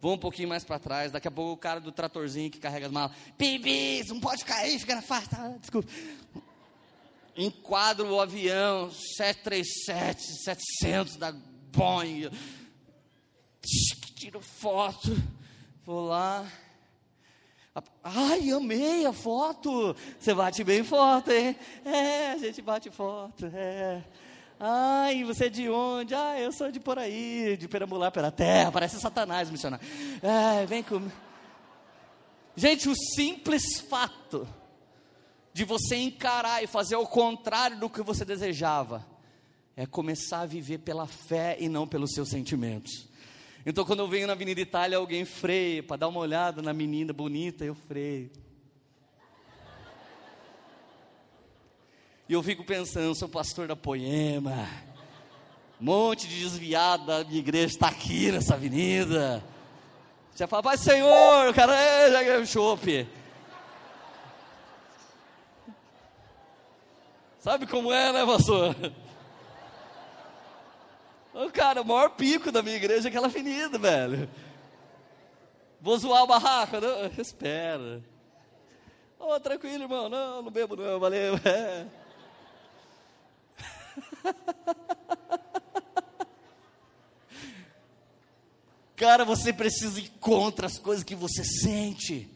Vou 0.00 0.14
um 0.14 0.18
pouquinho 0.18 0.48
mais 0.48 0.64
para 0.64 0.78
trás. 0.78 1.12
Daqui 1.12 1.28
a 1.28 1.30
pouco 1.30 1.52
o 1.52 1.56
cara 1.56 1.80
do 1.80 1.90
tratorzinho 1.90 2.50
que 2.50 2.58
carrega 2.58 2.86
as 2.86 2.92
malas. 2.92 3.16
Bibis, 3.36 4.08
não 4.08 4.20
pode 4.20 4.44
cair, 4.44 4.78
fica 4.78 4.94
na 4.94 5.02
face. 5.02 5.28
Tá, 5.28 5.48
desculpa. 5.60 5.88
Enquadro 7.36 8.08
o 8.12 8.20
avião 8.20 8.90
737, 8.90 10.42
700 10.44 11.16
da 11.16 11.32
Boeing. 11.32 12.30
Tiro 14.16 14.40
foto. 14.40 15.16
Vou 15.84 16.06
lá. 16.06 16.46
Ai, 18.02 18.50
amei 18.50 19.06
a 19.06 19.12
foto. 19.12 19.94
Você 20.18 20.34
bate 20.34 20.64
bem 20.64 20.82
foto, 20.82 21.30
hein? 21.30 21.56
É, 21.84 22.32
a 22.32 22.38
gente 22.38 22.60
bate 22.60 22.90
foto. 22.90 23.46
É. 23.54 24.02
Ai, 24.60 25.22
você 25.22 25.44
é 25.44 25.48
de 25.48 25.68
onde? 25.68 26.14
Ah, 26.14 26.38
eu 26.38 26.52
sou 26.52 26.70
de 26.72 26.80
por 26.80 26.98
aí, 26.98 27.56
de 27.56 27.68
perambular 27.68 28.10
pela 28.10 28.30
terra. 28.30 28.72
Parece 28.72 29.00
Satanás, 29.00 29.50
missionário. 29.50 29.86
Ai, 30.22 30.66
vem 30.66 30.82
comigo. 30.82 31.12
Gente, 32.56 32.88
o 32.88 32.94
simples 33.14 33.62
fato 33.88 34.48
de 35.52 35.64
você 35.64 35.94
encarar 35.94 36.62
e 36.62 36.66
fazer 36.66 36.96
o 36.96 37.06
contrário 37.06 37.78
do 37.78 37.88
que 37.88 38.02
você 38.02 38.24
desejava 38.24 39.06
é 39.76 39.86
começar 39.86 40.40
a 40.40 40.46
viver 40.46 40.78
pela 40.78 41.06
fé 41.06 41.56
e 41.60 41.68
não 41.68 41.86
pelos 41.86 42.10
seus 42.12 42.28
sentimentos. 42.28 43.08
Então, 43.64 43.84
quando 43.84 44.00
eu 44.00 44.08
venho 44.08 44.26
na 44.26 44.32
Avenida 44.32 44.60
Itália, 44.60 44.98
alguém 44.98 45.24
freia 45.24 45.84
para 45.84 45.98
dar 45.98 46.08
uma 46.08 46.18
olhada 46.18 46.60
na 46.60 46.72
menina 46.72 47.12
bonita, 47.12 47.64
eu 47.64 47.76
freio. 47.76 48.28
E 52.28 52.34
eu 52.34 52.42
fico 52.42 52.62
pensando, 52.62 53.14
sou 53.14 53.26
pastor 53.26 53.66
da 53.66 53.74
Poema. 53.74 54.68
Um 55.80 55.84
monte 55.84 56.28
de 56.28 56.40
desviado 56.40 57.06
da 57.06 57.24
minha 57.24 57.38
igreja 57.38 57.68
está 57.68 57.88
aqui 57.88 58.30
nessa 58.30 58.52
avenida. 58.52 59.42
Você 60.34 60.46
fala, 60.46 60.62
Pai 60.62 60.76
Senhor, 60.76 61.48
o 61.48 61.54
cara 61.54 61.74
é, 61.74 62.12
já 62.12 62.22
ganhou 62.22 62.44
chope. 62.44 63.08
Sabe 67.40 67.66
como 67.66 67.90
é, 67.90 68.12
né, 68.12 68.26
pastor? 68.26 68.76
O 71.32 71.50
cara, 71.50 71.80
o 71.80 71.84
maior 71.84 72.10
pico 72.10 72.52
da 72.52 72.62
minha 72.62 72.76
igreja 72.76 73.06
é 73.06 73.10
aquela 73.10 73.28
avenida, 73.28 73.78
velho. 73.78 74.28
Vou 75.80 75.96
zoar 75.96 76.24
o 76.24 76.26
barraco? 76.26 76.76
Não, 76.78 77.06
espera. 77.22 78.02
Oh, 79.18 79.40
tranquilo, 79.40 79.84
irmão. 79.84 80.10
Não, 80.10 80.42
não 80.42 80.50
bebo 80.50 80.76
não, 80.76 81.00
valeu. 81.00 81.36
É. 81.44 81.86
Cara, 88.96 89.24
você 89.24 89.52
precisa 89.52 90.00
ir 90.00 90.10
contra 90.18 90.66
as 90.66 90.76
coisas 90.78 91.04
que 91.04 91.14
você 91.14 91.44
sente. 91.44 92.28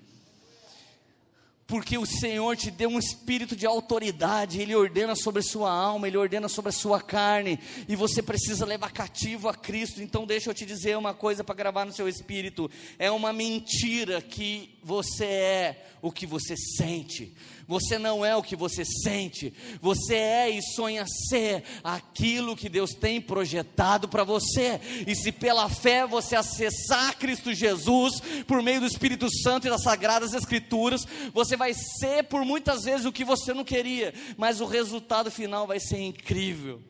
Porque 1.67 1.97
o 1.97 2.05
Senhor 2.05 2.55
te 2.55 2.71
deu 2.71 2.91
um 2.91 2.99
espírito 2.99 3.57
de 3.57 3.65
autoridade, 3.65 4.61
Ele 4.61 4.75
ordena 4.75 5.17
sobre 5.17 5.41
a 5.41 5.43
sua 5.43 5.73
alma, 5.73 6.07
Ele 6.07 6.19
ordena 6.19 6.47
sobre 6.47 6.69
a 6.69 6.73
sua 6.73 7.01
carne, 7.01 7.59
e 7.89 7.97
você 7.97 8.23
precisa 8.23 8.67
levar 8.67 8.93
cativo 8.93 9.49
a 9.49 9.55
Cristo. 9.55 10.03
Então, 10.03 10.27
deixa 10.27 10.51
eu 10.51 10.55
te 10.55 10.67
dizer 10.67 10.99
uma 10.99 11.15
coisa 11.15 11.43
para 11.43 11.55
gravar 11.55 11.87
no 11.87 11.93
seu 11.93 12.07
espírito: 12.07 12.71
é 12.99 13.11
uma 13.11 13.33
mentira 13.33 14.21
que 14.21 14.79
você 14.85 15.25
é 15.25 15.87
o 16.03 16.13
que 16.13 16.27
você 16.27 16.55
sente. 16.57 17.35
Você 17.67 17.99
não 17.99 18.25
é 18.25 18.35
o 18.37 18.43
que 18.43 18.57
você 18.57 18.85
sente, 18.85 19.53
você 19.81 20.15
é 20.15 20.51
e 20.51 20.63
sonha 20.63 21.05
ser 21.07 21.63
aquilo 21.83 22.57
que 22.57 22.69
Deus 22.69 22.93
tem 22.93 23.21
projetado 23.21 24.09
para 24.09 24.25
você. 24.25 24.81
E 25.07 25.15
se 25.15 25.33
pela 25.33 25.69
fé 25.69 26.07
você 26.07 26.37
acessar 26.37 27.17
Cristo 27.19 27.55
Jesus 27.55 28.21
por 28.47 28.63
meio 28.63 28.81
do 28.81 28.87
Espírito 28.87 29.29
Santo 29.43 29.67
e 29.67 29.71
das 29.71 29.83
sagradas 29.83 30.35
Escrituras, 30.35 31.07
você 31.33 31.57
vai 31.57 31.73
ser 31.75 32.25
por 32.25 32.45
muitas 32.45 32.85
vezes 32.85 33.07
o 33.07 33.13
que 33.13 33.25
você 33.25 33.55
não 33.55 33.65
queria, 33.65 34.13
mas 34.37 34.61
o 34.61 34.67
resultado 34.67 35.31
final 35.31 35.67
vai 35.67 35.81
ser 35.81 36.01
incrível. 36.01 36.83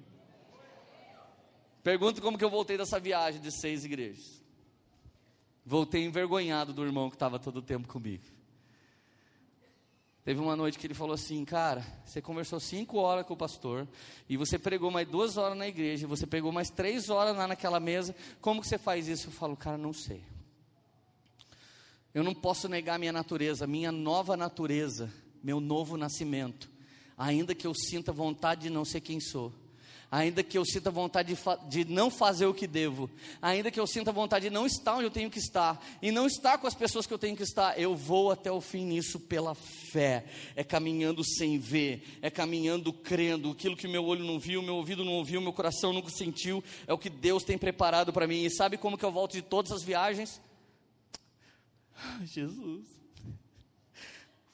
Pergunta 1.83 2.21
como 2.21 2.39
que 2.39 2.45
eu 2.45 2.51
voltei 2.51 2.79
dessa 2.79 3.01
viagem 3.01 3.41
de 3.41 3.51
seis 3.51 3.85
igrejas. 3.85 4.41
Voltei 5.65 6.05
envergonhado 6.05 6.73
do 6.73 6.85
irmão 6.85 7.09
que 7.11 7.17
estava 7.17 7.39
todo 7.39 7.59
o 7.59 7.63
tempo 7.63 7.89
comigo. 7.89 8.25
Teve 10.25 10.41
uma 10.41 10.55
noite 10.55 10.79
que 10.79 10.87
ele 10.87 10.95
falou 10.95 11.15
assim, 11.15 11.45
cara, 11.45 11.85
você 12.05 12.23
conversou 12.23 12.61
cinco 12.61 12.99
horas 12.99 13.27
com 13.27 13.35
o 13.35 13.37
pastor, 13.37 13.89
e 14.29 14.37
você 14.37 14.59
pregou 14.59 14.91
mais 14.91 15.09
duas 15.09 15.37
horas 15.37 15.59
na 15.59 15.67
igreja, 15.67 16.07
você 16.07 16.27
pegou 16.27 16.53
mais 16.53 16.71
três 16.71 17.11
horas 17.11 17.37
lá 17.37 17.49
naquela 17.49 17.81
mesa, 17.81 18.15
como 18.41 18.61
que 18.61 18.69
você 18.69 18.79
faz 18.79 19.09
isso? 19.09 19.29
Eu 19.29 19.33
falo, 19.33 19.57
cara, 19.57 19.77
não 19.77 19.93
sei. 19.93 20.23
Eu 22.15 22.23
não 22.23 22.35
posso 22.35 22.69
negar 22.69 22.99
minha 22.99 23.13
natureza, 23.13 23.67
minha 23.67 23.91
nova 23.91 24.37
natureza, 24.37 25.13
meu 25.43 25.59
novo 25.59 25.97
nascimento, 25.97 26.71
ainda 27.19 27.55
que 27.55 27.67
eu 27.67 27.75
sinta 27.75 28.13
vontade 28.13 28.63
de 28.63 28.71
não 28.71 28.85
ser 28.85 29.01
quem 29.01 29.19
sou 29.19 29.53
ainda 30.13 30.43
que 30.43 30.59
eu 30.59 30.65
sinta 30.67 30.91
vontade 30.91 31.35
de, 31.35 31.85
de, 31.85 31.91
não 31.91 32.11
fazer 32.11 32.45
o 32.45 32.53
que 32.53 32.67
devo, 32.67 33.09
ainda 33.41 33.71
que 33.71 33.81
eu 33.81 33.87
sinta 33.87 34.13
vontade 34.13 34.51
de 34.51 34.55
não 34.55 34.67
estar 34.67 34.97
onde 34.97 35.05
eu 35.05 35.11
tenho 35.11 35.31
que 35.31 35.39
estar, 35.39 35.83
e 36.03 36.13
não 36.13 36.27
estar 36.27 36.59
com 36.59 36.67
as 36.67 36.75
pessoas 36.75 37.07
que 37.07 37.15
eu 37.15 37.19
tenho 37.19 37.35
que 37.35 37.43
estar, 37.43 37.81
eu 37.81 37.97
vou 37.97 38.31
até 38.31 38.53
o 38.53 38.61
fim 38.61 38.85
nisso 38.85 39.19
pela 39.19 39.55
fé, 39.55 40.27
é 40.55 40.63
caminhando 40.63 41.25
sem 41.25 41.59
ver, 41.59 42.19
é 42.21 42.29
caminhando 42.29 42.93
crendo, 42.93 43.53
aquilo 43.53 43.75
que 43.75 43.89
meu 43.89 44.05
olho 44.05 44.23
não 44.23 44.39
viu, 44.39 44.61
meu 44.61 44.77
ouvido 44.77 45.03
não 45.03 45.15
ouviu, 45.15 45.41
meu 45.41 45.53
coração 45.53 45.95
nunca 45.95 46.11
sentiu, 46.11 46.63
é 46.87 46.93
o 46.93 46.99
que 46.99 47.09
Deus 47.09 47.43
tem 47.43 47.57
preparado 47.57 48.13
para 48.13 48.27
mim, 48.27 48.45
e 48.45 48.51
sabe 48.51 48.77
como 48.77 48.99
que 48.99 49.05
eu 49.07 49.11
volto 49.11 49.33
de 49.33 49.41
todas 49.41 49.73
as 49.73 49.83
viagens? 49.83 50.43
Jesus, 52.25 52.85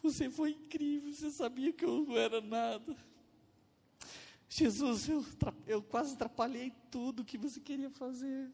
você 0.00 0.30
foi 0.30 0.50
incrível, 0.50 1.12
você 1.12 1.32
sabia 1.32 1.72
que 1.72 1.84
eu 1.84 2.04
não 2.06 2.16
era 2.16 2.40
nada, 2.40 3.07
Jesus, 4.48 5.08
eu, 5.08 5.24
eu 5.66 5.82
quase 5.82 6.14
atrapalhei 6.14 6.72
tudo 6.90 7.24
que 7.24 7.36
você 7.36 7.60
queria 7.60 7.90
fazer. 7.90 8.50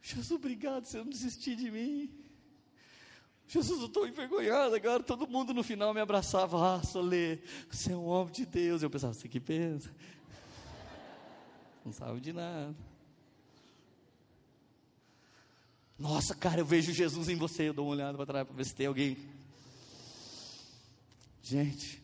Jesus, 0.00 0.30
obrigado, 0.30 0.84
você 0.84 0.98
não 0.98 1.08
desistiu 1.08 1.56
de 1.56 1.70
mim. 1.70 2.10
Jesus, 3.48 3.80
eu 3.80 3.86
estou 3.86 4.06
envergonhado 4.06 4.74
agora. 4.74 5.02
Todo 5.02 5.26
mundo 5.26 5.54
no 5.54 5.62
final 5.62 5.94
me 5.94 6.00
abraçava. 6.00 6.76
Ah, 6.76 6.82
Solê, 6.82 7.38
você 7.70 7.92
é 7.92 7.96
um 7.96 8.06
homem 8.06 8.32
de 8.32 8.44
Deus. 8.44 8.82
Eu 8.82 8.90
pensava, 8.90 9.14
você 9.14 9.28
que 9.28 9.38
pensa? 9.38 9.94
Não 11.84 11.92
sabe 11.92 12.20
de 12.20 12.32
nada. 12.32 12.74
Nossa, 15.98 16.34
cara, 16.34 16.60
eu 16.60 16.66
vejo 16.66 16.92
Jesus 16.92 17.28
em 17.28 17.36
você. 17.36 17.68
Eu 17.68 17.74
dou 17.74 17.86
uma 17.86 17.94
olhada 17.94 18.16
para 18.16 18.26
trás 18.26 18.46
para 18.46 18.56
ver 18.56 18.64
se 18.64 18.74
tem 18.74 18.86
alguém. 18.86 19.16
Gente, 21.40 22.02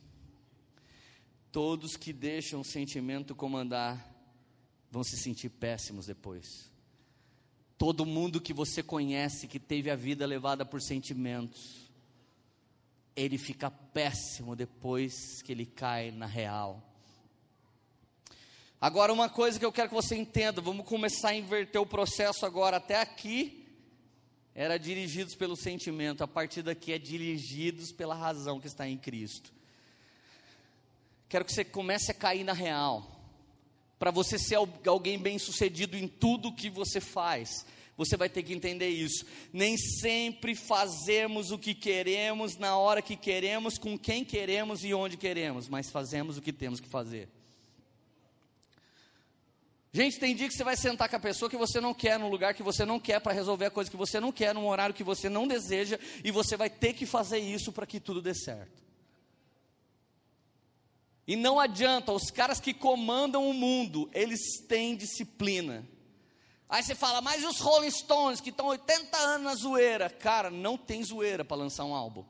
Todos 1.53 1.96
que 1.98 2.14
deixam 2.14 2.62
o 2.62 2.64
sentimento 2.64 3.34
comandar 3.34 4.11
vão 4.90 5.05
se 5.05 5.18
sentir 5.18 5.50
péssimos 5.50 6.07
depois. 6.07 6.72
Todo 7.76 8.07
mundo 8.07 8.40
que 8.40 8.55
você 8.55 8.82
conhece 8.82 9.46
que 9.46 9.61
teve 9.61 9.90
a 9.90 9.96
vida 9.96 10.24
levada 10.24 10.64
por 10.64 10.80
sentimentos, 10.80 11.90
ele 13.14 13.36
fica 13.36 13.70
péssimo 13.70 14.57
depois 14.57 15.42
que 15.42 15.53
ele 15.53 15.66
cai 15.66 16.11
na 16.11 16.26
real. 16.26 16.82
Agora, 18.80 19.12
uma 19.12 19.28
coisa 19.28 19.59
que 19.59 19.64
eu 19.64 19.72
quero 19.72 19.90
que 19.90 19.94
você 19.94 20.16
entenda, 20.16 20.61
vamos 20.61 20.86
começar 20.86 21.28
a 21.28 21.36
inverter 21.36 21.80
o 21.80 21.86
processo 21.86 22.46
agora. 22.46 22.78
Até 22.78 23.00
aqui 23.00 23.68
era 24.55 24.78
dirigidos 24.78 25.34
pelo 25.34 25.55
sentimento, 25.55 26.24
a 26.24 26.28
partir 26.28 26.62
daqui 26.62 26.92
é 26.92 26.98
dirigidos 26.98 27.92
pela 27.92 28.14
razão 28.14 28.59
que 28.59 28.66
está 28.66 28.88
em 28.88 28.96
Cristo. 28.96 29.53
Quero 31.32 31.46
que 31.46 31.52
você 31.54 31.64
comece 31.64 32.10
a 32.10 32.14
cair 32.14 32.44
na 32.44 32.52
real. 32.52 33.10
Para 33.98 34.10
você 34.10 34.38
ser 34.38 34.56
alguém 34.86 35.18
bem 35.18 35.38
sucedido 35.38 35.96
em 35.96 36.06
tudo 36.06 36.54
que 36.54 36.68
você 36.68 37.00
faz, 37.00 37.64
você 37.96 38.18
vai 38.18 38.28
ter 38.28 38.42
que 38.42 38.52
entender 38.52 38.90
isso. 38.90 39.24
Nem 39.50 39.78
sempre 39.78 40.54
fazemos 40.54 41.50
o 41.50 41.58
que 41.58 41.74
queremos, 41.74 42.58
na 42.58 42.76
hora 42.76 43.00
que 43.00 43.16
queremos, 43.16 43.78
com 43.78 43.98
quem 43.98 44.26
queremos 44.26 44.84
e 44.84 44.92
onde 44.92 45.16
queremos, 45.16 45.70
mas 45.70 45.88
fazemos 45.88 46.36
o 46.36 46.42
que 46.42 46.52
temos 46.52 46.80
que 46.80 46.88
fazer. 46.88 47.30
Gente, 49.90 50.20
tem 50.20 50.36
dia 50.36 50.48
que 50.48 50.54
você 50.54 50.64
vai 50.64 50.76
sentar 50.76 51.08
com 51.08 51.16
a 51.16 51.20
pessoa 51.20 51.48
que 51.48 51.56
você 51.56 51.80
não 51.80 51.94
quer, 51.94 52.18
num 52.18 52.28
lugar 52.28 52.52
que 52.52 52.62
você 52.62 52.84
não 52.84 53.00
quer, 53.00 53.20
para 53.22 53.32
resolver 53.32 53.64
a 53.64 53.70
coisa 53.70 53.90
que 53.90 53.96
você 53.96 54.20
não 54.20 54.32
quer, 54.32 54.52
num 54.52 54.66
horário 54.66 54.94
que 54.94 55.02
você 55.02 55.30
não 55.30 55.48
deseja, 55.48 55.98
e 56.22 56.30
você 56.30 56.58
vai 56.58 56.68
ter 56.68 56.92
que 56.92 57.06
fazer 57.06 57.38
isso 57.38 57.72
para 57.72 57.86
que 57.86 57.98
tudo 57.98 58.20
dê 58.20 58.34
certo. 58.34 58.81
E 61.32 61.36
não 61.36 61.58
adianta, 61.58 62.12
os 62.12 62.30
caras 62.30 62.60
que 62.60 62.74
comandam 62.74 63.48
o 63.48 63.54
mundo, 63.54 64.06
eles 64.12 64.60
têm 64.68 64.94
disciplina. 64.94 65.82
Aí 66.68 66.82
você 66.82 66.94
fala, 66.94 67.22
mas 67.22 67.42
os 67.42 67.58
Rolling 67.58 67.90
Stones 67.90 68.38
que 68.38 68.50
estão 68.50 68.66
80 68.66 69.16
anos 69.16 69.44
na 69.46 69.54
zoeira? 69.54 70.10
Cara, 70.10 70.50
não 70.50 70.76
tem 70.76 71.02
zoeira 71.02 71.42
para 71.42 71.56
lançar 71.56 71.86
um 71.86 71.94
álbum. 71.94 72.22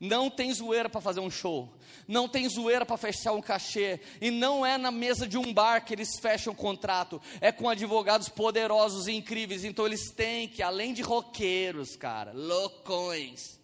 Não 0.00 0.28
tem 0.28 0.52
zoeira 0.52 0.88
para 0.88 1.00
fazer 1.00 1.20
um 1.20 1.30
show. 1.30 1.72
Não 2.08 2.28
tem 2.28 2.48
zoeira 2.48 2.84
para 2.84 2.96
fechar 2.96 3.32
um 3.32 3.40
cachê. 3.40 4.00
E 4.20 4.28
não 4.28 4.66
é 4.66 4.76
na 4.76 4.90
mesa 4.90 5.24
de 5.24 5.38
um 5.38 5.54
bar 5.54 5.84
que 5.84 5.94
eles 5.94 6.18
fecham 6.18 6.52
o 6.52 6.56
contrato. 6.56 7.22
É 7.40 7.52
com 7.52 7.68
advogados 7.68 8.28
poderosos 8.28 9.06
e 9.06 9.12
incríveis. 9.12 9.62
Então 9.62 9.86
eles 9.86 10.10
têm 10.10 10.48
que, 10.48 10.64
além 10.64 10.92
de 10.92 11.02
roqueiros, 11.02 11.94
cara, 11.94 12.32
loucões, 12.32 13.60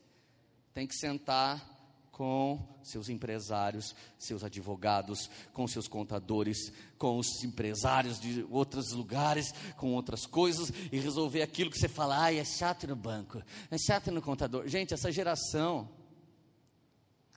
tem 0.72 0.86
que 0.86 0.94
sentar 0.94 1.77
com 2.18 2.58
seus 2.82 3.08
empresários, 3.08 3.94
seus 4.18 4.42
advogados, 4.42 5.30
com 5.52 5.68
seus 5.68 5.86
contadores, 5.86 6.72
com 6.98 7.16
os 7.16 7.44
empresários 7.44 8.18
de 8.18 8.44
outros 8.50 8.90
lugares, 8.90 9.52
com 9.76 9.94
outras 9.94 10.26
coisas 10.26 10.72
e 10.90 10.98
resolver 10.98 11.42
aquilo 11.42 11.70
que 11.70 11.78
você 11.78 11.88
fala, 11.88 12.18
ai, 12.18 12.40
é 12.40 12.44
chato 12.44 12.88
no 12.88 12.96
banco, 12.96 13.40
é 13.70 13.78
chato 13.78 14.10
no 14.10 14.20
contador. 14.20 14.66
Gente, 14.66 14.92
essa 14.92 15.12
geração 15.12 15.88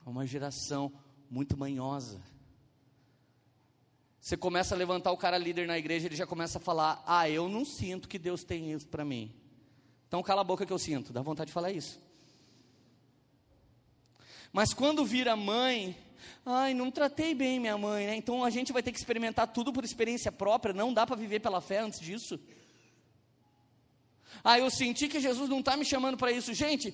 é 0.04 0.10
uma 0.10 0.26
geração 0.26 0.92
muito 1.30 1.56
manhosa. 1.56 2.20
Você 4.20 4.36
começa 4.36 4.74
a 4.74 4.78
levantar 4.78 5.12
o 5.12 5.18
cara 5.18 5.38
líder 5.38 5.68
na 5.68 5.78
igreja, 5.78 6.08
ele 6.08 6.16
já 6.16 6.26
começa 6.26 6.58
a 6.58 6.62
falar: 6.62 7.04
Ah, 7.06 7.30
eu 7.30 7.48
não 7.48 7.64
sinto 7.64 8.10
que 8.10 8.18
Deus 8.18 8.44
tem 8.44 8.72
isso 8.72 8.88
para 8.88 9.06
mim. 9.06 9.32
Então 10.08 10.24
cala 10.24 10.42
a 10.42 10.44
boca 10.44 10.66
que 10.66 10.74
eu 10.74 10.80
sinto, 10.80 11.14
dá 11.14 11.22
vontade 11.22 11.50
de 11.50 11.54
falar 11.54 11.72
isso. 11.72 12.02
Mas 14.52 14.74
quando 14.74 15.06
vira 15.06 15.36
mãe, 15.36 15.98
ai, 16.46 16.74
não 16.74 16.92
tratei 16.92 17.34
bem 17.34 17.60
minha 17.60 17.78
mãe, 17.78 18.08
né? 18.08 18.16
Então 18.16 18.44
a 18.44 18.50
gente 18.50 18.74
vai 18.74 18.84
ter 18.84 18.92
que 18.92 18.98
experimentar 18.98 19.48
tudo 19.48 19.72
por 19.72 19.84
experiência 19.84 20.32
própria, 20.32 20.74
não 20.74 20.94
dá 20.94 21.06
para 21.06 21.16
viver 21.16 21.40
pela 21.40 21.62
fé 21.62 21.80
antes 21.80 22.00
disso. 22.00 22.40
Ah, 24.44 24.58
eu 24.58 24.70
senti 24.70 25.08
que 25.08 25.20
Jesus 25.20 25.50
não 25.50 25.60
está 25.60 25.78
me 25.78 25.86
chamando 25.86 26.18
para 26.18 26.32
isso. 26.32 26.54
Gente, 26.54 26.94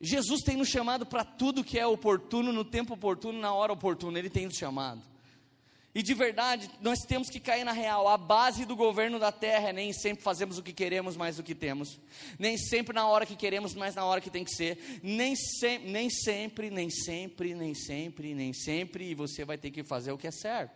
Jesus 0.00 0.42
tem 0.42 0.56
nos 0.56 0.68
chamado 0.68 1.06
para 1.06 1.24
tudo 1.24 1.64
que 1.64 1.78
é 1.78 1.86
oportuno, 1.86 2.52
no 2.52 2.64
tempo 2.64 2.94
oportuno, 2.94 3.38
na 3.38 3.52
hora 3.52 3.72
oportuna, 3.72 4.18
Ele 4.18 4.30
tem 4.30 4.46
nos 4.46 4.56
chamado. 4.56 5.02
E 5.98 6.02
de 6.02 6.14
verdade, 6.14 6.70
nós 6.80 7.00
temos 7.00 7.28
que 7.28 7.40
cair 7.40 7.64
na 7.64 7.72
real. 7.72 8.06
A 8.06 8.16
base 8.16 8.64
do 8.64 8.76
governo 8.76 9.18
da 9.18 9.32
terra 9.32 9.70
é 9.70 9.72
nem 9.72 9.92
sempre 9.92 10.22
fazemos 10.22 10.56
o 10.56 10.62
que 10.62 10.72
queremos 10.72 11.16
mais 11.16 11.38
do 11.38 11.42
que 11.42 11.56
temos. 11.56 11.98
Nem 12.38 12.56
sempre 12.56 12.94
na 12.94 13.08
hora 13.08 13.26
que 13.26 13.34
queremos, 13.34 13.74
mas 13.74 13.96
na 13.96 14.04
hora 14.04 14.20
que 14.20 14.30
tem 14.30 14.44
que 14.44 14.54
ser. 14.54 15.00
Nem, 15.02 15.34
se, 15.34 15.78
nem 15.78 16.08
sempre, 16.08 16.70
nem 16.70 16.88
sempre, 16.88 17.52
nem 17.52 17.74
sempre, 17.74 18.32
nem 18.32 18.52
sempre. 18.52 19.10
E 19.10 19.14
você 19.16 19.44
vai 19.44 19.58
ter 19.58 19.72
que 19.72 19.82
fazer 19.82 20.12
o 20.12 20.16
que 20.16 20.28
é 20.28 20.30
certo. 20.30 20.70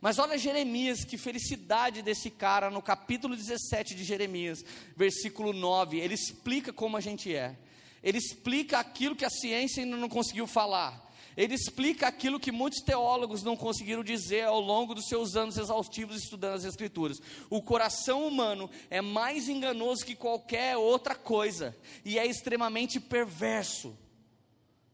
Mas 0.00 0.16
olha 0.20 0.38
Jeremias, 0.38 1.02
que 1.04 1.18
felicidade 1.18 2.00
desse 2.00 2.30
cara 2.30 2.70
no 2.70 2.80
capítulo 2.80 3.34
17 3.34 3.96
de 3.96 4.04
Jeremias, 4.04 4.64
versículo 4.96 5.52
9. 5.52 5.98
Ele 5.98 6.14
explica 6.14 6.72
como 6.72 6.96
a 6.96 7.00
gente 7.00 7.34
é. 7.34 7.56
Ele 8.00 8.18
explica 8.18 8.78
aquilo 8.78 9.16
que 9.16 9.24
a 9.24 9.30
ciência 9.30 9.82
ainda 9.82 9.96
não 9.96 10.08
conseguiu 10.08 10.46
falar. 10.46 11.07
Ele 11.38 11.54
explica 11.54 12.08
aquilo 12.08 12.40
que 12.40 12.50
muitos 12.50 12.80
teólogos 12.80 13.44
não 13.44 13.56
conseguiram 13.56 14.02
dizer 14.02 14.42
ao 14.42 14.58
longo 14.58 14.92
dos 14.92 15.06
seus 15.06 15.36
anos 15.36 15.56
exaustivos 15.56 16.20
estudando 16.20 16.56
as 16.56 16.64
Escrituras. 16.64 17.22
O 17.48 17.62
coração 17.62 18.26
humano 18.26 18.68
é 18.90 19.00
mais 19.00 19.48
enganoso 19.48 20.04
que 20.04 20.16
qualquer 20.16 20.76
outra 20.76 21.14
coisa 21.14 21.76
e 22.04 22.18
é 22.18 22.26
extremamente 22.26 22.98
perverso. 22.98 23.96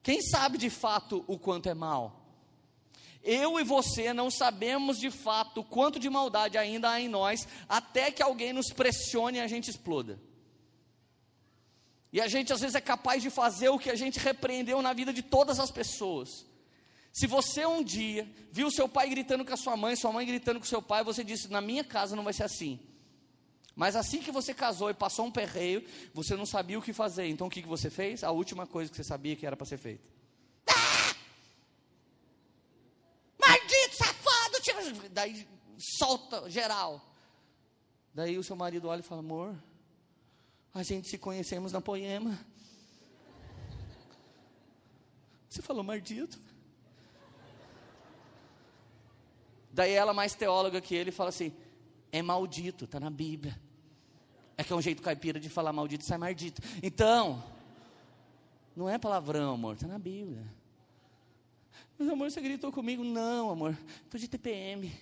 Quem 0.02 0.20
sabe 0.20 0.58
de 0.58 0.68
fato 0.68 1.24
o 1.26 1.38
quanto 1.38 1.70
é 1.70 1.72
mal? 1.72 2.28
Eu 3.22 3.58
e 3.58 3.64
você 3.64 4.12
não 4.12 4.30
sabemos 4.30 4.98
de 4.98 5.10
fato 5.10 5.64
quanto 5.64 5.98
de 5.98 6.10
maldade 6.10 6.58
ainda 6.58 6.90
há 6.90 7.00
em 7.00 7.08
nós, 7.08 7.48
até 7.66 8.10
que 8.10 8.22
alguém 8.22 8.52
nos 8.52 8.70
pressione 8.70 9.38
e 9.38 9.40
a 9.40 9.48
gente 9.48 9.70
exploda. 9.70 10.20
E 12.14 12.20
a 12.20 12.28
gente 12.28 12.52
às 12.52 12.60
vezes 12.60 12.76
é 12.76 12.80
capaz 12.80 13.20
de 13.20 13.28
fazer 13.28 13.70
o 13.70 13.78
que 13.78 13.90
a 13.90 13.96
gente 13.96 14.20
repreendeu 14.20 14.80
na 14.80 14.92
vida 14.92 15.12
de 15.12 15.20
todas 15.20 15.58
as 15.58 15.72
pessoas. 15.72 16.46
Se 17.12 17.26
você 17.26 17.66
um 17.66 17.82
dia 17.82 18.24
viu 18.52 18.70
seu 18.70 18.88
pai 18.88 19.10
gritando 19.10 19.44
com 19.44 19.52
a 19.52 19.56
sua 19.56 19.76
mãe, 19.76 19.96
sua 19.96 20.12
mãe 20.12 20.24
gritando 20.24 20.60
com 20.60 20.64
seu 20.64 20.80
pai, 20.80 21.02
você 21.02 21.24
disse: 21.24 21.50
Na 21.50 21.60
minha 21.60 21.82
casa 21.82 22.14
não 22.14 22.22
vai 22.22 22.32
ser 22.32 22.44
assim. 22.44 22.78
Mas 23.74 23.96
assim 23.96 24.20
que 24.20 24.30
você 24.30 24.54
casou 24.54 24.90
e 24.90 24.94
passou 24.94 25.26
um 25.26 25.30
perreio, 25.32 25.84
você 26.12 26.36
não 26.36 26.46
sabia 26.46 26.78
o 26.78 26.82
que 26.82 26.92
fazer. 26.92 27.26
Então 27.26 27.48
o 27.48 27.50
que, 27.50 27.60
que 27.60 27.66
você 27.66 27.90
fez? 27.90 28.22
A 28.22 28.30
última 28.30 28.64
coisa 28.64 28.88
que 28.88 28.96
você 28.96 29.02
sabia 29.02 29.34
que 29.34 29.44
era 29.44 29.56
para 29.56 29.66
ser 29.66 29.78
feita. 29.78 30.04
Ah! 30.68 31.16
Maldito 33.40 33.96
safado! 33.96 35.08
Daí 35.10 35.48
solta 35.98 36.48
geral. 36.48 37.04
Daí 38.14 38.38
o 38.38 38.44
seu 38.44 38.54
marido 38.54 38.86
olha 38.86 39.00
e 39.00 39.02
fala: 39.02 39.20
Amor, 39.20 39.56
a 40.74 40.82
gente 40.82 41.08
se 41.08 41.16
conhecemos 41.16 41.70
na 41.70 41.80
poema. 41.80 42.36
Você 45.48 45.62
falou 45.62 45.84
maldito. 45.84 46.36
Daí 49.72 49.92
ela, 49.92 50.12
mais 50.12 50.34
teóloga 50.34 50.80
que 50.80 50.94
ele, 50.96 51.12
fala 51.12 51.28
assim: 51.28 51.54
é 52.10 52.20
maldito, 52.20 52.86
está 52.86 52.98
na 52.98 53.08
Bíblia. 53.08 53.58
É 54.56 54.64
que 54.64 54.72
é 54.72 54.76
um 54.76 54.82
jeito 54.82 55.00
caipira 55.00 55.38
de 55.38 55.48
falar 55.48 55.72
maldito, 55.72 56.04
sai 56.04 56.18
maldito. 56.18 56.60
Então, 56.82 57.42
não 58.74 58.88
é 58.88 58.98
palavrão, 58.98 59.54
amor, 59.54 59.74
está 59.74 59.86
na 59.86 59.98
Bíblia. 59.98 60.44
Mas 61.96 62.08
amor, 62.08 62.30
você 62.30 62.40
gritou 62.40 62.72
comigo? 62.72 63.04
Não, 63.04 63.50
amor, 63.50 63.78
estou 64.04 64.18
de 64.18 64.26
TPM. 64.26 64.92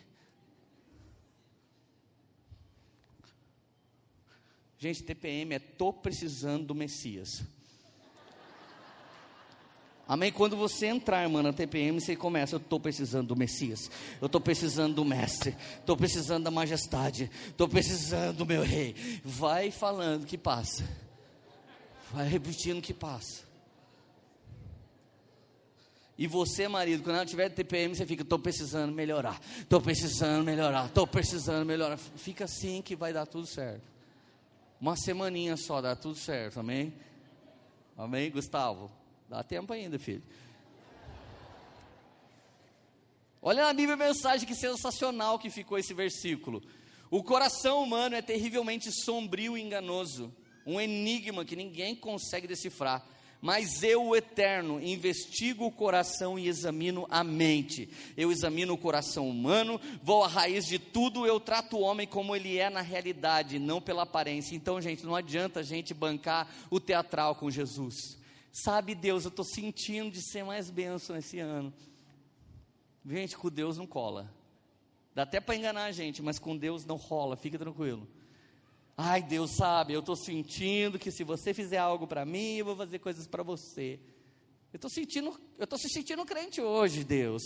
Gente, 4.83 5.05
TPM 5.05 5.55
é 5.55 5.61
tô 5.61 5.93
precisando 5.93 6.66
do 6.66 6.74
Messias. 6.74 7.45
Amém? 10.09 10.33
Quando 10.33 10.57
você 10.57 10.87
entrar, 10.87 11.22
irmã, 11.22 11.41
na 11.41 11.53
TPM, 11.53 12.01
você 12.01 12.16
começa, 12.16 12.57
eu 12.57 12.59
estou 12.59 12.80
precisando 12.80 13.28
do 13.28 13.37
Messias, 13.37 13.89
eu 14.20 14.26
estou 14.26 14.41
precisando 14.41 14.97
do 14.97 15.05
Mestre, 15.05 15.57
estou 15.78 15.97
precisando 15.97 16.43
da 16.43 16.51
majestade, 16.51 17.30
estou 17.47 17.68
precisando 17.68 18.39
do 18.39 18.45
meu 18.45 18.64
rei. 18.64 18.97
Vai 19.24 19.70
falando 19.70 20.26
que 20.26 20.37
passa. 20.37 20.83
Vai 22.11 22.26
repetindo 22.26 22.83
que 22.83 22.93
passa. 22.93 23.45
E 26.18 26.26
você, 26.26 26.66
marido, 26.66 27.05
quando 27.05 27.14
ela 27.14 27.24
tiver 27.24 27.49
TPM, 27.51 27.95
você 27.95 28.05
fica, 28.05 28.24
estou 28.24 28.41
precisando 28.41 28.93
melhorar, 28.93 29.41
estou 29.61 29.80
precisando 29.80 30.45
melhorar, 30.45 30.87
estou 30.87 31.07
precisando 31.07 31.64
melhorar. 31.64 31.97
Fica 31.97 32.47
assim 32.47 32.83
que 32.83 32.97
vai 32.97 33.12
dar 33.12 33.26
tudo 33.26 33.47
certo. 33.47 33.91
Uma 34.83 34.97
semaninha 34.97 35.57
só 35.57 35.80
dá 35.80 35.95
tudo 35.95 36.16
certo, 36.16 36.59
amém? 36.59 36.93
Amém, 37.97 38.28
Gustavo? 38.33 38.91
Dá 39.28 39.41
tempo 39.41 39.72
ainda, 39.72 39.97
filho. 39.97 40.24
Olha 43.41 43.62
na 43.62 43.72
Bíblia 43.72 43.95
a 43.95 43.97
mensagem 43.97 44.45
que 44.45 44.57
sensacional 44.57 45.39
que 45.39 45.51
ficou 45.51 45.78
esse 45.78 45.95
versículo. 45.95 46.61
O 47.12 47.22
coração 47.22 47.80
humano 47.80 48.16
é 48.16 48.22
terrivelmente 48.22 48.91
sombrio 48.91 49.57
e 49.57 49.62
enganoso, 49.62 50.35
um 50.66 50.80
enigma 50.80 51.45
que 51.45 51.55
ninguém 51.55 51.95
consegue 51.95 52.49
decifrar. 52.49 53.07
Mas 53.43 53.82
eu, 53.82 54.05
o 54.05 54.14
Eterno, 54.14 54.80
investigo 54.80 55.66
o 55.66 55.72
coração 55.72 56.38
e 56.38 56.47
examino 56.47 57.09
a 57.11 57.24
mente. 57.24 57.90
Eu 58.16 58.30
examino 58.30 58.72
o 58.72 58.78
coração 58.78 59.28
humano, 59.28 59.80
vou 60.01 60.22
à 60.22 60.28
raiz 60.28 60.64
de 60.64 60.78
tudo, 60.78 61.26
eu 61.26 61.40
trato 61.40 61.76
o 61.76 61.80
homem 61.80 62.07
como 62.07 62.36
ele 62.36 62.57
é 62.57 62.70
na 62.70 62.80
realidade, 62.80 63.59
não 63.59 63.80
pela 63.80 64.05
aparência. 64.05 64.55
Então, 64.55 64.80
gente, 64.80 65.05
não 65.05 65.16
adianta 65.16 65.59
a 65.59 65.62
gente 65.64 65.93
bancar 65.93 66.49
o 66.70 66.78
teatral 66.78 67.34
com 67.34 67.51
Jesus. 67.51 68.16
Sabe, 68.53 68.95
Deus, 68.95 69.24
eu 69.24 69.30
estou 69.30 69.45
sentindo 69.45 70.12
de 70.12 70.22
ser 70.22 70.45
mais 70.45 70.70
bênção 70.70 71.16
esse 71.16 71.40
ano. 71.40 71.74
Gente, 73.05 73.36
com 73.36 73.51
Deus 73.51 73.76
não 73.76 73.88
cola. 73.88 74.32
Dá 75.16 75.24
até 75.24 75.40
para 75.40 75.57
enganar 75.57 75.86
a 75.86 75.93
gente, 75.93 76.22
mas 76.22 76.38
com 76.38 76.57
Deus 76.57 76.86
não 76.86 76.95
rola, 76.95 77.36
fica 77.36 77.59
tranquilo. 77.59 78.07
Ai, 78.97 79.22
Deus 79.22 79.53
sabe, 79.57 79.95
eu 79.95 80.01
estou 80.01 80.16
sentindo 80.16 80.99
que 80.99 81.11
se 81.11 81.24
você 81.24 81.55
fizer 81.55 81.78
algo 81.78 82.07
para 82.07 82.24
mim, 82.24 82.57
eu 82.57 82.64
vou 82.64 82.76
fazer 82.76 82.99
coisas 82.99 83.26
para 83.26 83.43
você. 83.43 83.99
Eu 84.72 84.76
estou 84.76 84.90
sentindo, 84.90 85.38
eu 85.59 85.64
estou 85.64 85.78
se 85.78 85.88
sentindo 85.88 86.24
crente 86.24 86.61
hoje, 86.61 87.05
Deus. 87.05 87.43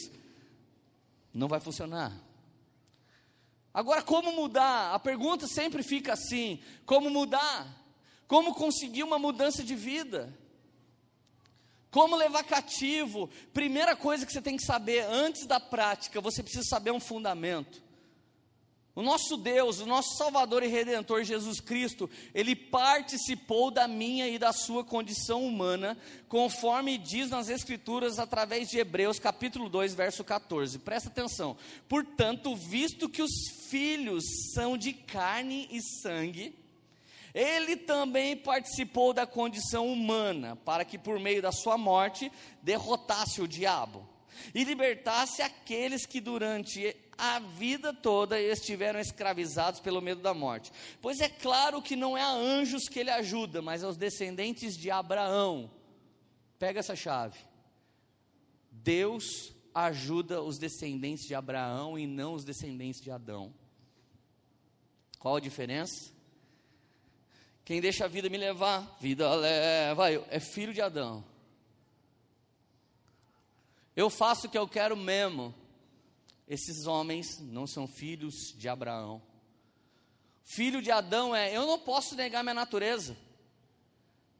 Não 1.32 1.48
vai 1.48 1.60
funcionar. 1.60 2.12
Agora, 3.72 4.02
como 4.02 4.32
mudar? 4.32 4.94
A 4.94 4.98
pergunta 4.98 5.46
sempre 5.46 5.82
fica 5.82 6.14
assim: 6.14 6.60
como 6.84 7.10
mudar? 7.10 7.84
Como 8.26 8.54
conseguir 8.54 9.02
uma 9.02 9.18
mudança 9.18 9.62
de 9.62 9.74
vida? 9.74 10.36
Como 11.90 12.16
levar 12.16 12.42
cativo? 12.44 13.28
Primeira 13.52 13.94
coisa 13.94 14.26
que 14.26 14.32
você 14.32 14.42
tem 14.42 14.56
que 14.56 14.64
saber 14.64 15.00
antes 15.08 15.46
da 15.46 15.60
prática, 15.60 16.20
você 16.20 16.42
precisa 16.42 16.64
saber 16.64 16.90
um 16.90 17.00
fundamento. 17.00 17.82
O 18.96 19.02
nosso 19.02 19.36
Deus, 19.36 19.78
o 19.78 19.84
nosso 19.84 20.16
Salvador 20.16 20.62
e 20.62 20.68
Redentor 20.68 21.22
Jesus 21.22 21.60
Cristo, 21.60 22.08
ele 22.34 22.56
participou 22.56 23.70
da 23.70 23.86
minha 23.86 24.26
e 24.26 24.38
da 24.38 24.54
sua 24.54 24.82
condição 24.82 25.44
humana, 25.44 25.98
conforme 26.30 26.96
diz 26.96 27.28
nas 27.28 27.50
Escrituras 27.50 28.18
através 28.18 28.70
de 28.70 28.78
Hebreus 28.78 29.18
capítulo 29.18 29.68
2, 29.68 29.92
verso 29.92 30.24
14. 30.24 30.78
Presta 30.78 31.10
atenção. 31.10 31.58
Portanto, 31.86 32.56
visto 32.56 33.06
que 33.06 33.20
os 33.20 33.50
filhos 33.68 34.24
são 34.54 34.78
de 34.78 34.94
carne 34.94 35.68
e 35.70 35.82
sangue, 35.82 36.54
ele 37.34 37.76
também 37.76 38.34
participou 38.34 39.12
da 39.12 39.26
condição 39.26 39.92
humana, 39.92 40.56
para 40.56 40.86
que 40.86 40.96
por 40.96 41.20
meio 41.20 41.42
da 41.42 41.52
sua 41.52 41.76
morte 41.76 42.32
derrotasse 42.62 43.42
o 43.42 43.46
diabo 43.46 44.15
e 44.54 44.64
libertasse 44.64 45.42
aqueles 45.42 46.06
que 46.06 46.20
durante 46.20 46.96
a 47.18 47.38
vida 47.38 47.92
toda 47.92 48.40
estiveram 48.40 49.00
escravizados 49.00 49.80
pelo 49.80 50.02
medo 50.02 50.20
da 50.20 50.34
morte. 50.34 50.70
Pois 51.00 51.20
é 51.20 51.28
claro 51.28 51.80
que 51.80 51.96
não 51.96 52.16
é 52.16 52.22
a 52.22 52.30
anjos 52.30 52.88
que 52.88 52.98
ele 52.98 53.10
ajuda, 53.10 53.62
mas 53.62 53.82
aos 53.82 53.96
descendentes 53.96 54.76
de 54.76 54.90
Abraão. 54.90 55.70
Pega 56.58 56.80
essa 56.80 56.96
chave. 56.96 57.38
Deus 58.70 59.54
ajuda 59.74 60.42
os 60.42 60.58
descendentes 60.58 61.26
de 61.26 61.34
Abraão 61.34 61.98
e 61.98 62.06
não 62.06 62.34
os 62.34 62.44
descendentes 62.44 63.00
de 63.00 63.10
Adão. 63.10 63.52
Qual 65.18 65.36
a 65.36 65.40
diferença? 65.40 66.12
Quem 67.64 67.80
deixa 67.80 68.04
a 68.04 68.08
vida 68.08 68.30
me 68.30 68.38
levar, 68.38 68.96
vida 69.00 69.34
leva 69.34 70.12
eu. 70.12 70.24
É 70.30 70.38
filho 70.38 70.72
de 70.72 70.80
Adão. 70.80 71.24
Eu 73.96 74.10
faço 74.10 74.46
o 74.46 74.50
que 74.50 74.58
eu 74.58 74.68
quero 74.68 74.94
mesmo. 74.94 75.54
Esses 76.46 76.86
homens 76.86 77.40
não 77.40 77.66
são 77.66 77.88
filhos 77.88 78.54
de 78.56 78.68
Abraão. 78.68 79.22
Filho 80.44 80.82
de 80.82 80.90
Adão 80.92 81.34
é, 81.34 81.56
eu 81.56 81.66
não 81.66 81.78
posso 81.78 82.14
negar 82.14 82.44
minha 82.44 82.54
natureza. 82.54 83.16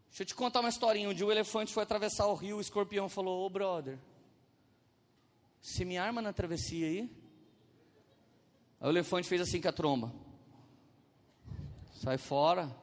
Deixa 0.09 0.23
eu 0.23 0.27
te 0.27 0.35
contar 0.35 0.61
uma 0.61 0.69
historinha. 0.69 1.09
Um 1.09 1.15
dia 1.15 1.27
o 1.27 1.33
elefante 1.33 1.73
foi 1.73 1.83
atravessar 1.83 2.27
o 2.27 2.35
rio, 2.35 2.59
o 2.59 2.61
escorpião 2.61 3.09
falou: 3.09 3.43
Ô 3.43 3.47
oh, 3.47 3.51
brother, 3.51 3.99
se 5.61 5.85
me 5.85 5.99
arma 5.99 6.23
na 6.23 6.33
travessia 6.33 6.87
aí. 6.87 7.11
Aí 8.81 8.89
o 8.89 8.91
elefante 8.91 9.27
fez 9.27 9.41
assim 9.41 9.61
com 9.61 9.69
a 9.69 9.73
tromba: 9.73 10.13
Sai 11.95 12.19
fora. 12.19 12.75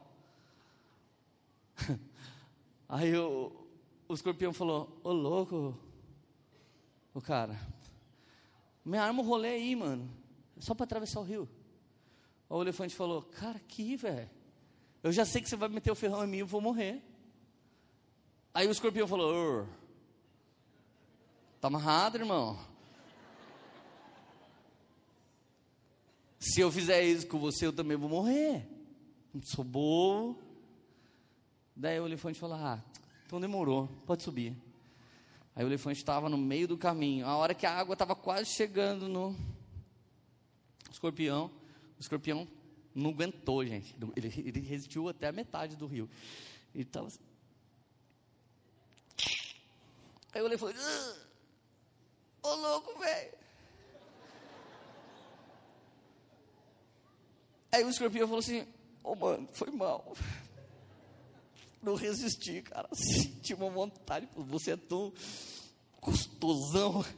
Aí 2.89 3.15
o, 3.15 3.51
o 4.07 4.13
escorpião 4.13 4.51
falou: 4.51 4.99
Ô 5.03 5.11
louco, 5.11 5.80
o 7.14 7.22
cara, 7.22 7.59
me 8.84 8.97
arma 8.97 9.22
o 9.22 9.26
rolê 9.26 9.49
aí, 9.49 9.76
mano, 9.76 10.09
só 10.59 10.74
para 10.74 10.86
atravessar 10.86 11.20
o 11.20 11.24
rio. 11.24 11.47
O 12.49 12.61
elefante 12.61 12.95
falou: 12.95 13.24
Cara, 13.24 13.57
aqui, 13.57 13.95
velho, 13.95 14.30
eu 15.01 15.11
já 15.11 15.26
sei 15.26 15.41
que 15.41 15.49
você 15.49 15.55
vai 15.55 15.70
meter 15.70 15.91
o 15.91 15.95
ferrão 15.95 16.24
em 16.24 16.28
mim, 16.28 16.38
eu 16.38 16.47
vou 16.47 16.61
morrer. 16.61 17.01
Aí 18.53 18.68
o 18.68 18.72
escorpião 18.72 19.07
falou: 19.07 19.68
Tá 21.59 21.68
amarrado, 21.68 22.18
irmão. 22.18 22.59
Se 26.39 26.59
eu 26.59 26.72
fizer 26.72 27.01
isso 27.03 27.26
com 27.28 27.39
você, 27.39 27.66
eu 27.66 27.74
também 27.74 27.95
vou 27.95 28.09
morrer. 28.09 28.68
Não 29.34 29.41
sou 29.41 29.64
bobo. 29.64 30.38
Daí 31.76 31.99
o 31.99 32.05
elefante 32.05 32.39
falou: 32.39 32.57
Ah, 32.57 32.84
então 33.26 33.39
demorou, 33.39 33.88
pode 34.05 34.24
subir. 34.24 34.55
Aí 35.56 35.64
o 35.64 35.68
elefante 35.68 35.99
estava 35.99 36.30
no 36.30 36.38
meio 36.38 36.68
do 36.68 36.78
caminho. 36.78 37.26
A 37.26 37.38
hora 37.38 37.54
que 37.54 37.66
a 37.66 37.72
água 37.72 37.93
estava 37.93 38.16
quase 38.16 38.49
chegando 38.49 39.08
no 39.08 39.36
escorpião, 40.91 41.51
o 41.97 42.01
escorpião 42.01 42.47
não 42.93 43.12
aguentou, 43.12 43.66
gente. 43.66 43.95
Ele, 44.16 44.28
ele 44.38 44.60
resistiu 44.62 45.08
até 45.10 45.28
a 45.28 45.32
metade 45.32 45.76
do 45.76 45.86
rio. 45.86 46.10
Ele 46.74 46.84
estava 46.84 47.08
assim. 47.08 47.20
Aí 50.34 50.41
o 50.41 50.45
elefante, 50.47 50.80
ô 52.41 52.47
oh, 52.47 52.56
louco, 52.56 52.99
velho. 52.99 53.34
Aí 57.72 57.84
o 57.84 57.89
escorpião 57.89 58.28
falou 58.28 58.39
assim: 58.39 58.62
Ô 59.04 59.12
oh, 59.12 59.16
mano, 59.16 59.47
foi 59.54 59.70
mal 59.70 60.16
não 61.84 61.95
resisti, 61.95 62.61
cara. 62.61 62.88
Senti 62.93 63.53
uma 63.53 63.69
vontade, 63.69 64.27
você 64.36 64.71
é 64.71 64.77
tão 64.77 65.13
gostosão. 66.01 67.03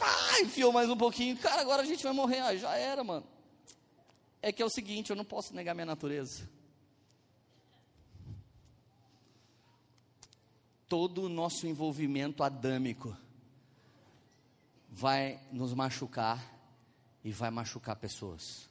Ah, 0.00 0.40
enfiou 0.42 0.72
mais 0.72 0.88
um 0.88 0.96
pouquinho. 0.96 1.36
Cara, 1.38 1.60
agora 1.60 1.82
a 1.82 1.84
gente 1.84 2.04
vai 2.04 2.12
morrer. 2.12 2.38
Ah, 2.38 2.54
já 2.54 2.76
era, 2.76 3.02
mano. 3.02 3.26
É 4.40 4.52
que 4.52 4.62
é 4.62 4.64
o 4.64 4.70
seguinte, 4.70 5.10
eu 5.10 5.16
não 5.16 5.24
posso 5.24 5.52
negar 5.52 5.74
minha 5.74 5.86
natureza. 5.86 6.48
Todo 10.88 11.22
o 11.24 11.28
nosso 11.28 11.66
envolvimento 11.66 12.44
adâmico 12.44 13.16
vai 14.88 15.40
nos 15.50 15.74
machucar 15.74 16.40
e 17.24 17.32
vai 17.32 17.50
machucar 17.50 17.96
pessoas. 17.96 18.68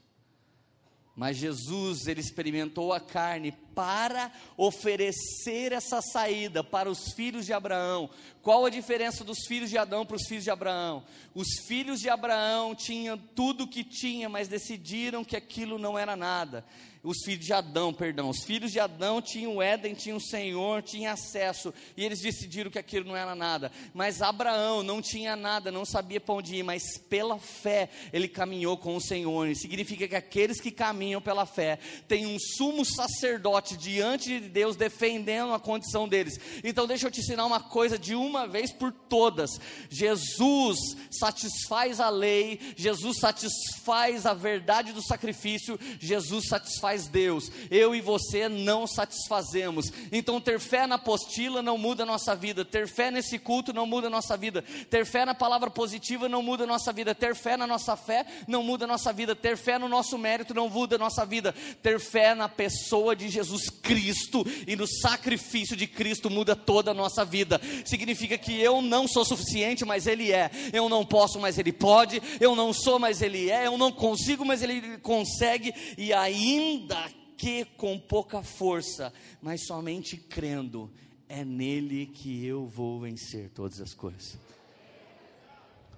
Mas 1.14 1.36
Jesus, 1.36 2.08
ele 2.08 2.22
experimentou 2.22 2.94
a 2.94 3.00
carne 3.00 3.52
para 3.78 4.32
oferecer 4.58 5.72
essa 5.72 6.02
saída 6.02 6.64
para 6.64 6.90
os 6.90 7.14
filhos 7.14 7.46
de 7.46 7.54
Abraão. 7.54 8.10
Qual 8.42 8.66
a 8.66 8.72
diferença 8.72 9.24
dos 9.24 9.46
filhos 9.48 9.70
de 9.70 9.78
Adão 9.78 10.04
para 10.04 10.16
os 10.16 10.28
filhos 10.28 10.44
de 10.44 10.50
Abraão? 10.50 11.04
Os 11.36 11.60
filhos 11.68 12.00
de 12.00 12.10
Abraão 12.10 12.74
tinham 12.74 13.16
tudo 13.36 13.66
o 13.66 13.68
que 13.68 13.84
tinha, 13.84 14.28
mas 14.28 14.48
decidiram 14.48 15.24
que 15.24 15.36
aquilo 15.36 15.78
não 15.78 15.96
era 15.96 16.16
nada 16.16 16.66
os 17.08 17.24
filhos 17.24 17.46
de 17.46 17.54
Adão, 17.54 17.94
perdão, 17.94 18.30
os 18.30 18.44
filhos 18.44 18.72
de 18.72 18.80
Adão 18.80 19.22
tinham 19.22 19.56
o 19.56 19.62
Éden, 19.62 19.94
tinham 19.94 20.18
o 20.18 20.22
Senhor, 20.22 20.82
tinham 20.82 21.14
acesso, 21.14 21.74
e 21.96 22.04
eles 22.04 22.20
decidiram 22.20 22.70
que 22.70 22.78
aquilo 22.80 23.08
não 23.08 23.16
era 23.16 23.34
nada. 23.34 23.72
Mas 23.94 24.22
Abraão 24.22 24.84
não 24.84 25.02
tinha 25.02 25.36
nada, 25.36 25.72
não 25.72 25.86
sabia 25.86 26.20
para 26.20 26.36
onde 26.36 26.56
ir, 26.56 26.64
mas 26.64 26.98
pela 27.10 27.40
fé 27.40 27.90
ele 28.12 28.28
caminhou 28.28 28.78
com 28.78 28.96
o 28.96 29.02
Senhor. 29.02 29.48
E 29.48 29.56
significa 29.56 30.08
que 30.08 30.16
aqueles 30.16 30.60
que 30.60 30.72
caminham 30.72 31.22
pela 31.22 31.46
fé 31.46 31.80
têm 32.08 32.26
um 32.26 32.38
sumo 32.40 32.84
sacerdote 32.84 33.67
diante 33.76 34.40
de 34.40 34.50
Deus 34.50 34.76
defendendo 34.76 35.54
a 35.54 35.60
condição 35.60 36.08
deles. 36.08 36.40
Então 36.64 36.86
deixa 36.86 37.08
eu 37.08 37.12
te 37.12 37.20
ensinar 37.20 37.46
uma 37.46 37.60
coisa 37.60 37.98
de 37.98 38.14
uma 38.14 38.48
vez 38.48 38.72
por 38.72 38.92
todas. 38.92 39.60
Jesus 39.90 40.78
satisfaz 41.10 42.00
a 42.00 42.10
lei, 42.10 42.60
Jesus 42.76 43.20
satisfaz 43.20 44.26
a 44.26 44.34
verdade 44.34 44.94
do 44.94 45.02
sacrifício, 45.02 45.80
Jesus 46.00 46.48
satisfaz 46.48 47.08
Deus, 47.08 47.52
eu 47.72 47.96
e 47.96 48.02
você 48.02 48.48
não 48.48 48.86
satisfazemos. 48.86 49.92
Então, 50.12 50.40
ter 50.40 50.60
fé 50.60 50.86
na 50.86 50.98
apostila 51.08 51.62
não 51.62 51.78
muda 51.78 52.04
a 52.04 52.06
nossa 52.06 52.36
vida, 52.36 52.66
ter 52.66 52.86
fé 52.88 53.10
nesse 53.10 53.40
culto 53.40 53.72
não 53.72 53.86
muda 53.86 54.08
a 54.08 54.10
nossa 54.10 54.36
vida, 54.36 54.62
ter 54.90 55.06
fé 55.06 55.26
na 55.26 55.34
palavra 55.34 55.70
positiva 55.70 56.28
não 56.28 56.44
muda 56.44 56.66
a 56.66 56.68
nossa 56.68 56.92
vida, 56.92 57.16
ter 57.16 57.34
fé 57.34 57.56
na 57.56 57.66
nossa 57.66 57.96
fé 57.96 58.26
não 58.46 58.62
muda 58.62 58.84
a 58.84 58.88
nossa 58.88 59.14
vida, 59.14 59.34
ter 59.34 59.56
fé 59.56 59.80
no 59.80 59.88
nosso 59.88 60.18
mérito 60.18 60.54
não 60.54 60.70
muda 60.70 60.96
a 60.96 61.00
nossa 61.00 61.26
vida, 61.26 61.56
ter 61.82 62.00
fé 62.00 62.36
na 62.36 62.50
pessoa 62.50 63.16
de 63.16 63.30
Jesus 63.30 63.57
Cristo 63.64 64.46
e 64.66 64.76
no 64.76 64.88
sacrifício 64.88 65.76
de 65.76 65.88
Cristo 65.88 66.30
muda 66.30 66.56
toda 66.56 66.92
a 66.92 66.94
nossa 66.94 67.26
vida. 67.26 67.60
Significa 67.86 68.38
que 68.38 68.60
eu 68.60 68.82
não 68.82 69.08
sou 69.08 69.26
suficiente, 69.26 69.86
mas 69.86 70.08
Ele 70.08 70.32
é, 70.32 70.50
eu 70.74 70.88
não 70.90 71.06
posso, 71.06 71.40
mas 71.40 71.58
Ele 71.58 71.72
pode, 71.72 72.22
eu 72.40 72.56
não 72.56 72.72
sou, 72.74 73.00
mas 73.00 73.22
Ele 73.22 73.50
é, 73.50 73.68
eu 73.68 73.78
não 73.78 73.92
consigo, 73.92 74.46
mas 74.46 74.62
Ele 74.62 74.98
consegue, 75.00 75.74
e 75.98 76.14
ainda 76.14 77.10
que 77.38 77.66
com 77.66 78.00
pouca 78.00 78.42
força, 78.42 79.14
mas 79.42 79.66
somente 79.66 80.18
crendo, 80.18 80.92
é 81.30 81.46
nele 81.46 82.08
que 82.08 82.46
eu 82.46 82.68
vou 82.68 83.00
vencer 83.02 83.50
todas 83.50 83.80
as 83.80 83.94
coisas. 83.94 84.38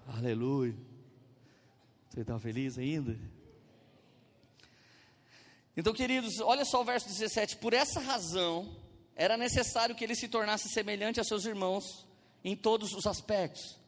Aleluia. 0.07 0.75
Você 2.09 2.21
está 2.21 2.39
feliz 2.39 2.77
ainda? 2.77 3.17
Então, 5.79 5.93
queridos, 5.93 6.39
olha 6.39 6.65
só 6.65 6.81
o 6.81 6.85
verso 6.85 7.07
17: 7.07 7.57
por 7.57 7.73
essa 7.73 7.99
razão, 7.99 8.75
era 9.15 9.37
necessário 9.37 9.95
que 9.95 10.03
ele 10.03 10.15
se 10.15 10.27
tornasse 10.27 10.69
semelhante 10.69 11.19
a 11.19 11.23
seus 11.23 11.45
irmãos 11.45 12.05
em 12.43 12.55
todos 12.55 12.93
os 12.93 13.07
aspectos. 13.07 13.79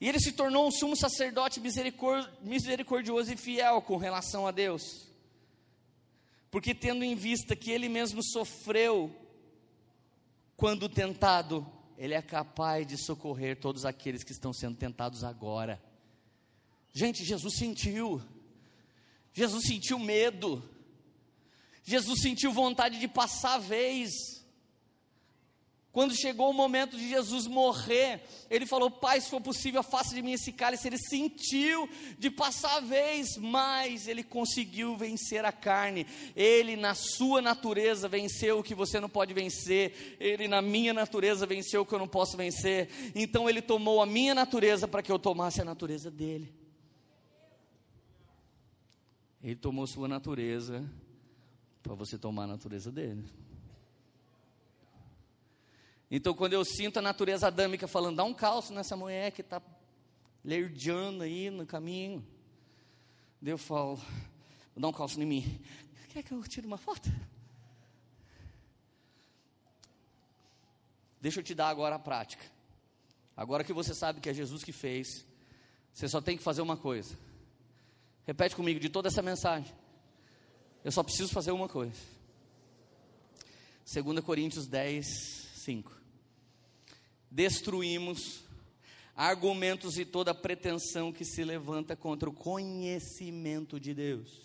E 0.00 0.08
ele 0.08 0.20
se 0.20 0.32
tornou 0.32 0.66
um 0.66 0.72
sumo 0.72 0.96
sacerdote 0.96 1.60
misericordioso 1.60 3.32
e 3.32 3.36
fiel 3.36 3.82
com 3.82 3.96
relação 3.96 4.46
a 4.46 4.50
Deus 4.50 5.12
porque 6.54 6.72
tendo 6.72 7.02
em 7.02 7.16
vista 7.16 7.56
que 7.56 7.72
ele 7.72 7.88
mesmo 7.88 8.22
sofreu 8.22 9.12
quando 10.56 10.88
tentado, 10.88 11.66
ele 11.98 12.14
é 12.14 12.22
capaz 12.22 12.86
de 12.86 12.96
socorrer 12.96 13.58
todos 13.58 13.84
aqueles 13.84 14.22
que 14.22 14.30
estão 14.30 14.52
sendo 14.52 14.76
tentados 14.76 15.24
agora. 15.24 15.82
Gente, 16.92 17.24
Jesus 17.24 17.56
sentiu, 17.56 18.22
Jesus 19.32 19.64
sentiu 19.66 19.98
medo, 19.98 20.62
Jesus 21.84 22.22
sentiu 22.22 22.50
vontade 22.50 22.98
de 22.98 23.06
passar 23.06 23.54
a 23.54 23.58
vez, 23.58 24.10
quando 25.94 26.12
chegou 26.12 26.50
o 26.50 26.52
momento 26.52 26.96
de 26.96 27.08
Jesus 27.08 27.46
morrer, 27.46 28.20
ele 28.50 28.66
falou: 28.66 28.90
Pai, 28.90 29.20
se 29.20 29.30
for 29.30 29.40
possível, 29.40 29.80
faça 29.80 30.12
de 30.12 30.22
mim 30.22 30.32
esse 30.32 30.50
cálice. 30.50 30.88
Ele 30.88 30.98
sentiu 30.98 31.88
de 32.18 32.32
passar 32.32 32.78
a 32.78 32.80
vez, 32.80 33.36
mas 33.36 34.08
ele 34.08 34.24
conseguiu 34.24 34.96
vencer 34.96 35.44
a 35.44 35.52
carne. 35.52 36.04
Ele, 36.34 36.74
na 36.74 36.96
sua 36.96 37.40
natureza, 37.40 38.08
venceu 38.08 38.58
o 38.58 38.62
que 38.62 38.74
você 38.74 38.98
não 38.98 39.08
pode 39.08 39.32
vencer. 39.32 40.16
Ele, 40.18 40.48
na 40.48 40.60
minha 40.60 40.92
natureza, 40.92 41.46
venceu 41.46 41.82
o 41.82 41.86
que 41.86 41.94
eu 41.94 42.00
não 42.00 42.08
posso 42.08 42.36
vencer. 42.36 42.88
Então, 43.14 43.48
ele 43.48 43.62
tomou 43.62 44.02
a 44.02 44.06
minha 44.06 44.34
natureza 44.34 44.88
para 44.88 45.00
que 45.00 45.12
eu 45.12 45.18
tomasse 45.18 45.60
a 45.60 45.64
natureza 45.64 46.10
dele. 46.10 46.52
Ele 49.40 49.54
tomou 49.54 49.86
sua 49.86 50.08
natureza 50.08 50.84
para 51.84 51.94
você 51.94 52.16
tomar 52.16 52.44
a 52.44 52.46
natureza 52.46 52.90
dele. 52.90 53.22
Então, 56.10 56.32
quando 56.32 56.54
eu 56.54 56.64
sinto 56.64 56.98
a 56.98 57.02
natureza 57.02 57.46
adâmica 57.48 57.86
falando, 57.86 58.16
dá 58.16 58.24
um 58.24 58.32
calço 58.32 58.72
nessa 58.72 58.96
mulher 58.96 59.32
que 59.32 59.42
está 59.42 59.60
lerdeando 60.42 61.22
aí 61.22 61.50
no 61.50 61.66
caminho, 61.66 62.26
eu 63.42 63.58
falo, 63.58 64.00
dá 64.74 64.88
um 64.88 64.92
calço 64.92 65.20
em 65.20 65.26
mim. 65.26 65.60
Quer 66.08 66.22
que 66.22 66.32
eu 66.32 66.42
tire 66.44 66.66
uma 66.66 66.78
foto? 66.78 67.10
Deixa 71.20 71.40
eu 71.40 71.44
te 71.44 71.54
dar 71.54 71.68
agora 71.68 71.96
a 71.96 71.98
prática. 71.98 72.44
Agora 73.36 73.62
que 73.62 73.74
você 73.74 73.94
sabe 73.94 74.20
que 74.20 74.30
é 74.30 74.34
Jesus 74.34 74.64
que 74.64 74.72
fez, 74.72 75.26
você 75.92 76.08
só 76.08 76.22
tem 76.22 76.36
que 76.36 76.42
fazer 76.42 76.62
uma 76.62 76.78
coisa. 76.78 77.18
Repete 78.26 78.56
comigo 78.56 78.80
de 78.80 78.88
toda 78.88 79.08
essa 79.08 79.20
mensagem. 79.20 79.83
Eu 80.84 80.92
só 80.92 81.02
preciso 81.02 81.32
fazer 81.32 81.50
uma 81.50 81.68
coisa. 81.68 81.98
2 83.92 84.20
Coríntios 84.20 84.66
10, 84.68 85.04
5 85.56 86.04
destruímos 87.34 88.44
argumentos 89.16 89.98
e 89.98 90.04
toda 90.04 90.32
pretensão 90.32 91.12
que 91.12 91.24
se 91.24 91.42
levanta 91.42 91.96
contra 91.96 92.30
o 92.30 92.32
conhecimento 92.32 93.80
de 93.80 93.92
Deus. 93.92 94.40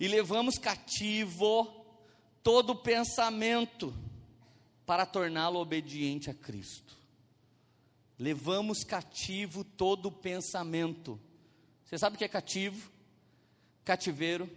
E 0.00 0.08
levamos 0.08 0.56
cativo 0.56 1.84
todo 2.42 2.74
pensamento 2.74 3.94
para 4.86 5.04
torná-lo 5.04 5.60
obediente 5.60 6.30
a 6.30 6.34
Cristo. 6.34 6.96
Levamos 8.18 8.84
cativo 8.84 9.62
todo 9.62 10.10
pensamento. 10.10 11.20
Você 11.84 11.98
sabe 11.98 12.16
o 12.16 12.18
que 12.18 12.24
é 12.24 12.28
cativo? 12.28 12.90
Cativeiro, 13.84 14.48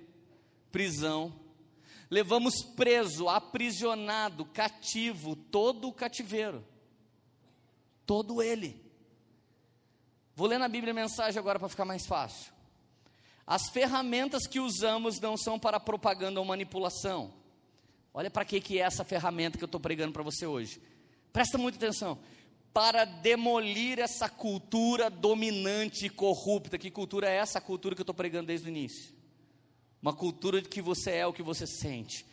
prisão. 0.75 1.33
Levamos 2.11 2.63
preso, 2.75 3.29
aprisionado, 3.29 4.43
cativo, 4.45 5.35
todo 5.35 5.87
o 5.87 5.93
cativeiro 5.93 6.63
todo 8.05 8.41
ele. 8.41 8.79
Vou 10.35 10.47
ler 10.47 10.59
na 10.59 10.67
Bíblia 10.67 10.91
a 10.91 10.95
mensagem 10.95 11.39
agora 11.39 11.59
para 11.59 11.69
ficar 11.69 11.85
mais 11.85 12.05
fácil. 12.05 12.53
As 13.47 13.69
ferramentas 13.69 14.47
que 14.47 14.59
usamos 14.59 15.19
não 15.19 15.37
são 15.37 15.59
para 15.59 15.79
propaganda 15.79 16.39
ou 16.39 16.45
manipulação. 16.45 17.33
Olha 18.13 18.29
para 18.29 18.45
que, 18.45 18.59
que 18.59 18.79
é 18.79 18.81
essa 18.81 19.03
ferramenta 19.03 19.57
que 19.57 19.63
eu 19.63 19.67
estou 19.67 19.79
pregando 19.79 20.13
para 20.13 20.23
você 20.23 20.45
hoje. 20.45 20.81
Presta 21.31 21.57
muita 21.57 21.77
atenção. 21.77 22.17
Para 22.73 23.05
demolir 23.05 23.99
essa 23.99 24.27
cultura 24.27 25.09
dominante 25.09 26.07
e 26.07 26.09
corrupta. 26.09 26.77
Que 26.77 26.91
cultura 26.91 27.29
é 27.29 27.37
essa? 27.37 27.59
A 27.59 27.61
cultura 27.61 27.95
que 27.95 28.01
eu 28.01 28.03
estou 28.03 28.15
pregando 28.15 28.47
desde 28.47 28.67
o 28.67 28.69
início. 28.69 29.14
Uma 30.01 30.13
cultura 30.13 30.61
de 30.61 30.69
que 30.69 30.81
você 30.81 31.11
é 31.11 31.27
o 31.27 31.33
que 31.33 31.43
você 31.43 31.65
sente 31.65 32.25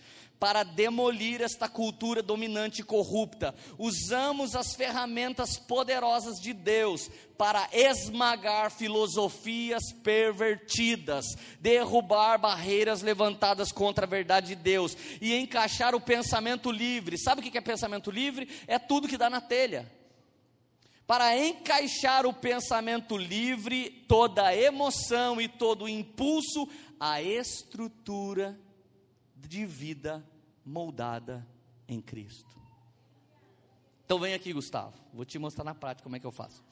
para 0.42 0.64
demolir 0.64 1.40
esta 1.40 1.68
cultura 1.68 2.20
dominante 2.20 2.80
e 2.80 2.84
corrupta. 2.84 3.54
Usamos 3.78 4.56
as 4.56 4.74
ferramentas 4.74 5.56
poderosas 5.56 6.40
de 6.40 6.52
Deus 6.52 7.08
para 7.38 7.68
esmagar 7.72 8.72
filosofias 8.72 9.92
pervertidas, 10.02 11.26
derrubar 11.60 12.38
barreiras 12.38 13.02
levantadas 13.02 13.70
contra 13.70 14.04
a 14.04 14.08
verdade 14.08 14.48
de 14.48 14.56
Deus 14.56 14.96
e 15.20 15.32
encaixar 15.32 15.94
o 15.94 16.00
pensamento 16.00 16.72
livre. 16.72 17.16
Sabe 17.16 17.40
o 17.40 17.44
que 17.44 17.56
é 17.56 17.60
pensamento 17.60 18.10
livre? 18.10 18.48
É 18.66 18.80
tudo 18.80 19.06
que 19.06 19.16
dá 19.16 19.30
na 19.30 19.40
telha 19.40 19.88
para 21.06 21.36
encaixar 21.36 22.24
o 22.24 22.32
pensamento 22.32 23.18
livre, 23.18 24.04
toda 24.08 24.56
emoção 24.56 25.40
e 25.40 25.46
todo 25.46 25.88
impulso, 25.88 26.66
a 27.04 27.20
estrutura 27.20 28.56
de 29.34 29.66
vida 29.66 30.24
moldada 30.64 31.44
em 31.88 32.00
Cristo. 32.00 32.56
Então 34.04 34.20
vem 34.20 34.34
aqui, 34.34 34.52
Gustavo. 34.52 34.96
Vou 35.12 35.24
te 35.24 35.36
mostrar 35.36 35.64
na 35.64 35.74
prática 35.74 36.04
como 36.04 36.14
é 36.14 36.20
que 36.20 36.26
eu 36.26 36.30
faço. 36.30 36.62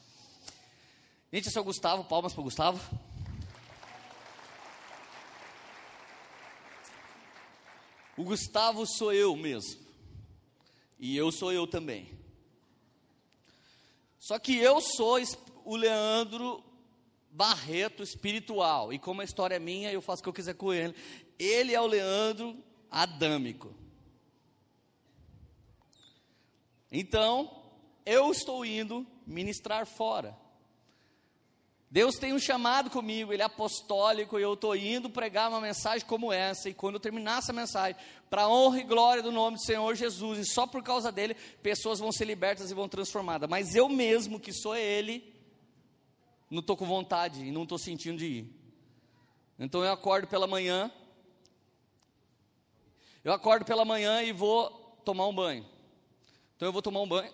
Gente, 1.32 1.48
esse 1.48 1.58
é 1.58 1.60
o 1.60 1.64
Gustavo. 1.64 2.04
Palmas 2.04 2.32
para 2.32 2.42
o 2.42 2.44
Gustavo. 2.44 2.80
O 8.16 8.22
Gustavo 8.22 8.86
sou 8.86 9.12
eu 9.12 9.34
mesmo. 9.34 9.80
E 10.96 11.16
eu 11.16 11.32
sou 11.32 11.52
eu 11.52 11.66
também. 11.66 12.16
Só 14.20 14.38
que 14.38 14.56
eu 14.56 14.80
sou 14.80 15.18
o 15.64 15.74
Leandro 15.74 16.62
Barreto 17.30 18.02
espiritual. 18.02 18.92
E 18.92 18.98
como 18.98 19.20
a 19.20 19.24
história 19.24 19.56
é 19.56 19.58
minha, 19.58 19.92
eu 19.92 20.02
faço 20.02 20.20
o 20.20 20.22
que 20.24 20.28
eu 20.28 20.34
quiser 20.34 20.54
com 20.54 20.72
ele. 20.72 20.94
Ele 21.38 21.74
é 21.74 21.80
o 21.80 21.86
Leandro 21.86 22.56
Adâmico. 22.90 23.74
Então, 26.90 27.62
eu 28.04 28.30
estou 28.30 28.64
indo 28.64 29.06
ministrar 29.26 29.86
fora. 29.86 30.36
Deus 31.90 32.14
tem 32.14 32.32
um 32.32 32.38
chamado 32.38 32.88
comigo, 32.88 33.32
ele 33.32 33.42
é 33.42 33.44
apostólico, 33.44 34.38
e 34.38 34.42
eu 34.42 34.54
estou 34.54 34.76
indo 34.76 35.10
pregar 35.10 35.48
uma 35.48 35.60
mensagem 35.60 36.06
como 36.06 36.32
essa, 36.32 36.68
e 36.68 36.74
quando 36.74 36.94
eu 36.94 37.00
terminar 37.00 37.38
essa 37.38 37.52
mensagem, 37.52 38.00
para 38.28 38.48
honra 38.48 38.78
e 38.78 38.84
glória 38.84 39.20
do 39.20 39.32
nome 39.32 39.56
do 39.56 39.64
Senhor 39.64 39.92
Jesus, 39.96 40.38
e 40.38 40.44
só 40.44 40.68
por 40.68 40.84
causa 40.84 41.10
dele, 41.10 41.34
pessoas 41.60 41.98
vão 41.98 42.12
ser 42.12 42.26
libertas 42.26 42.70
e 42.70 42.74
vão 42.74 42.88
transformadas, 42.88 43.50
mas 43.50 43.74
eu 43.74 43.88
mesmo, 43.88 44.38
que 44.38 44.52
sou 44.52 44.76
ele, 44.76 45.34
não 46.51 46.61
estou 46.61 46.76
com 46.76 46.84
vontade 46.84 47.44
e 47.44 47.53
não 47.53 47.62
estou 47.62 47.78
sentindo 47.78 48.18
de 48.18 48.26
ir. 48.26 48.61
Então 49.59 49.84
eu 49.84 49.92
acordo 49.92 50.26
pela 50.26 50.46
manhã, 50.46 50.90
eu 53.22 53.32
acordo 53.32 53.64
pela 53.64 53.84
manhã 53.84 54.22
e 54.22 54.32
vou 54.32 54.70
tomar 55.05 55.26
um 55.26 55.34
banho. 55.34 55.64
Então 56.57 56.66
eu 56.66 56.72
vou 56.72 56.82
tomar 56.82 57.01
um 57.01 57.09
banho. 57.09 57.32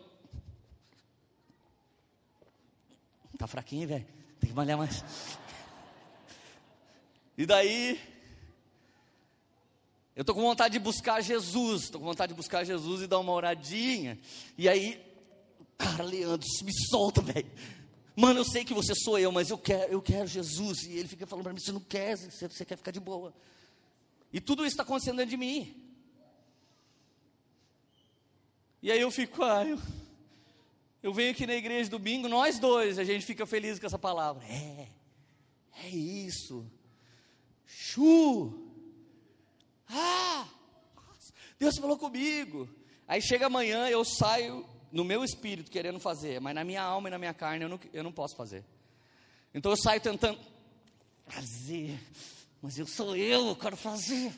Tá 3.38 3.46
fraquinho, 3.46 3.86
velho? 3.86 4.06
Tem 4.40 4.50
que 4.50 4.56
malhar 4.56 4.78
mais. 4.78 5.04
E 7.36 7.44
daí, 7.44 8.00
eu 10.14 10.24
tô 10.24 10.34
com 10.34 10.40
vontade 10.40 10.72
de 10.72 10.78
buscar 10.78 11.20
Jesus, 11.20 11.90
tô 11.90 11.98
com 11.98 12.06
vontade 12.06 12.32
de 12.32 12.36
buscar 12.36 12.64
Jesus 12.64 13.02
e 13.02 13.06
dar 13.06 13.18
uma 13.18 13.32
oradinha. 13.32 14.18
E 14.56 14.68
aí, 14.68 15.04
cara, 15.76 16.02
Leandro, 16.02 16.48
me 16.64 16.72
solta, 16.88 17.20
velho. 17.20 17.50
Mano, 18.16 18.40
eu 18.40 18.44
sei 18.46 18.64
que 18.64 18.72
você 18.72 18.94
sou 18.94 19.18
eu, 19.18 19.30
mas 19.30 19.50
eu 19.50 19.58
quero, 19.58 19.92
eu 19.92 20.00
quero 20.00 20.26
Jesus. 20.26 20.84
E 20.84 20.92
ele 20.92 21.06
fica 21.06 21.26
falando 21.26 21.44
para 21.44 21.52
mim: 21.52 21.60
você 21.60 21.70
não 21.70 21.80
quer, 21.80 22.16
você, 22.16 22.64
quer 22.64 22.78
ficar 22.78 22.90
de 22.90 22.98
boa. 22.98 23.34
E 24.32 24.40
tudo 24.40 24.64
isso 24.64 24.72
está 24.72 24.82
acontecendo 24.82 25.18
dentro 25.18 25.30
de 25.30 25.36
mim. 25.36 25.82
E 28.82 28.90
aí 28.90 29.00
eu 29.00 29.10
fico, 29.10 29.42
ah, 29.42 29.66
eu, 29.66 29.78
eu 31.02 31.12
venho 31.12 31.30
aqui 31.30 31.46
na 31.46 31.54
igreja 31.54 31.90
domingo, 31.90 32.26
nós 32.26 32.58
dois, 32.58 32.98
a 32.98 33.04
gente 33.04 33.26
fica 33.26 33.44
feliz 33.44 33.78
com 33.78 33.86
essa 33.86 33.98
palavra. 33.98 34.42
É, 34.46 34.88
é 35.84 35.88
isso. 35.90 36.64
Chu. 37.66 38.72
Ah, 39.88 40.48
Deus 41.58 41.76
falou 41.76 41.98
comigo. 41.98 42.66
Aí 43.06 43.20
chega 43.20 43.46
amanhã, 43.46 43.88
eu 43.88 44.04
saio 44.04 44.66
no 44.96 45.04
meu 45.04 45.22
espírito 45.22 45.70
querendo 45.70 46.00
fazer, 46.00 46.40
mas 46.40 46.54
na 46.54 46.64
minha 46.64 46.82
alma 46.82 47.08
e 47.08 47.10
na 47.10 47.18
minha 47.18 47.34
carne 47.34 47.64
eu 47.64 47.68
não, 47.68 47.78
eu 47.92 48.02
não 48.02 48.10
posso 48.10 48.34
fazer. 48.34 48.64
Então 49.54 49.70
eu 49.70 49.76
saio 49.76 50.00
tentando 50.00 50.40
fazer, 51.26 52.00
mas 52.62 52.78
eu 52.78 52.86
sou 52.86 53.14
eu, 53.14 53.48
eu 53.48 53.56
quero 53.56 53.76
fazer. 53.76 54.32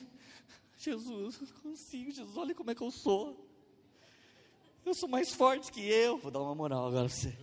Jesus, 0.77 1.39
eu 1.41 1.47
consigo, 1.61 2.11
Jesus, 2.11 2.35
olha 2.35 2.53
como 2.53 2.71
é 2.71 2.75
que 2.75 2.81
eu 2.81 2.91
sou. 2.91 3.49
Eu 4.85 4.93
sou 4.93 5.07
mais 5.07 5.33
forte 5.33 5.71
que 5.71 5.81
eu. 5.81 6.17
Vou 6.17 6.31
dar 6.31 6.41
uma 6.41 6.55
moral 6.55 6.87
agora 6.87 7.07
pra 7.07 7.15
você. 7.15 7.37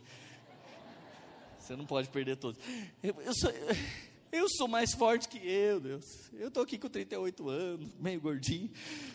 Você 1.58 1.74
não 1.74 1.86
pode 1.86 2.08
perder 2.08 2.36
todos. 2.36 2.62
Eu, 3.02 3.20
eu, 3.22 3.34
sou, 3.34 3.50
eu 4.30 4.46
sou 4.50 4.68
mais 4.68 4.92
forte 4.92 5.28
que 5.28 5.38
eu, 5.38 5.80
Deus. 5.80 6.04
Eu 6.34 6.48
estou 6.48 6.62
aqui 6.62 6.78
com 6.78 6.88
38 6.88 7.48
anos, 7.48 7.94
meio 7.94 8.20
gordinho. 8.20 8.70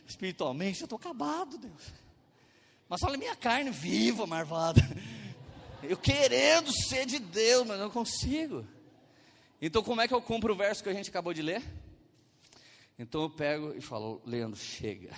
Espiritualmente, 0.07 0.81
eu 0.81 0.85
estou 0.85 0.97
acabado, 0.97 1.57
Deus. 1.57 1.93
Mas 2.91 3.01
olha 3.01 3.17
minha 3.17 3.35
carne 3.35 3.71
viva, 3.71 4.27
marvada. 4.27 4.79
Eu 5.81 5.97
querendo 5.97 6.71
ser 6.71 7.07
de 7.07 7.17
Deus, 7.17 7.65
mas 7.65 7.79
não 7.79 7.89
consigo. 7.89 8.63
Então, 9.59 9.81
como 9.81 9.99
é 9.99 10.07
que 10.07 10.13
eu 10.13 10.21
cumpro 10.21 10.53
o 10.53 10.55
verso 10.55 10.83
que 10.83 10.89
a 10.89 10.93
gente 10.93 11.09
acabou 11.09 11.33
de 11.33 11.41
ler? 11.41 11.63
Então 12.99 13.23
eu 13.23 13.29
pego 13.31 13.73
e 13.75 13.81
falo, 13.81 14.21
Leandro, 14.23 14.59
chega. 14.59 15.09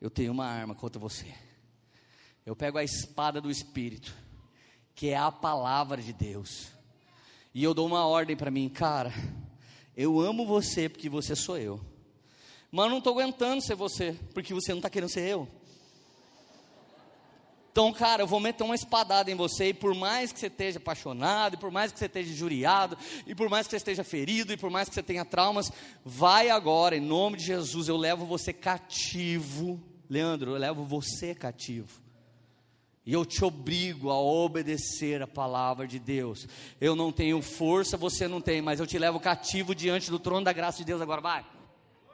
Eu 0.00 0.10
tenho 0.10 0.32
uma 0.32 0.46
arma 0.46 0.74
contra 0.74 0.98
você 0.98 1.32
eu 2.46 2.54
pego 2.54 2.78
a 2.78 2.84
espada 2.84 3.40
do 3.40 3.50
Espírito, 3.50 4.14
que 4.94 5.08
é 5.08 5.16
a 5.16 5.32
palavra 5.32 6.00
de 6.00 6.12
Deus, 6.12 6.68
e 7.52 7.64
eu 7.64 7.74
dou 7.74 7.84
uma 7.86 8.06
ordem 8.06 8.36
para 8.36 8.52
mim, 8.52 8.68
cara, 8.68 9.12
eu 9.96 10.20
amo 10.20 10.46
você 10.46 10.88
porque 10.88 11.08
você 11.08 11.34
sou 11.34 11.58
eu, 11.58 11.80
mas 12.70 12.84
eu 12.84 12.90
não 12.90 12.98
estou 12.98 13.12
aguentando 13.14 13.60
ser 13.60 13.74
você, 13.74 14.16
porque 14.32 14.54
você 14.54 14.70
não 14.70 14.78
está 14.78 14.88
querendo 14.88 15.10
ser 15.10 15.28
eu. 15.28 15.48
Então, 17.76 17.92
cara, 17.92 18.22
eu 18.22 18.26
vou 18.26 18.40
meter 18.40 18.64
uma 18.64 18.74
espadada 18.74 19.30
em 19.30 19.34
você, 19.34 19.68
e 19.68 19.74
por 19.74 19.94
mais 19.94 20.32
que 20.32 20.40
você 20.40 20.46
esteja 20.46 20.78
apaixonado, 20.78 21.56
e 21.56 21.56
por 21.58 21.70
mais 21.70 21.92
que 21.92 21.98
você 21.98 22.06
esteja 22.06 22.32
injuriado, 22.32 22.96
e 23.26 23.34
por 23.34 23.50
mais 23.50 23.66
que 23.66 23.72
você 23.72 23.76
esteja 23.76 24.02
ferido, 24.02 24.50
e 24.50 24.56
por 24.56 24.70
mais 24.70 24.88
que 24.88 24.94
você 24.94 25.02
tenha 25.02 25.26
traumas, 25.26 25.70
vai 26.02 26.48
agora, 26.48 26.96
em 26.96 27.02
nome 27.02 27.36
de 27.36 27.44
Jesus, 27.44 27.86
eu 27.86 27.98
levo 27.98 28.24
você 28.24 28.50
cativo. 28.50 29.78
Leandro, 30.08 30.52
eu 30.52 30.56
levo 30.56 30.84
você 30.84 31.34
cativo. 31.34 32.00
E 33.04 33.12
eu 33.12 33.26
te 33.26 33.44
obrigo 33.44 34.08
a 34.08 34.18
obedecer 34.18 35.20
a 35.20 35.26
palavra 35.26 35.86
de 35.86 35.98
Deus. 35.98 36.48
Eu 36.80 36.96
não 36.96 37.12
tenho 37.12 37.42
força, 37.42 37.98
você 37.98 38.26
não 38.26 38.40
tem, 38.40 38.62
mas 38.62 38.80
eu 38.80 38.86
te 38.86 38.98
levo 38.98 39.20
cativo 39.20 39.74
diante 39.74 40.10
do 40.10 40.18
trono 40.18 40.46
da 40.46 40.52
graça 40.54 40.78
de 40.78 40.84
Deus. 40.86 41.02
Agora 41.02 41.20
vai. 41.20 41.44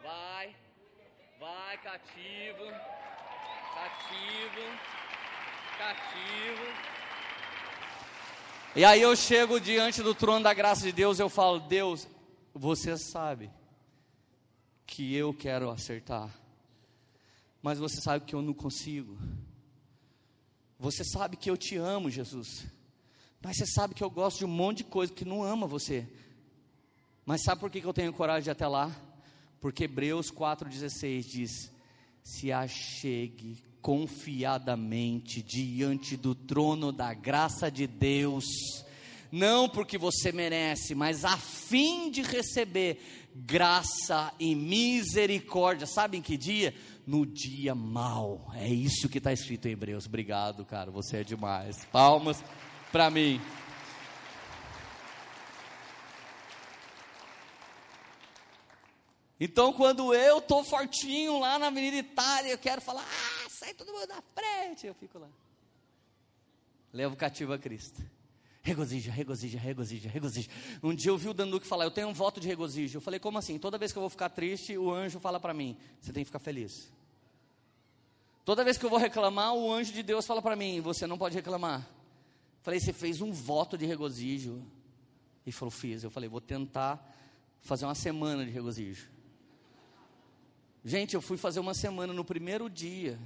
Vai. 0.03 0.57
Vai, 1.39 1.79
cativo. 1.79 2.65
Cativo. 3.77 4.92
E 8.75 8.85
aí 8.87 9.03
eu 9.03 9.15
chego 9.15 9.61
diante 9.61 10.03
do 10.03 10.15
trono 10.15 10.43
da 10.43 10.55
graça 10.55 10.83
de 10.83 10.93
Deus, 10.93 11.19
eu 11.19 11.29
falo: 11.29 11.61
"Deus, 11.61 12.09
você 12.55 12.97
sabe 12.97 13.51
que 14.87 15.15
eu 15.15 15.35
quero 15.35 15.71
acertar. 15.71 16.31
Mas 17.61 17.79
você 17.79 18.01
sabe 18.01 18.25
que 18.25 18.35
eu 18.35 18.41
não 18.41 18.55
consigo." 18.55 19.19
Você 20.79 21.05
sabe 21.05 21.37
que 21.37 21.49
eu 21.49 21.57
te 21.57 21.77
amo, 21.77 22.11
Jesus. 22.11 22.67
Mas 23.41 23.57
você 23.57 23.67
sabe 23.67 23.95
que 23.95 24.03
eu 24.03 24.11
gosto 24.11 24.39
de 24.39 24.45
um 24.45 24.49
monte 24.49 24.79
de 24.79 24.85
coisa 24.85 25.13
que 25.13 25.25
não 25.25 25.45
ama 25.45 25.67
você. 25.67 26.09
Mas 27.25 27.43
sabe 27.45 27.61
por 27.61 27.71
que 27.71 27.85
eu 27.85 27.93
tenho 27.93 28.13
coragem 28.13 28.45
de 28.45 28.51
ir 28.51 28.53
até 28.53 28.67
lá? 28.67 28.91
Porque 29.61 29.85
Hebreus 29.85 30.33
4,16 30.33 31.23
diz: 31.23 31.73
Se 32.25 32.51
achegue 32.51 33.63
confiadamente 33.83 35.43
diante 35.43 36.17
do 36.17 36.35
trono 36.35 36.93
da 36.93 37.13
graça 37.13 37.71
de 37.71 37.87
Deus, 37.87 38.47
não 39.31 39.69
porque 39.69 39.99
você 39.99 40.33
merece, 40.33 40.95
mas 40.95 41.25
a 41.25 41.37
fim 41.37 42.11
de 42.11 42.23
receber 42.23 43.29
graça 43.35 44.33
e 44.39 44.55
misericórdia. 44.55 45.87
Sabe 45.87 46.19
em 46.19 46.23
que 46.23 46.37
dia? 46.37 46.73
no 47.07 47.27
dia 47.27 47.75
mal. 47.75 48.51
É 48.55 48.69
isso 48.69 49.09
que 49.09 49.19
está 49.19 49.33
escrito 49.33 49.67
em 49.67 49.73
Hebreus. 49.73 50.07
Obrigado, 50.07 50.65
cara, 50.65 50.91
você 50.91 51.19
é 51.19 51.25
demais. 51.25 51.85
Palmas 51.87 52.43
para 52.91 53.11
mim. 53.11 53.41
Então, 59.41 59.73
quando 59.73 60.15
eu 60.15 60.41
tô 60.41 60.63
fortinho 60.63 61.41
lá 61.41 61.59
na 61.59 61.67
Avenida 61.67 61.97
Itália, 61.97 62.53
eu 62.53 62.59
quero 62.59 62.81
falar, 62.81 63.03
ah, 63.03 63.42
sai 63.63 63.75
todo 63.75 63.93
mundo 63.93 64.09
da 64.09 64.21
frente, 64.35 64.89
eu 64.89 64.95
fico 64.95 65.21
lá. 65.21 65.29
Levo 66.93 67.15
cativo 67.15 67.53
a 67.53 67.59
Cristo. 67.59 68.03
Regozija, 68.61 69.13
regozija, 69.13 69.59
regozija, 69.59 70.11
regozija. 70.11 70.51
Um 70.83 70.93
dia 70.93 71.11
eu 71.11 71.17
vi 71.17 71.29
o 71.29 71.35
Danduque 71.35 71.67
falar, 71.67 71.85
eu 71.85 71.91
tenho 71.91 72.09
um 72.09 72.13
voto 72.13 72.41
de 72.41 72.49
regozijo. 72.49 72.97
Eu 72.97 73.01
falei, 73.01 73.21
como 73.21 73.39
assim? 73.39 73.59
Toda 73.59 73.79
vez 73.79 73.93
que 73.93 73.99
eu 73.99 74.01
vou 74.01 74.11
ficar 74.11 74.31
triste, 74.31 74.77
o 74.77 74.93
anjo 74.93 75.21
fala 75.21 75.39
para 75.39 75.55
mim, 75.55 75.77
você 76.01 76.13
tem 76.13 76.25
que 76.25 76.29
ficar 76.29 76.41
feliz. 76.41 76.93
Toda 78.45 78.65
vez 78.65 78.77
que 78.77 78.85
eu 78.85 78.91
vou 78.91 78.99
reclamar, 78.99 79.55
o 79.55 79.73
anjo 79.73 79.93
de 79.93 80.03
Deus 80.03 80.27
fala 80.27 80.43
para 80.43 80.57
mim, 80.57 80.81
você 80.81 81.07
não 81.07 81.17
pode 81.17 81.37
reclamar. 81.37 81.81
Eu 81.81 82.63
falei, 82.63 82.81
você 82.81 82.93
fez 82.93 83.21
um 83.21 83.33
voto 83.33 83.79
de 83.79 83.87
regozijo. 83.87 84.65
Ele 85.47 85.53
falou, 85.53 85.71
fiz. 85.71 86.03
Eu 86.03 86.11
falei, 86.11 86.29
vou 86.29 86.41
tentar 86.41 87.01
fazer 87.61 87.85
uma 87.85 87.95
semana 87.95 88.45
de 88.45 88.51
regozijo. 88.51 89.09
Gente, 90.85 91.15
eu 91.15 91.23
fui 91.23 91.37
fazer 91.37 91.61
uma 91.61 91.75
semana 91.75 92.13
no 92.13 92.25
primeiro 92.25 92.69
dia. 92.69 93.19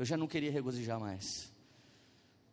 Eu 0.00 0.06
já 0.06 0.16
não 0.16 0.26
queria 0.26 0.50
regozijar 0.50 0.98
mais. 0.98 1.52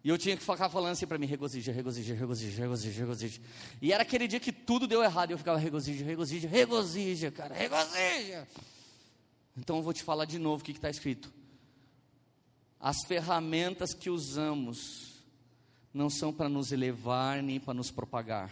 E 0.03 0.09
eu 0.09 0.17
tinha 0.17 0.35
que 0.35 0.43
ficar 0.43 0.67
falando 0.67 0.91
assim 0.91 1.07
para 1.07 1.17
mim, 1.17 1.25
regozija, 1.25 1.71
regozija, 1.71 2.13
regozija, 2.13 2.59
regozija, 2.59 2.99
regozija. 2.99 3.41
E 3.81 3.93
era 3.93 4.03
aquele 4.03 4.27
dia 4.27 4.37
que 4.37 4.51
tudo 4.51 4.85
deu 4.85 5.01
errado, 5.01 5.29
e 5.29 5.33
eu 5.33 5.37
ficava 5.37 5.57
regozija, 5.57 6.03
regozija, 6.03 6.49
regozija, 6.49 7.31
cara, 7.31 7.55
regozija. 7.55 8.45
Então 9.55 9.77
eu 9.77 9.81
vou 9.81 9.93
te 9.93 10.03
falar 10.03 10.25
de 10.25 10.37
novo 10.37 10.61
o 10.61 10.65
que 10.65 10.73
está 10.73 10.89
escrito. 10.89 11.33
As 12.81 12.97
ferramentas 13.07 13.93
que 13.93 14.09
usamos 14.09 15.23
não 15.93 16.09
são 16.09 16.33
para 16.33 16.49
nos 16.49 16.73
elevar 16.73 17.41
nem 17.41 17.61
para 17.61 17.73
nos 17.73 17.89
propagar, 17.89 18.51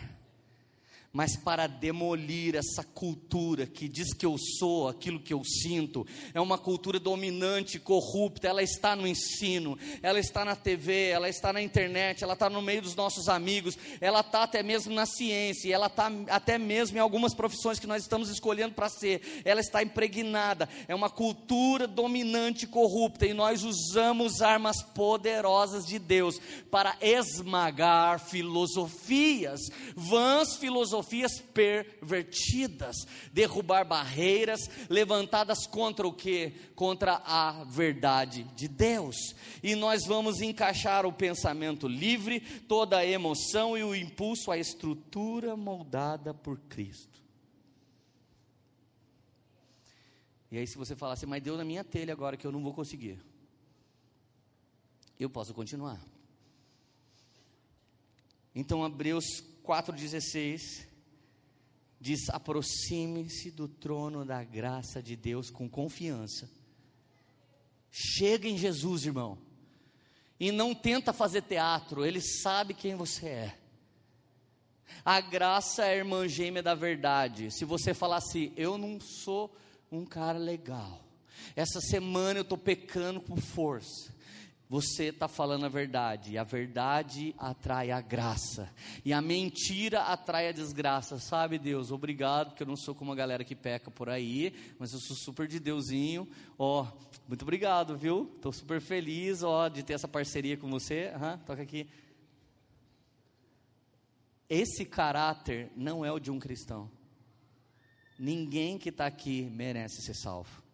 mas 1.16 1.38
para 1.38 1.66
demolir 1.66 2.56
essa 2.56 2.84
cultura 2.84 3.66
que 3.66 3.88
diz 3.88 4.14
que 4.14 4.26
eu 4.26 4.36
sou 4.38 4.90
aquilo 4.90 5.18
que 5.18 5.34
eu 5.34 5.46
sinto. 5.46 6.06
É 6.34 6.42
uma 6.42 6.58
cultura 6.58 7.00
dominante, 7.00 7.80
corrupta. 7.80 8.50
Ela 8.50 8.62
está 8.62 8.98
no 8.98 9.08
ensino, 9.08 9.80
ela 10.04 10.20
está 10.20 10.44
na 10.44 10.58
TV, 10.58 11.08
ela 11.08 11.30
está 11.30 11.54
na 11.54 11.62
internet, 11.62 12.22
ela 12.22 12.34
está 12.34 12.50
no 12.50 12.62
meio 12.62 12.82
dos 12.82 12.98
nossos 12.98 13.30
amigos, 13.30 13.78
ela 14.02 14.20
está 14.20 14.44
até 14.44 14.62
mesmo 14.62 14.94
na 14.94 15.06
ciência, 15.06 15.74
ela 15.74 15.88
está 15.88 16.12
até 16.28 16.58
mesmo 16.58 16.98
em 16.98 17.00
algumas 17.00 17.34
profissões 17.34 17.80
que 17.80 17.88
nós 17.88 18.02
estamos 18.02 18.28
escolhendo 18.28 18.74
para 18.74 18.90
ser. 18.90 19.42
Ela 19.46 19.62
está 19.62 19.82
impregnada. 19.82 20.68
É 20.86 20.94
uma 20.94 21.10
cultura 21.10 21.88
dominante, 21.88 22.68
corrupta, 22.68 23.26
e 23.26 23.34
nós 23.34 23.64
usamos 23.64 24.42
armas 24.42 24.84
poderosas 24.84 25.86
de 25.86 25.98
Deus 25.98 26.42
para 26.70 26.98
esmagar 27.00 28.20
filosofias, 28.20 29.62
vãs 29.96 30.58
filosofias 30.58 31.05
filosofias 31.06 31.40
pervertidas, 31.54 32.96
derrubar 33.32 33.86
barreiras 33.86 34.70
levantadas 34.90 35.66
contra 35.68 36.08
o 36.08 36.14
que? 36.14 36.52
Contra 36.76 37.22
a 37.26 37.64
verdade 37.66 38.44
de 38.56 38.68
Deus. 38.68 39.16
E 39.64 39.76
nós 39.76 40.06
vamos 40.06 40.42
encaixar 40.42 41.06
o 41.06 41.14
pensamento 41.14 41.88
livre, 41.88 42.40
toda 42.68 42.98
a 42.98 43.06
emoção 43.06 43.78
e 43.78 43.84
o 43.84 43.96
impulso 43.96 44.52
à 44.52 44.58
estrutura 44.58 45.56
moldada 45.56 46.34
por 46.34 46.60
Cristo. 46.62 47.24
E 50.52 50.58
aí, 50.58 50.68
se 50.68 50.78
você 50.78 50.96
falar 50.96 51.14
assim, 51.14 51.26
mas 51.26 51.44
deu 51.44 51.58
na 51.58 51.66
minha 51.66 51.84
telha 51.84 52.14
agora 52.14 52.38
que 52.38 52.46
eu 52.46 52.52
não 52.52 52.64
vou 52.64 52.74
conseguir, 52.74 53.20
eu 55.20 55.30
posso 55.30 55.54
continuar. 55.54 56.00
Então, 58.54 58.86
Hebreus 58.86 59.26
4,16 59.66 60.95
diz: 62.06 62.30
aproxime-se 62.30 63.50
do 63.50 63.68
trono 63.68 64.24
da 64.24 64.44
graça 64.44 65.02
de 65.02 65.16
Deus 65.16 65.50
com 65.50 65.68
confiança. 65.68 66.48
Chega 67.92 68.48
em 68.48 68.58
Jesus, 68.58 69.06
irmão. 69.06 69.40
E 70.40 70.52
não 70.52 70.76
tenta 70.76 71.12
fazer 71.12 71.42
teatro, 71.42 72.06
ele 72.06 72.22
sabe 72.22 72.76
quem 72.76 72.96
você 72.96 73.28
é. 73.28 73.58
A 75.04 75.20
graça 75.20 75.84
é 75.84 75.94
a 75.94 75.96
irmã 75.96 76.28
gêmea 76.28 76.62
da 76.62 76.76
verdade. 76.76 77.50
Se 77.50 77.66
você 77.66 77.92
falar 77.92 78.18
assim, 78.18 78.54
eu 78.56 78.78
não 78.78 79.00
sou 79.00 79.56
um 79.92 80.06
cara 80.06 80.38
legal. 80.38 81.02
Essa 81.56 81.82
semana 81.82 82.38
eu 82.38 82.44
estou 82.44 82.58
pecando 82.58 83.20
por 83.20 83.40
força 83.40 84.15
você 84.68 85.06
está 85.06 85.28
falando 85.28 85.66
a 85.66 85.70
verdade, 85.70 86.38
a 86.38 86.44
verdade 86.44 87.36
atrai 87.38 87.92
a 87.92 88.02
graça, 88.02 88.74
e 89.04 89.14
a 89.14 89.22
mentira 89.22 90.02
atrai 90.02 90.48
a 90.48 90.52
desgraça, 90.52 91.20
sabe 91.20 91.60
Deus? 91.60 91.92
Obrigado, 91.92 92.50
porque 92.50 92.64
eu 92.64 92.68
não 92.68 92.76
sou 92.76 92.96
como 92.96 93.12
a 93.12 93.16
galera 93.16 93.44
que 93.44 93.56
peca 93.56 93.92
por 93.92 94.10
aí, 94.10 94.54
mas 94.80 94.92
eu 94.92 95.00
sou 95.00 95.16
super 95.16 95.48
de 95.48 95.60
Deusinho, 95.60 96.28
ó, 96.58 96.88
muito 97.28 97.44
obrigado, 97.44 97.96
viu? 97.96 98.32
Estou 98.36 98.52
super 98.52 98.82
feliz, 98.82 99.44
ó, 99.44 99.68
de 99.68 99.84
ter 99.84 99.94
essa 99.94 100.08
parceria 100.08 100.58
com 100.58 100.70
você, 100.70 101.12
uhum, 101.16 101.38
toca 101.46 101.62
aqui. 101.62 101.88
Esse 104.50 104.84
caráter 104.84 105.72
não 105.76 106.04
é 106.04 106.12
o 106.12 106.20
de 106.20 106.32
um 106.32 106.40
cristão, 106.40 106.90
ninguém 108.18 108.80
que 108.80 108.90
está 108.90 109.06
aqui 109.06 109.44
merece 109.44 110.02
ser 110.02 110.16
salvo. 110.16 110.65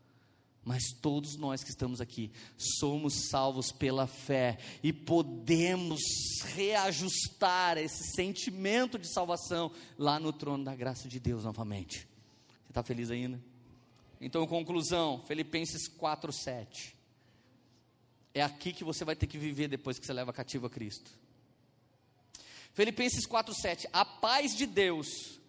Mas 0.64 0.92
todos 1.02 1.36
nós 1.38 1.64
que 1.64 1.72
estamos 1.72 2.00
aqui 2.00 2.32
somos 2.56 3.30
salvos 3.30 3.72
pela 3.72 4.06
fé 4.06 4.60
e 4.84 4.94
podemos 4.94 6.02
reajustar 6.54 7.80
esse 7.80 8.12
sentimento 8.16 9.00
de 9.00 9.12
salvação 9.12 9.72
lá 9.98 10.20
no 10.20 10.32
trono 10.32 10.64
da 10.64 10.76
graça 10.76 11.10
de 11.10 11.20
Deus 11.20 11.44
novamente. 11.44 12.08
Você 12.64 12.70
está 12.70 12.84
feliz 12.84 13.10
ainda? 13.10 13.42
Então, 14.20 14.46
conclusão: 14.46 15.24
Filipenses 15.26 15.90
4,7. 15.90 16.94
É 18.34 18.44
aqui 18.44 18.72
que 18.72 18.84
você 18.84 19.04
vai 19.04 19.16
ter 19.16 19.26
que 19.26 19.40
viver 19.40 19.68
depois 19.68 19.98
que 19.98 20.06
você 20.06 20.14
leva 20.14 20.32
cativo 20.32 20.68
a 20.68 20.70
Cristo. 20.70 21.12
Filipenses 22.72 23.28
4,7. 23.28 23.88
A 23.92 24.06
paz 24.06 24.56
de 24.56 24.68
Deus 24.68 25.41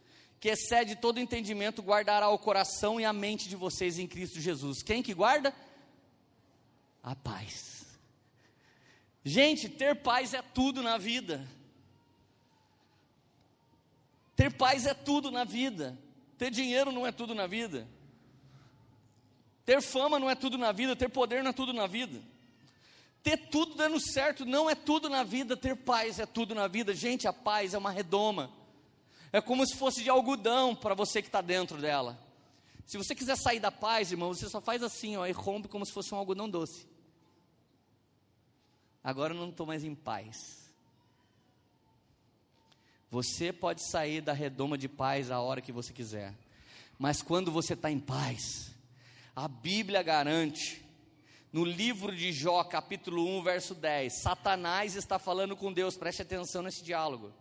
que 0.42 0.48
excede 0.48 0.96
todo 0.96 1.20
entendimento, 1.20 1.80
guardará 1.80 2.28
o 2.28 2.36
coração 2.36 3.00
e 3.00 3.04
a 3.04 3.12
mente 3.12 3.48
de 3.48 3.54
vocês 3.54 3.96
em 3.96 4.08
Cristo 4.08 4.40
Jesus. 4.40 4.82
Quem 4.82 5.00
que 5.00 5.14
guarda? 5.14 5.54
A 7.00 7.14
paz. 7.14 7.86
Gente, 9.24 9.68
ter 9.68 10.02
paz 10.02 10.34
é 10.34 10.42
tudo 10.42 10.82
na 10.82 10.98
vida. 10.98 11.48
Ter 14.34 14.52
paz 14.52 14.84
é 14.84 14.92
tudo 14.92 15.30
na 15.30 15.44
vida. 15.44 15.96
Ter 16.36 16.50
dinheiro 16.50 16.90
não 16.90 17.06
é 17.06 17.12
tudo 17.12 17.36
na 17.36 17.46
vida. 17.46 17.86
Ter 19.64 19.80
fama 19.80 20.18
não 20.18 20.28
é 20.28 20.34
tudo 20.34 20.58
na 20.58 20.72
vida. 20.72 20.96
Ter 20.96 21.08
poder 21.08 21.44
não 21.44 21.50
é 21.50 21.54
tudo 21.54 21.72
na 21.72 21.86
vida. 21.86 22.20
Ter 23.22 23.36
tudo 23.36 23.76
dando 23.76 24.00
certo 24.00 24.44
não 24.44 24.68
é 24.68 24.74
tudo 24.74 25.08
na 25.08 25.22
vida. 25.22 25.56
Ter 25.56 25.76
paz 25.76 26.18
é 26.18 26.26
tudo 26.26 26.52
na 26.52 26.66
vida. 26.66 26.92
Gente, 26.92 27.28
a 27.28 27.32
paz 27.32 27.74
é 27.74 27.78
uma 27.78 27.92
redoma 27.92 28.60
é 29.32 29.40
como 29.40 29.66
se 29.66 29.76
fosse 29.76 30.02
de 30.02 30.10
algodão 30.10 30.74
para 30.74 30.94
você 30.94 31.22
que 31.22 31.28
está 31.28 31.40
dentro 31.40 31.78
dela. 31.80 32.18
Se 32.84 32.98
você 32.98 33.14
quiser 33.14 33.36
sair 33.36 33.58
da 33.58 33.72
paz, 33.72 34.12
irmão, 34.12 34.34
você 34.34 34.48
só 34.48 34.60
faz 34.60 34.82
assim, 34.82 35.16
ó, 35.16 35.26
e 35.26 35.32
rompe 35.32 35.68
como 35.68 35.86
se 35.86 35.92
fosse 35.92 36.14
um 36.14 36.18
algodão 36.18 36.48
doce. 36.48 36.86
Agora 39.02 39.32
eu 39.32 39.38
não 39.38 39.48
estou 39.48 39.66
mais 39.66 39.82
em 39.82 39.94
paz. 39.94 40.70
Você 43.10 43.52
pode 43.52 43.88
sair 43.90 44.20
da 44.20 44.32
redoma 44.32 44.76
de 44.76 44.88
paz 44.88 45.30
a 45.30 45.40
hora 45.40 45.60
que 45.60 45.72
você 45.72 45.92
quiser, 45.92 46.34
mas 46.98 47.20
quando 47.20 47.50
você 47.50 47.74
está 47.74 47.90
em 47.90 47.98
paz, 47.98 48.70
a 49.34 49.48
Bíblia 49.48 50.02
garante, 50.02 50.82
no 51.52 51.64
livro 51.64 52.14
de 52.14 52.32
Jó, 52.32 52.64
capítulo 52.64 53.26
1, 53.38 53.42
verso 53.42 53.74
10, 53.74 54.22
Satanás 54.22 54.96
está 54.96 55.18
falando 55.18 55.54
com 55.54 55.72
Deus, 55.72 55.96
preste 55.96 56.22
atenção 56.22 56.62
nesse 56.62 56.82
diálogo. 56.82 57.32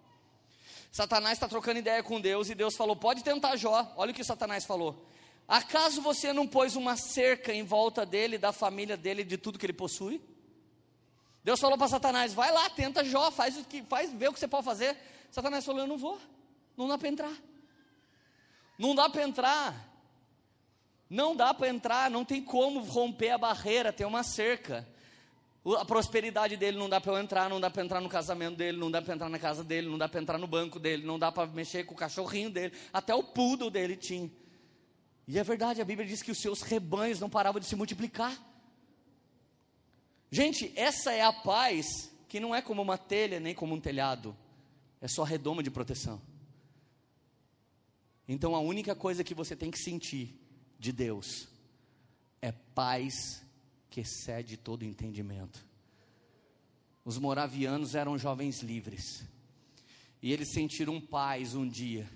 Satanás 0.91 1.33
está 1.33 1.47
trocando 1.47 1.79
ideia 1.79 2.03
com 2.03 2.19
Deus 2.19 2.49
e 2.49 2.55
Deus 2.55 2.75
falou: 2.75 2.95
pode 2.95 3.23
tentar 3.23 3.55
Jó. 3.55 3.91
Olha 3.95 4.11
o 4.11 4.13
que 4.13 4.23
Satanás 4.23 4.65
falou. 4.65 5.07
Acaso 5.47 6.01
você 6.01 6.33
não 6.33 6.45
pôs 6.45 6.75
uma 6.75 6.97
cerca 6.97 7.53
em 7.53 7.63
volta 7.63 8.05
dele, 8.05 8.37
da 8.37 8.51
família 8.51 8.97
dele, 8.97 9.23
de 9.23 9.37
tudo 9.37 9.57
que 9.57 9.65
ele 9.65 9.73
possui? 9.73 10.21
Deus 11.43 11.59
falou 11.59 11.77
para 11.77 11.87
Satanás: 11.87 12.33
vai 12.33 12.51
lá, 12.51 12.69
tenta 12.69 13.05
Jó, 13.05 13.31
faz 13.31 13.57
o 13.57 13.63
que, 13.63 13.81
faz, 13.83 14.11
vê 14.11 14.27
o 14.27 14.33
que 14.33 14.39
você 14.39 14.49
pode 14.49 14.65
fazer. 14.65 14.97
Satanás 15.31 15.63
falou: 15.63 15.81
eu 15.81 15.87
não 15.87 15.97
vou, 15.97 16.19
não 16.75 16.89
dá 16.89 16.97
para 16.97 17.07
entrar. 17.07 17.33
Não 18.77 18.93
dá 18.93 19.09
para 19.09 19.23
entrar. 19.23 19.91
Não 21.09 21.35
dá 21.35 21.53
para 21.53 21.67
entrar, 21.67 22.09
não 22.09 22.23
tem 22.23 22.41
como 22.41 22.79
romper 22.81 23.31
a 23.31 23.37
barreira, 23.37 23.91
tem 23.91 24.07
uma 24.07 24.23
cerca. 24.23 24.87
A 25.63 25.85
prosperidade 25.85 26.57
dele 26.57 26.77
não 26.77 26.89
dá 26.89 26.99
para 26.99 27.13
eu 27.13 27.19
entrar, 27.19 27.47
não 27.47 27.61
dá 27.61 27.69
para 27.69 27.83
entrar 27.83 28.01
no 28.01 28.09
casamento 28.09 28.57
dele, 28.57 28.77
não 28.77 28.89
dá 28.89 28.99
para 28.99 29.13
entrar 29.13 29.29
na 29.29 29.37
casa 29.37 29.63
dele, 29.63 29.87
não 29.87 29.97
dá 29.97 30.09
para 30.09 30.19
entrar 30.19 30.39
no 30.39 30.47
banco 30.47 30.79
dele, 30.79 31.05
não 31.05 31.19
dá 31.19 31.31
para 31.31 31.45
mexer 31.51 31.83
com 31.83 31.93
o 31.93 31.97
cachorrinho 31.97 32.49
dele, 32.49 32.73
até 32.91 33.13
o 33.13 33.23
poodle 33.23 33.69
dele 33.69 33.95
tinha. 33.95 34.31
E 35.27 35.37
é 35.37 35.43
verdade, 35.43 35.79
a 35.79 35.85
Bíblia 35.85 36.07
diz 36.07 36.23
que 36.23 36.31
os 36.31 36.39
seus 36.39 36.63
rebanhos 36.63 37.19
não 37.19 37.29
paravam 37.29 37.59
de 37.59 37.67
se 37.67 37.75
multiplicar. 37.75 38.35
Gente, 40.31 40.73
essa 40.75 41.11
é 41.11 41.21
a 41.21 41.31
paz 41.31 42.11
que 42.27 42.39
não 42.39 42.55
é 42.55 42.61
como 42.61 42.81
uma 42.81 42.97
telha 42.97 43.39
nem 43.39 43.53
como 43.53 43.75
um 43.75 43.79
telhado, 43.79 44.35
é 44.99 45.07
só 45.07 45.21
redoma 45.21 45.61
de 45.61 45.69
proteção. 45.69 46.19
Então 48.27 48.55
a 48.55 48.59
única 48.59 48.95
coisa 48.95 49.23
que 49.23 49.35
você 49.35 49.55
tem 49.55 49.69
que 49.69 49.77
sentir 49.77 50.33
de 50.79 50.91
Deus 50.91 51.47
é 52.41 52.51
paz 52.51 53.43
que 53.91 53.99
excede 53.99 54.55
todo 54.55 54.85
entendimento. 54.85 55.63
Os 57.03 57.17
moravianos 57.17 57.93
eram 57.93 58.17
jovens 58.17 58.61
livres, 58.61 59.23
e 60.23 60.31
eles 60.31 60.53
sentiram 60.53 61.01
paz 61.01 61.53
um 61.53 61.67
dia, 61.67 62.09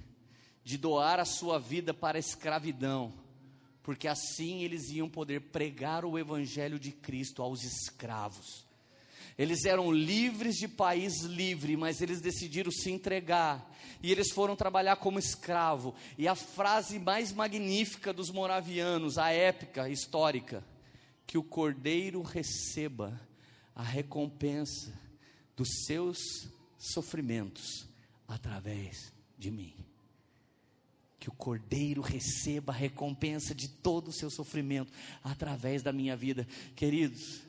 de 0.64 0.78
doar 0.78 1.20
a 1.20 1.26
sua 1.26 1.60
vida 1.60 1.94
para 1.94 2.18
a 2.18 2.20
escravidão, 2.20 3.14
porque 3.84 4.08
assim 4.08 4.64
eles 4.64 4.90
iam 4.90 5.10
poder 5.10 5.42
pregar 5.52 6.06
o 6.06 6.18
Evangelho 6.18 6.80
de 6.80 6.92
Cristo 6.92 7.44
aos 7.44 7.64
escravos. 7.64 8.66
Eles 9.38 9.66
eram 9.66 9.92
livres 9.92 10.56
de 10.56 10.68
país 10.68 11.24
livre, 11.24 11.76
mas 11.76 12.00
eles 12.00 12.22
decidiram 12.22 12.72
se 12.72 12.90
entregar. 12.90 13.70
E 14.02 14.10
eles 14.10 14.32
foram 14.32 14.56
trabalhar 14.56 14.96
como 14.96 15.20
escravo. 15.20 15.94
E 16.18 16.26
a 16.26 16.36
frase 16.36 16.98
mais 17.00 17.34
magnífica 17.34 18.14
dos 18.14 18.32
moravianos, 18.32 19.18
a 19.18 19.32
épica 19.32 19.90
histórica, 19.90 20.64
que 21.28 21.38
o 21.38 21.44
cordeiro 21.44 22.22
receba 22.22 23.20
a 23.74 23.84
recompensa 23.84 24.94
dos 25.56 25.68
seus 25.86 26.20
sofrimentos 26.78 27.88
através 28.28 29.14
de 29.38 29.52
mim. 29.52 29.76
Que 31.20 31.30
o 31.30 31.34
cordeiro 31.34 32.02
receba 32.02 32.72
a 32.72 32.76
recompensa 32.76 33.56
de 33.56 33.68
todo 33.68 34.10
o 34.10 34.14
seu 34.14 34.30
sofrimento 34.30 34.92
através 35.24 35.82
da 35.82 35.92
minha 35.92 36.16
vida. 36.16 36.48
Queridos, 36.76 37.42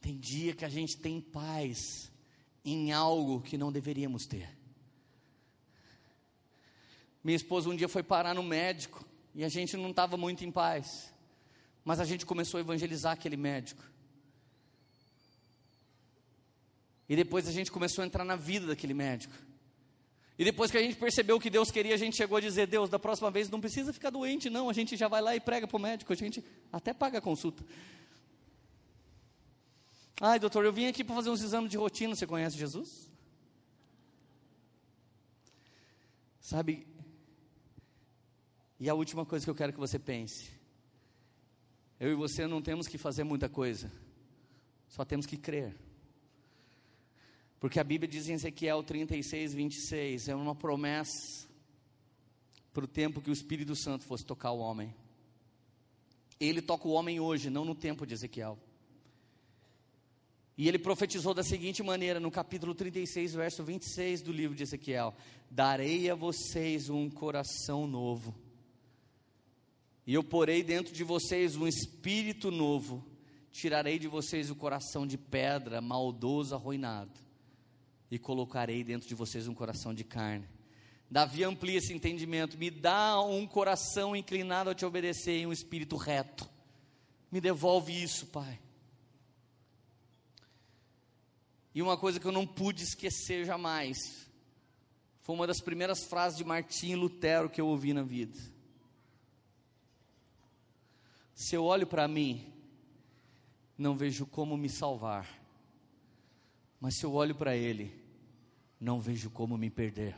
tem 0.00 0.18
dia 0.18 0.54
que 0.54 0.64
a 0.64 0.68
gente 0.68 0.96
tem 0.96 1.20
paz 1.20 2.10
em 2.64 2.92
algo 2.92 3.40
que 3.40 3.56
não 3.56 3.72
deveríamos 3.72 4.26
ter. 4.26 4.48
Minha 7.24 7.36
esposa 7.36 7.70
um 7.70 7.76
dia 7.76 7.88
foi 7.88 8.02
parar 8.02 8.34
no 8.34 8.42
médico 8.42 9.11
e 9.34 9.44
a 9.44 9.48
gente 9.48 9.76
não 9.76 9.90
estava 9.90 10.16
muito 10.16 10.44
em 10.44 10.50
paz, 10.50 11.12
mas 11.84 12.00
a 12.00 12.04
gente 12.04 12.26
começou 12.26 12.58
a 12.58 12.60
evangelizar 12.60 13.12
aquele 13.12 13.36
médico. 13.36 13.82
E 17.08 17.16
depois 17.16 17.48
a 17.48 17.52
gente 17.52 17.70
começou 17.70 18.02
a 18.02 18.06
entrar 18.06 18.24
na 18.24 18.36
vida 18.36 18.66
daquele 18.66 18.94
médico. 18.94 19.34
E 20.38 20.44
depois 20.44 20.70
que 20.70 20.78
a 20.78 20.82
gente 20.82 20.96
percebeu 20.96 21.36
o 21.36 21.40
que 21.40 21.50
Deus 21.50 21.70
queria, 21.70 21.94
a 21.94 21.98
gente 21.98 22.16
chegou 22.16 22.38
a 22.38 22.40
dizer: 22.40 22.66
Deus, 22.66 22.88
da 22.88 22.98
próxima 22.98 23.30
vez 23.30 23.50
não 23.50 23.60
precisa 23.60 23.92
ficar 23.92 24.10
doente, 24.10 24.48
não. 24.48 24.68
A 24.70 24.72
gente 24.72 24.96
já 24.96 25.08
vai 25.08 25.20
lá 25.20 25.36
e 25.36 25.40
prega 25.40 25.66
para 25.66 25.76
o 25.76 25.80
médico, 25.80 26.12
a 26.12 26.16
gente 26.16 26.44
até 26.72 26.94
paga 26.94 27.18
a 27.18 27.20
consulta. 27.20 27.64
Ai, 30.20 30.38
doutor, 30.38 30.64
eu 30.64 30.72
vim 30.72 30.86
aqui 30.86 31.04
para 31.04 31.14
fazer 31.14 31.30
uns 31.30 31.42
exames 31.42 31.70
de 31.70 31.76
rotina. 31.76 32.14
Você 32.14 32.26
conhece 32.26 32.56
Jesus? 32.56 33.10
Sabe? 36.40 36.86
E 38.82 38.88
a 38.88 38.94
última 38.94 39.24
coisa 39.24 39.46
que 39.46 39.50
eu 39.50 39.54
quero 39.54 39.72
que 39.72 39.78
você 39.78 39.96
pense: 39.96 40.50
eu 42.00 42.10
e 42.10 42.16
você 42.16 42.48
não 42.48 42.60
temos 42.60 42.88
que 42.88 42.98
fazer 42.98 43.22
muita 43.22 43.48
coisa, 43.48 43.92
só 44.88 45.04
temos 45.04 45.24
que 45.24 45.36
crer. 45.36 45.76
Porque 47.60 47.78
a 47.78 47.84
Bíblia 47.84 48.08
diz 48.08 48.28
em 48.28 48.32
Ezequiel 48.32 48.82
36, 48.82 49.54
26, 49.54 50.26
é 50.26 50.34
uma 50.34 50.56
promessa 50.56 51.46
para 52.72 52.84
o 52.84 52.88
tempo 52.88 53.20
que 53.20 53.30
o 53.30 53.32
Espírito 53.32 53.76
Santo 53.76 54.04
fosse 54.04 54.24
tocar 54.24 54.50
o 54.50 54.58
homem. 54.58 54.92
Ele 56.40 56.60
toca 56.60 56.88
o 56.88 56.90
homem 56.90 57.20
hoje, 57.20 57.50
não 57.50 57.64
no 57.64 57.76
tempo 57.76 58.04
de 58.04 58.14
Ezequiel. 58.14 58.58
E 60.58 60.66
ele 60.66 60.80
profetizou 60.80 61.32
da 61.32 61.44
seguinte 61.44 61.84
maneira, 61.84 62.18
no 62.18 62.32
capítulo 62.32 62.74
36, 62.74 63.34
verso 63.34 63.62
26 63.62 64.22
do 64.22 64.32
livro 64.32 64.56
de 64.56 64.64
Ezequiel: 64.64 65.14
Darei 65.48 66.10
a 66.10 66.16
vocês 66.16 66.90
um 66.90 67.08
coração 67.08 67.86
novo, 67.86 68.34
e 70.06 70.14
eu 70.14 70.24
porei 70.24 70.62
dentro 70.62 70.92
de 70.92 71.04
vocês 71.04 71.56
um 71.56 71.66
espírito 71.66 72.50
novo, 72.50 73.04
tirarei 73.50 73.98
de 73.98 74.08
vocês 74.08 74.50
o 74.50 74.56
coração 74.56 75.06
de 75.06 75.16
pedra, 75.16 75.80
maldoso, 75.80 76.54
arruinado 76.54 77.20
e 78.10 78.18
colocarei 78.18 78.84
dentro 78.84 79.08
de 79.08 79.14
vocês 79.14 79.48
um 79.48 79.54
coração 79.54 79.94
de 79.94 80.04
carne. 80.04 80.46
Davi 81.10 81.44
amplia 81.44 81.78
esse 81.78 81.92
entendimento. 81.92 82.58
Me 82.58 82.70
dá 82.70 83.20
um 83.22 83.46
coração 83.46 84.16
inclinado 84.16 84.70
a 84.70 84.74
te 84.74 84.84
obedecer 84.84 85.40
e 85.40 85.46
um 85.46 85.52
espírito 85.52 85.96
reto. 85.96 86.48
Me 87.30 87.40
devolve 87.40 88.02
isso, 88.02 88.26
Pai. 88.26 88.58
E 91.74 91.80
uma 91.80 91.96
coisa 91.96 92.20
que 92.20 92.26
eu 92.26 92.32
não 92.32 92.46
pude 92.46 92.82
esquecer 92.82 93.46
jamais 93.46 93.96
foi 95.22 95.34
uma 95.34 95.46
das 95.46 95.60
primeiras 95.60 96.04
frases 96.04 96.36
de 96.36 96.44
Martim 96.44 96.94
Lutero 96.94 97.48
que 97.48 97.60
eu 97.60 97.66
ouvi 97.66 97.94
na 97.94 98.02
vida. 98.02 98.38
Se 101.34 101.54
eu 101.54 101.64
olho 101.64 101.86
para 101.86 102.06
mim, 102.06 102.52
não 103.76 103.96
vejo 103.96 104.26
como 104.26 104.56
me 104.56 104.68
salvar, 104.68 105.28
mas 106.80 106.96
se 106.96 107.04
eu 107.04 107.12
olho 107.12 107.34
para 107.34 107.56
Ele, 107.56 107.94
não 108.80 109.00
vejo 109.00 109.30
como 109.30 109.56
me 109.56 109.70
perder. 109.70 110.16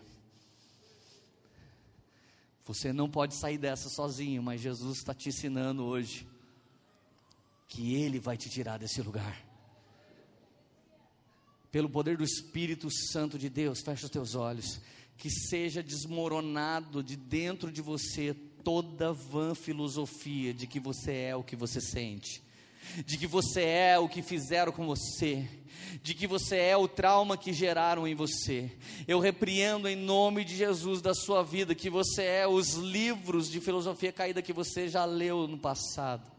Você 2.65 2.93
não 2.93 3.11
pode 3.11 3.35
sair 3.35 3.59
dessa 3.59 3.91
sozinho, 3.91 4.43
mas 4.43 4.61
Jesus 4.61 4.99
está 4.99 5.13
te 5.13 5.29
ensinando 5.29 5.85
hoje 5.85 6.27
que 7.69 7.95
Ele 7.95 8.19
vai 8.19 8.37
te 8.37 8.49
tirar 8.49 8.79
desse 8.79 9.03
lugar. 9.03 9.45
Pelo 11.71 11.91
poder 11.91 12.17
do 12.17 12.25
Espírito 12.25 12.89
Santo 12.91 13.39
de 13.39 13.51
Deus, 13.51 13.81
fecha 13.83 14.07
os 14.07 14.11
teus 14.11 14.35
olhos, 14.35 14.81
que 15.19 15.29
seja 15.29 15.83
desmoronado 15.83 17.03
de 17.03 17.17
dentro 17.17 17.71
de 17.71 17.83
você 17.83 18.35
toda 18.65 19.13
vã 19.13 19.55
filosofia 19.55 20.53
de 20.53 20.67
que 20.67 20.81
você 20.81 21.13
é 21.13 21.37
o 21.37 21.45
que 21.45 21.55
você 21.55 21.81
sente 21.81 22.43
de 23.05 23.17
que 23.17 23.27
você 23.27 23.63
é 23.63 23.99
o 23.99 24.09
que 24.09 24.23
fizeram 24.23 24.73
com 24.73 24.87
você, 24.87 25.49
de 26.03 26.15
que 26.15 26.27
você 26.27 26.57
é 26.57 26.77
o 26.77 26.89
trauma 26.89 27.37
que 27.37 27.53
geraram 27.53 28.07
em 28.07 28.15
você. 28.15 28.71
Eu 29.07 29.19
repreendo 29.19 29.89
em 29.89 29.97
nome 29.97 30.45
de 30.45 30.57
Jesus 30.57 31.01
da 31.01 31.15
sua 31.15 31.43
vida 31.43 31.75
que 31.75 31.91
você 31.91 32.23
é 32.23 32.47
os 32.47 32.75
livros 32.75 33.51
de 33.51 33.61
filosofia 33.61 34.13
caída 34.13 34.43
que 34.43 34.53
você 34.53 34.89
já 34.89 35.05
leu 35.05 35.47
no 35.49 35.59
passado. 35.59 36.33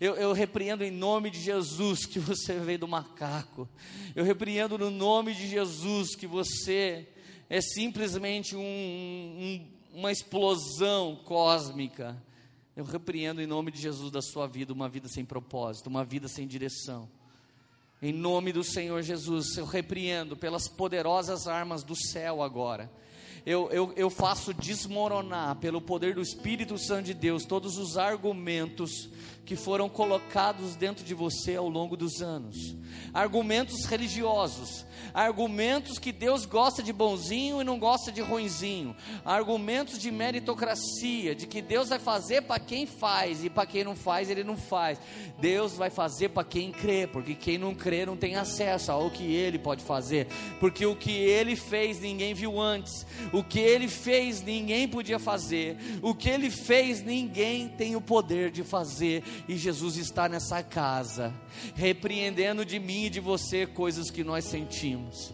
Eu, 0.00 0.14
eu, 0.14 0.32
repreendo 0.32 0.82
em 0.82 0.90
nome 0.90 1.30
de 1.30 1.40
Jesus 1.40 2.04
que 2.06 2.18
você 2.18 2.54
veio 2.58 2.80
do 2.80 2.88
macaco. 2.88 3.68
Eu 4.14 4.24
repreendo 4.24 4.76
no 4.76 4.90
nome 4.90 5.34
de 5.34 5.46
Jesus 5.46 6.16
que 6.16 6.26
você 6.26 7.06
é 7.48 7.60
simplesmente 7.60 8.56
um, 8.56 8.60
um, 8.60 9.73
uma 9.94 10.10
explosão 10.10 11.16
cósmica 11.24 12.20
eu 12.76 12.84
repreendo 12.84 13.40
em 13.40 13.46
nome 13.46 13.70
de 13.70 13.80
Jesus 13.80 14.10
da 14.10 14.20
sua 14.20 14.48
vida 14.48 14.72
uma 14.72 14.88
vida 14.88 15.08
sem 15.08 15.24
propósito, 15.24 15.86
uma 15.86 16.04
vida 16.04 16.26
sem 16.26 16.44
direção. 16.44 17.08
Em 18.02 18.12
nome 18.12 18.52
do 18.52 18.64
Senhor 18.64 19.00
Jesus, 19.00 19.56
eu 19.56 19.64
repreendo 19.64 20.36
pelas 20.36 20.66
poderosas 20.66 21.46
armas 21.46 21.84
do 21.84 21.94
céu 21.94 22.42
agora. 22.42 22.90
Eu, 23.46 23.70
eu, 23.70 23.92
eu 23.94 24.10
faço 24.10 24.52
desmoronar, 24.52 25.56
pelo 25.56 25.80
poder 25.80 26.16
do 26.16 26.20
Espírito 26.20 26.76
Santo 26.76 27.06
de 27.06 27.14
Deus, 27.14 27.44
todos 27.44 27.78
os 27.78 27.96
argumentos 27.96 29.08
que 29.44 29.56
foram 29.56 29.88
colocados 29.88 30.74
dentro 30.74 31.04
de 31.04 31.14
você 31.14 31.56
ao 31.56 31.68
longo 31.68 31.96
dos 31.96 32.22
anos. 32.22 32.74
Argumentos 33.12 33.84
religiosos, 33.84 34.86
argumentos 35.12 35.98
que 35.98 36.12
Deus 36.12 36.46
gosta 36.46 36.82
de 36.82 36.92
bonzinho 36.92 37.60
e 37.60 37.64
não 37.64 37.78
gosta 37.78 38.10
de 38.10 38.20
ruinzinho, 38.20 38.96
argumentos 39.24 39.98
de 39.98 40.10
meritocracia, 40.10 41.34
de 41.34 41.46
que 41.46 41.60
Deus 41.60 41.88
vai 41.88 41.98
fazer 41.98 42.42
para 42.42 42.58
quem 42.58 42.86
faz 42.86 43.44
e 43.44 43.50
para 43.50 43.66
quem 43.66 43.84
não 43.84 43.94
faz, 43.94 44.30
ele 44.30 44.42
não 44.42 44.56
faz. 44.56 44.98
Deus 45.38 45.74
vai 45.74 45.90
fazer 45.90 46.30
para 46.30 46.44
quem 46.44 46.72
crê, 46.72 47.06
porque 47.06 47.34
quem 47.34 47.58
não 47.58 47.74
crê 47.74 48.06
não 48.06 48.16
tem 48.16 48.36
acesso 48.36 48.90
ao 48.90 49.10
que 49.10 49.24
ele 49.34 49.58
pode 49.58 49.84
fazer, 49.84 50.26
porque 50.58 50.86
o 50.86 50.96
que 50.96 51.12
ele 51.12 51.56
fez 51.56 52.00
ninguém 52.00 52.32
viu 52.32 52.60
antes, 52.60 53.06
o 53.32 53.42
que 53.42 53.58
ele 53.58 53.88
fez 53.88 54.42
ninguém 54.42 54.88
podia 54.88 55.18
fazer, 55.18 55.76
o 56.00 56.14
que 56.14 56.28
ele 56.28 56.50
fez 56.50 57.02
ninguém 57.02 57.68
tem 57.68 57.96
o 57.96 58.00
poder 58.00 58.50
de 58.50 58.62
fazer 58.62 59.22
e 59.48 59.56
Jesus 59.56 59.96
está 59.96 60.28
nessa 60.28 60.62
casa, 60.62 61.32
repreendendo 61.74 62.64
de 62.64 62.78
mim 62.78 63.04
e 63.04 63.10
de 63.10 63.20
você 63.20 63.66
coisas 63.66 64.10
que 64.10 64.24
nós 64.24 64.44
sentimos. 64.44 65.32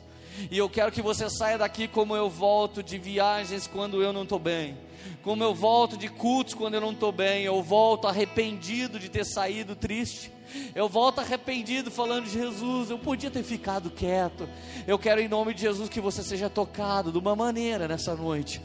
E 0.50 0.56
eu 0.56 0.68
quero 0.68 0.92
que 0.92 1.02
você 1.02 1.28
saia 1.28 1.58
daqui 1.58 1.86
como 1.86 2.16
eu 2.16 2.30
volto 2.30 2.82
de 2.82 2.98
viagens 2.98 3.66
quando 3.66 4.02
eu 4.02 4.12
não 4.12 4.22
estou 4.22 4.38
bem, 4.38 4.76
como 5.22 5.42
eu 5.42 5.54
volto 5.54 5.96
de 5.96 6.08
cultos 6.08 6.54
quando 6.54 6.74
eu 6.74 6.80
não 6.80 6.92
estou 6.92 7.12
bem, 7.12 7.44
eu 7.44 7.62
volto 7.62 8.06
arrependido 8.06 8.98
de 8.98 9.08
ter 9.08 9.24
saído 9.24 9.74
triste. 9.74 10.32
Eu 10.74 10.88
volto 10.88 11.20
arrependido 11.20 11.92
falando 11.92 12.24
de 12.24 12.32
Jesus, 12.32 12.90
eu 12.90 12.98
podia 12.98 13.30
ter 13.30 13.44
ficado 13.44 13.88
quieto. 13.88 14.48
Eu 14.84 14.98
quero 14.98 15.20
em 15.20 15.28
nome 15.28 15.54
de 15.54 15.60
Jesus 15.60 15.88
que 15.88 16.00
você 16.00 16.24
seja 16.24 16.50
tocado 16.50 17.12
de 17.12 17.18
uma 17.18 17.36
maneira 17.36 17.86
nessa 17.86 18.16
noite 18.16 18.60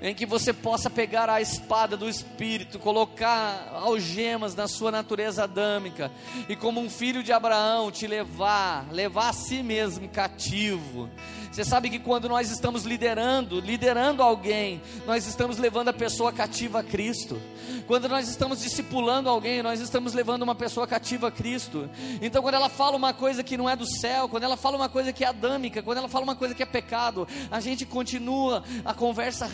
em 0.00 0.14
que 0.14 0.24
você 0.24 0.52
possa 0.52 0.88
pegar 0.88 1.28
a 1.28 1.40
espada 1.40 1.96
do 1.96 2.08
Espírito, 2.08 2.78
colocar 2.78 3.70
algemas 3.74 4.54
na 4.54 4.66
sua 4.66 4.90
natureza 4.90 5.44
adâmica, 5.44 6.10
e 6.48 6.56
como 6.56 6.80
um 6.80 6.88
filho 6.88 7.22
de 7.22 7.32
Abraão, 7.32 7.90
te 7.90 8.06
levar, 8.06 8.86
levar 8.90 9.30
a 9.30 9.32
si 9.32 9.62
mesmo 9.62 10.08
cativo, 10.08 11.08
você 11.50 11.64
sabe 11.64 11.90
que 11.90 11.98
quando 11.98 12.28
nós 12.28 12.48
estamos 12.48 12.84
liderando, 12.84 13.58
liderando 13.58 14.22
alguém, 14.22 14.80
nós 15.04 15.26
estamos 15.26 15.58
levando 15.58 15.88
a 15.88 15.92
pessoa 15.92 16.32
cativa 16.32 16.78
a 16.78 16.82
Cristo. 16.84 17.40
Quando 17.88 18.08
nós 18.08 18.28
estamos 18.28 18.60
discipulando 18.60 19.28
alguém, 19.28 19.60
nós 19.60 19.80
estamos 19.80 20.14
levando 20.14 20.42
uma 20.42 20.54
pessoa 20.54 20.86
cativa 20.86 21.26
a 21.26 21.30
Cristo. 21.30 21.90
Então, 22.22 22.40
quando 22.40 22.54
ela 22.54 22.68
fala 22.68 22.96
uma 22.96 23.12
coisa 23.12 23.42
que 23.42 23.56
não 23.56 23.68
é 23.68 23.74
do 23.74 23.84
céu, 23.84 24.28
quando 24.28 24.44
ela 24.44 24.56
fala 24.56 24.76
uma 24.76 24.88
coisa 24.88 25.12
que 25.12 25.24
é 25.24 25.26
adâmica, 25.26 25.82
quando 25.82 25.98
ela 25.98 26.08
fala 26.08 26.22
uma 26.22 26.36
coisa 26.36 26.54
que 26.54 26.62
é 26.62 26.66
pecado, 26.66 27.26
a 27.50 27.58
gente 27.58 27.84
continua 27.84 28.62
a 28.84 28.94
conversa 28.94 29.44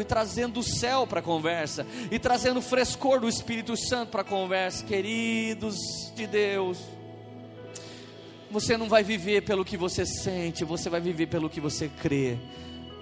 e 0.00 0.04
trazendo 0.04 0.60
o 0.60 0.62
céu 0.62 1.06
para 1.06 1.20
a 1.20 1.22
conversa 1.22 1.86
e 2.10 2.18
trazendo 2.18 2.58
o 2.58 2.62
frescor 2.62 3.20
do 3.20 3.28
Espírito 3.28 3.76
Santo 3.76 4.10
para 4.10 4.22
a 4.22 4.24
conversa, 4.24 4.84
queridos 4.84 5.76
de 6.14 6.26
Deus. 6.26 6.78
Você 8.50 8.76
não 8.76 8.88
vai 8.88 9.02
viver 9.02 9.42
pelo 9.42 9.64
que 9.64 9.76
você 9.76 10.04
sente, 10.04 10.64
você 10.64 10.90
vai 10.90 11.00
viver 11.00 11.26
pelo 11.26 11.48
que 11.48 11.60
você 11.60 11.88
crê. 11.88 12.38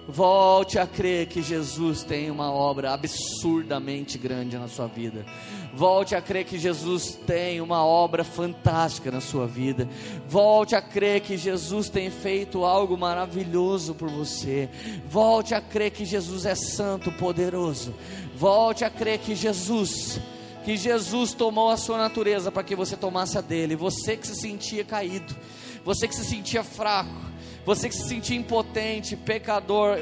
Volte 0.07 0.79
a 0.79 0.87
crer 0.87 1.27
que 1.27 1.41
Jesus 1.41 2.03
tem 2.03 2.31
uma 2.31 2.51
obra 2.51 2.91
absurdamente 2.91 4.17
grande 4.17 4.57
na 4.57 4.67
sua 4.67 4.87
vida. 4.87 5.25
Volte 5.73 6.15
a 6.15 6.21
crer 6.21 6.43
que 6.43 6.59
Jesus 6.59 7.17
tem 7.25 7.61
uma 7.61 7.85
obra 7.85 8.23
fantástica 8.23 9.11
na 9.11 9.21
sua 9.21 9.47
vida. 9.47 9.87
Volte 10.27 10.75
a 10.75 10.81
crer 10.81 11.21
que 11.21 11.37
Jesus 11.37 11.87
tem 11.87 12.09
feito 12.09 12.65
algo 12.65 12.97
maravilhoso 12.97 13.93
por 13.93 14.09
você. 14.09 14.69
Volte 15.07 15.53
a 15.53 15.61
crer 15.61 15.91
que 15.91 16.03
Jesus 16.03 16.45
é 16.45 16.55
santo, 16.55 17.11
poderoso. 17.13 17.93
Volte 18.35 18.83
a 18.83 18.89
crer 18.89 19.19
que 19.19 19.35
Jesus 19.35 20.19
que 20.63 20.77
Jesus 20.77 21.33
tomou 21.33 21.69
a 21.69 21.77
sua 21.77 21.97
natureza 21.97 22.51
para 22.51 22.63
que 22.63 22.75
você 22.75 22.95
tomasse 22.95 23.35
a 23.35 23.41
dele. 23.41 23.75
Você 23.75 24.15
que 24.15 24.27
se 24.27 24.35
sentia 24.35 24.83
caído, 24.83 25.35
Você 25.83 26.07
que 26.07 26.15
se 26.15 26.23
sentia 26.23 26.63
fraco, 26.63 27.30
você 27.65 27.89
que 27.89 27.95
se 27.95 28.07
sentia 28.07 28.37
impotente, 28.37 29.15
pecador, 29.15 29.99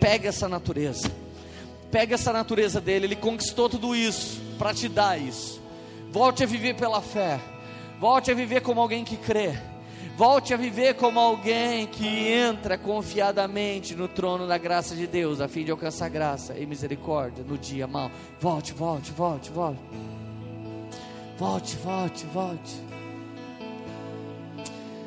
pega 0.00 0.28
essa 0.28 0.48
natureza. 0.48 1.10
Pega 1.90 2.14
essa 2.14 2.32
natureza 2.32 2.80
dele, 2.80 3.06
ele 3.06 3.16
conquistou 3.16 3.68
tudo 3.68 3.94
isso 3.94 4.40
para 4.58 4.74
te 4.74 4.88
dar 4.88 5.20
isso. 5.20 5.62
Volte 6.10 6.42
a 6.42 6.46
viver 6.46 6.74
pela 6.74 7.00
fé. 7.00 7.40
Volte 8.00 8.30
a 8.30 8.34
viver 8.34 8.60
como 8.60 8.80
alguém 8.80 9.04
que 9.04 9.16
crê. 9.16 9.54
Volte 10.16 10.54
a 10.54 10.56
viver 10.56 10.94
como 10.94 11.18
alguém 11.18 11.86
que 11.86 12.06
entra 12.06 12.78
confiadamente 12.78 13.96
no 13.96 14.06
trono 14.06 14.46
da 14.46 14.56
graça 14.56 14.94
de 14.94 15.08
Deus, 15.08 15.40
a 15.40 15.48
fim 15.48 15.64
de 15.64 15.72
alcançar 15.72 16.08
graça 16.08 16.56
e 16.56 16.66
misericórdia 16.66 17.44
no 17.44 17.58
dia 17.58 17.86
mal. 17.86 18.10
Volte, 18.40 18.72
volte, 18.72 19.10
volte, 19.10 19.50
volte. 19.50 19.80
Volte, 21.36 21.76
volte, 21.76 22.26
volte. 22.26 22.93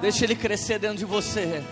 Deixa 0.00 0.24
ele 0.24 0.34
crescer 0.36 0.78
dentro 0.78 0.98
de 0.98 1.04
você. 1.04 1.62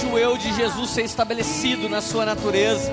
Deixa 0.00 0.14
o 0.14 0.18
eu 0.18 0.34
de 0.38 0.50
Jesus 0.54 0.90
ser 0.90 1.02
estabelecido 1.02 1.86
na 1.86 2.00
sua 2.00 2.24
natureza. 2.24 2.90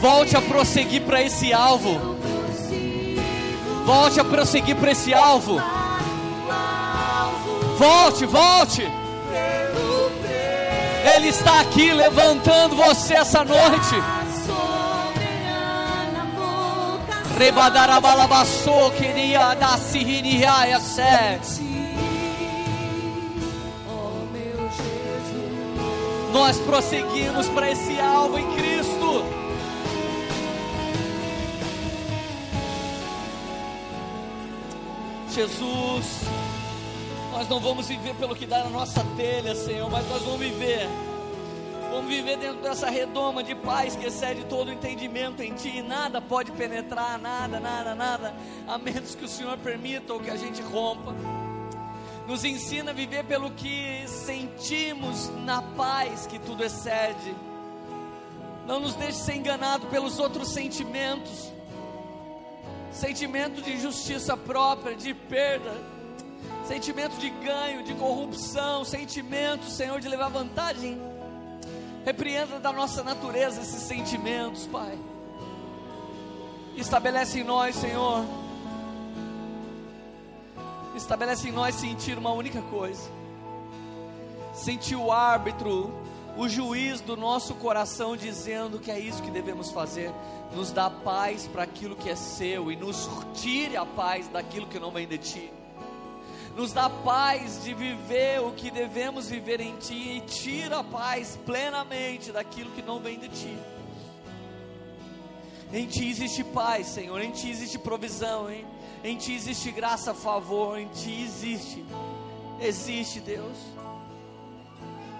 Volte 0.00 0.36
a 0.36 0.42
prosseguir 0.42 1.02
para 1.02 1.22
esse 1.22 1.52
alvo. 1.52 2.16
Volte 3.86 4.18
a 4.18 4.24
prosseguir 4.24 4.74
para 4.74 4.90
esse 4.90 5.14
alvo. 5.14 5.62
Volte, 7.78 8.26
volte. 8.26 8.82
Ele 11.14 11.28
está 11.28 11.60
aqui 11.60 11.92
levantando 11.92 12.74
você 12.74 13.14
essa 13.14 13.44
noite. 13.44 14.13
Rebadarabalabaçô, 17.38 18.90
queria 18.92 19.54
dar 19.54 19.76
meu 24.32 24.68
Jesus, 24.70 26.32
Nós 26.32 26.58
prosseguimos 26.60 27.48
para 27.48 27.70
esse 27.70 27.98
alvo 27.98 28.38
em 28.38 28.54
Cristo. 28.54 29.24
Jesus, 35.34 36.20
nós 37.32 37.48
não 37.48 37.58
vamos 37.58 37.88
viver 37.88 38.14
pelo 38.14 38.36
que 38.36 38.46
dá 38.46 38.62
na 38.62 38.70
nossa 38.70 39.04
telha, 39.16 39.52
Senhor, 39.56 39.90
mas 39.90 40.08
nós 40.08 40.22
vamos 40.22 40.38
viver. 40.38 40.88
Vamos 41.94 42.12
viver 42.12 42.36
dentro 42.38 42.60
dessa 42.60 42.90
redoma 42.90 43.40
de 43.40 43.54
paz 43.54 43.94
que 43.94 44.04
excede 44.04 44.44
todo 44.46 44.66
o 44.66 44.72
entendimento 44.72 45.40
em 45.44 45.54
Ti. 45.54 45.76
E 45.76 45.80
nada 45.80 46.20
pode 46.20 46.50
penetrar, 46.50 47.20
nada, 47.20 47.60
nada, 47.60 47.94
nada, 47.94 48.34
a 48.66 48.76
menos 48.76 49.14
que 49.14 49.24
o 49.24 49.28
Senhor 49.28 49.56
permita 49.58 50.12
ou 50.12 50.18
que 50.18 50.28
a 50.28 50.34
gente 50.34 50.60
rompa. 50.60 51.14
Nos 52.26 52.44
ensina 52.44 52.90
a 52.90 52.94
viver 52.94 53.22
pelo 53.26 53.52
que 53.52 54.02
sentimos 54.08 55.28
na 55.44 55.62
paz 55.62 56.26
que 56.26 56.40
tudo 56.40 56.64
excede. 56.64 57.32
Não 58.66 58.80
nos 58.80 58.96
deixe 58.96 59.18
ser 59.18 59.36
enganado 59.36 59.86
pelos 59.86 60.18
outros 60.18 60.48
sentimentos. 60.48 61.52
Sentimento 62.90 63.62
de 63.62 63.72
injustiça 63.72 64.36
própria, 64.36 64.96
de 64.96 65.14
perda, 65.14 65.80
sentimento 66.66 67.16
de 67.18 67.30
ganho, 67.30 67.84
de 67.84 67.94
corrupção, 67.94 68.84
sentimento, 68.84 69.66
Senhor, 69.70 70.00
de 70.00 70.08
levar 70.08 70.28
vantagem. 70.28 71.13
Repreenda 72.04 72.60
da 72.60 72.70
nossa 72.70 73.02
natureza 73.02 73.62
esses 73.62 73.82
sentimentos, 73.82 74.66
Pai. 74.66 74.98
Estabelece 76.76 77.40
em 77.40 77.44
nós, 77.44 77.74
Senhor. 77.76 78.26
Estabelece 80.94 81.48
em 81.48 81.52
nós 81.52 81.74
sentir 81.76 82.18
uma 82.18 82.30
única 82.30 82.60
coisa. 82.60 83.10
Sentir 84.52 84.96
o 84.96 85.10
árbitro, 85.10 85.90
o 86.36 86.46
juiz 86.46 87.00
do 87.00 87.16
nosso 87.16 87.54
coração 87.54 88.16
dizendo 88.16 88.78
que 88.78 88.90
é 88.90 88.98
isso 88.98 89.22
que 89.22 89.30
devemos 89.30 89.70
fazer. 89.70 90.12
Nos 90.54 90.70
dá 90.70 90.90
paz 90.90 91.46
para 91.46 91.62
aquilo 91.62 91.96
que 91.96 92.10
é 92.10 92.16
seu 92.16 92.70
e 92.70 92.76
nos 92.76 93.08
tire 93.32 93.78
a 93.78 93.86
paz 93.86 94.28
daquilo 94.28 94.66
que 94.66 94.78
não 94.78 94.90
vem 94.90 95.08
de 95.08 95.16
ti 95.16 95.63
nos 96.56 96.72
dá 96.72 96.88
paz 96.88 97.62
de 97.64 97.74
viver 97.74 98.40
o 98.40 98.52
que 98.52 98.70
devemos 98.70 99.28
viver 99.28 99.60
em 99.60 99.76
Ti 99.76 100.16
e 100.16 100.20
tira 100.20 100.80
a 100.80 100.84
paz 100.84 101.38
plenamente 101.44 102.30
daquilo 102.30 102.70
que 102.70 102.82
não 102.82 103.00
vem 103.00 103.18
de 103.18 103.28
Ti. 103.28 103.58
Em 105.72 105.86
Ti 105.86 106.08
existe 106.08 106.44
paz, 106.44 106.86
Senhor, 106.86 107.20
em 107.20 107.32
Ti 107.32 107.50
existe 107.50 107.78
provisão, 107.78 108.48
hein? 108.48 108.64
em 109.02 109.16
Ti 109.16 109.34
existe 109.34 109.72
graça, 109.72 110.14
favor, 110.14 110.78
em 110.78 110.86
Ti 110.88 111.22
existe, 111.22 111.84
existe 112.60 113.20
Deus. 113.20 113.56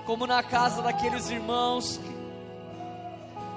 Como 0.07 0.27
na 0.27 0.43
casa 0.43 0.83
daqueles 0.83 1.31
irmãos 1.31 1.99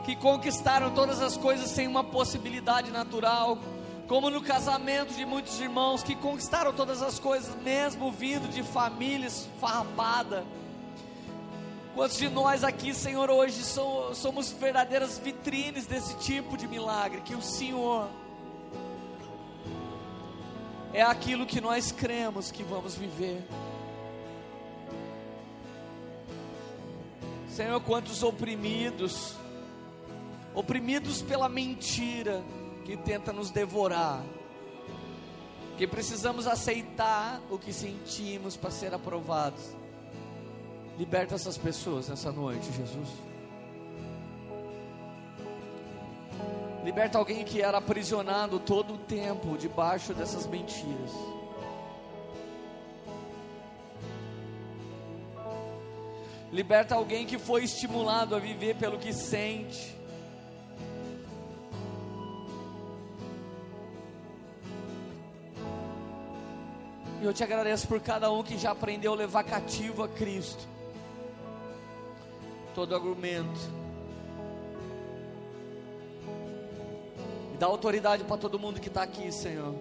que, 0.04 0.16
que 0.16 0.22
conquistaram 0.22 0.92
todas 0.92 1.22
as 1.22 1.38
coisas 1.38 1.70
sem 1.70 1.88
uma 1.88 2.04
possibilidade 2.04 2.90
natural, 2.90 3.60
como 4.08 4.30
no 4.30 4.42
casamento 4.42 5.14
de 5.14 5.26
muitos 5.26 5.60
irmãos 5.60 6.02
que 6.02 6.16
conquistaram 6.16 6.72
todas 6.74 7.02
as 7.02 7.20
coisas, 7.20 7.54
mesmo 7.62 8.12
vindo 8.12 8.48
de 8.48 8.64
famílias 8.64 9.48
farrapadas. 9.60 10.46
Quantos 11.94 12.18
de 12.18 12.30
nós 12.30 12.64
aqui, 12.64 12.94
Senhor, 12.94 13.30
hoje 13.30 13.64
so- 13.64 14.14
somos 14.14 14.52
verdadeiras 14.52 15.18
vitrines 15.18 15.86
desse 15.88 16.16
tipo 16.18 16.56
de 16.56 16.68
milagre? 16.68 17.22
Que 17.22 17.36
o 17.36 17.42
Senhor 17.42 18.08
é 20.94 21.02
aquilo 21.02 21.46
que 21.46 21.60
nós 21.60 21.92
cremos 21.92 22.52
que 22.52 22.64
vamos 22.64 22.96
viver. 22.96 23.44
Senhor, 27.50 27.82
quantos 27.82 28.22
oprimidos, 28.22 29.34
oprimidos 30.54 31.24
pela 31.24 31.50
mentira 31.50 32.44
que 32.88 32.96
tenta 32.96 33.34
nos 33.34 33.52
devorar, 33.52 34.24
que 35.78 35.86
precisamos 35.86 36.48
aceitar 36.48 37.42
o 37.52 37.60
que 37.60 37.74
sentimos 37.74 38.56
para 38.56 38.72
ser 38.72 38.94
aprovados. 38.94 39.76
Liberta 40.98 41.36
essas 41.36 41.58
pessoas 41.58 42.08
nessa 42.08 42.32
noite, 42.32 42.66
Jesus. 42.72 43.10
Liberta 46.86 47.18
alguém 47.18 47.44
que 47.44 47.62
era 47.62 47.78
aprisionado 47.78 48.58
todo 48.58 48.94
o 48.94 48.98
tempo 49.00 49.58
debaixo 49.58 50.14
dessas 50.14 50.48
mentiras. 50.48 51.12
Liberta 56.54 56.96
alguém 56.96 57.26
que 57.26 57.38
foi 57.38 57.66
estimulado 57.66 58.34
a 58.34 58.40
viver 58.40 58.78
pelo 58.78 58.98
que 58.98 59.12
sente. 59.12 59.97
E 67.22 67.26
eu 67.26 67.34
te 67.34 67.44
agradeço 67.44 67.88
por 67.88 68.00
cada 68.00 68.32
um 68.32 68.44
que 68.44 68.58
já 68.58 68.72
aprendeu 68.72 69.14
a 69.14 69.16
levar 69.16 69.44
cativo 69.44 70.04
a 70.04 70.08
Cristo. 70.08 70.68
Todo 72.76 72.94
argumento. 72.94 73.60
E 77.54 77.58
dá 77.58 77.66
autoridade 77.66 78.24
para 78.24 78.38
todo 78.38 78.60
mundo 78.60 78.80
que 78.80 78.88
está 78.88 79.04
aqui, 79.04 79.32
Senhor. 79.32 79.74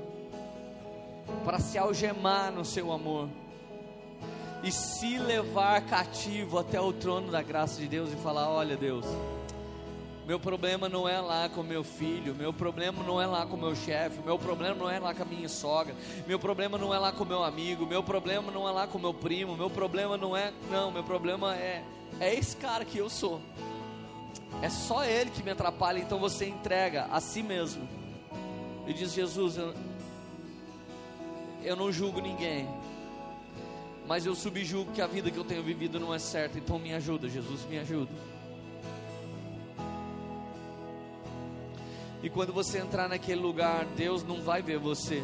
para 1.45 1.59
se 1.59 1.77
algemar 1.77 2.53
no 2.53 2.65
seu 2.65 2.93
amor 2.93 3.29
e 4.63 4.73
se 4.73 5.19
levar 5.19 5.81
cativo 5.83 6.59
até 6.59 6.81
o 6.81 6.93
trono 6.93 7.31
da 7.31 7.43
graça 7.43 7.81
de 7.81 7.87
Deus 7.87 8.13
e 8.13 8.17
falar: 8.17 8.49
Olha, 8.49 8.77
Deus, 8.77 9.05
meu 10.27 10.41
problema 10.41 10.89
não 10.89 11.09
é 11.09 11.21
lá 11.21 11.49
com 11.49 11.63
meu 11.63 11.85
filho, 11.85 12.35
meu 12.35 12.53
problema 12.53 13.03
não 13.05 13.21
é 13.21 13.27
lá 13.27 13.47
com 13.47 13.57
meu 13.57 13.77
chefe, 13.77 14.21
meu 14.25 14.39
problema 14.39 14.75
não 14.75 14.91
é 14.91 14.99
lá 14.99 15.15
com 15.15 15.23
a 15.23 15.27
minha 15.27 15.49
sogra, 15.49 15.95
meu 16.27 16.39
problema 16.39 16.77
não 16.77 16.93
é 16.93 16.99
lá 16.99 17.13
com 17.13 17.25
meu 17.25 17.45
amigo, 17.45 17.87
meu 17.87 18.03
problema 18.03 18.51
não 18.51 18.69
é 18.69 18.73
lá 18.73 18.87
com 18.89 18.99
meu 18.99 19.15
primo, 19.15 19.57
meu 19.57 19.71
problema 19.71 20.17
não 20.17 20.37
é, 20.37 20.53
não, 20.71 20.91
meu 20.91 21.05
problema 21.05 21.55
é 21.57 21.85
é 22.21 22.35
esse 22.35 22.57
cara 22.57 22.85
que 22.85 22.99
eu 22.99 23.09
sou. 23.09 23.41
É 24.63 24.71
só 24.71 25.05
ele 25.05 25.31
que 25.31 25.43
me 25.43 25.51
atrapalha, 25.51 25.99
então 25.99 26.19
você 26.19 26.47
entrega 26.47 27.05
a 27.11 27.21
si 27.21 27.43
mesmo. 27.43 27.87
E 28.87 28.93
diz 28.93 29.13
Jesus, 29.13 29.57
eu, 29.57 29.75
eu 31.63 31.77
não 31.77 31.93
julgo 31.93 32.21
ninguém, 32.21 32.67
mas 34.07 34.25
eu 34.25 34.35
subjugo 34.35 34.93
que 34.93 35.03
a 35.03 35.07
vida 35.07 35.31
que 35.31 35.37
eu 35.37 35.45
tenho 35.45 35.63
vivido 35.63 35.99
não 35.99 36.15
é 36.15 36.19
certa, 36.19 36.59
então 36.59 36.79
me 36.79 36.95
ajuda, 36.95 37.29
Jesus, 37.29 37.65
me 37.67 37.79
ajuda. 37.79 38.36
E 42.27 42.29
quando 42.29 42.53
você 42.53 42.81
entrar 42.81 43.09
naquele 43.09 43.41
lugar, 43.41 43.85
Deus 43.97 44.25
não 44.25 44.43
vai 44.43 44.61
ver 44.61 44.81
você. 44.81 45.23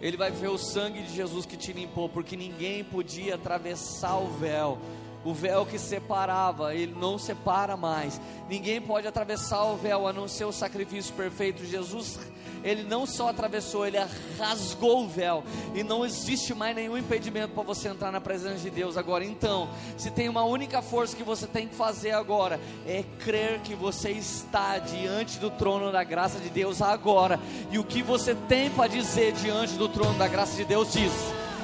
Ele 0.00 0.16
vai 0.16 0.30
ver 0.30 0.48
o 0.48 0.56
sangue 0.56 1.02
de 1.02 1.14
Jesus 1.14 1.44
que 1.44 1.58
te 1.58 1.74
limpou, 1.74 2.08
porque 2.08 2.34
ninguém 2.34 2.82
podia 2.82 3.34
atravessar 3.34 4.16
o 4.16 4.28
véu 4.28 4.78
o 5.24 5.32
véu 5.32 5.64
que 5.64 5.78
separava, 5.78 6.74
ele 6.74 6.94
não 6.94 7.18
separa 7.18 7.76
mais. 7.76 8.20
Ninguém 8.48 8.80
pode 8.80 9.08
atravessar 9.08 9.64
o 9.64 9.76
véu 9.76 10.06
a 10.06 10.12
não 10.12 10.28
ser 10.28 10.44
o 10.44 10.52
sacrifício 10.52 11.14
perfeito. 11.14 11.64
Jesus, 11.64 12.20
ele 12.64 12.82
não 12.82 13.04
só 13.04 13.28
atravessou, 13.28 13.86
ele 13.86 13.98
rasgou 14.38 15.04
o 15.04 15.08
véu. 15.08 15.44
E 15.74 15.84
não 15.84 16.04
existe 16.04 16.54
mais 16.54 16.74
nenhum 16.74 16.96
impedimento 16.96 17.52
para 17.52 17.62
você 17.62 17.88
entrar 17.88 18.10
na 18.10 18.20
presença 18.20 18.58
de 18.58 18.70
Deus 18.70 18.96
agora. 18.96 19.24
Então, 19.24 19.68
se 19.98 20.10
tem 20.10 20.28
uma 20.28 20.42
única 20.44 20.80
força 20.80 21.14
que 21.14 21.22
você 21.22 21.46
tem 21.46 21.68
que 21.68 21.74
fazer 21.74 22.12
agora, 22.12 22.58
é 22.86 23.04
crer 23.20 23.60
que 23.60 23.74
você 23.74 24.10
está 24.10 24.78
diante 24.78 25.38
do 25.38 25.50
trono 25.50 25.92
da 25.92 26.02
graça 26.02 26.40
de 26.40 26.48
Deus 26.48 26.80
agora. 26.80 27.38
E 27.70 27.78
o 27.78 27.84
que 27.84 28.02
você 28.02 28.34
tem 28.34 28.70
para 28.70 28.88
dizer 28.88 29.32
diante 29.32 29.74
do 29.74 29.88
trono 29.88 30.18
da 30.18 30.26
graça 30.26 30.56
de 30.56 30.64
Deus, 30.64 30.90
diz, 30.90 31.12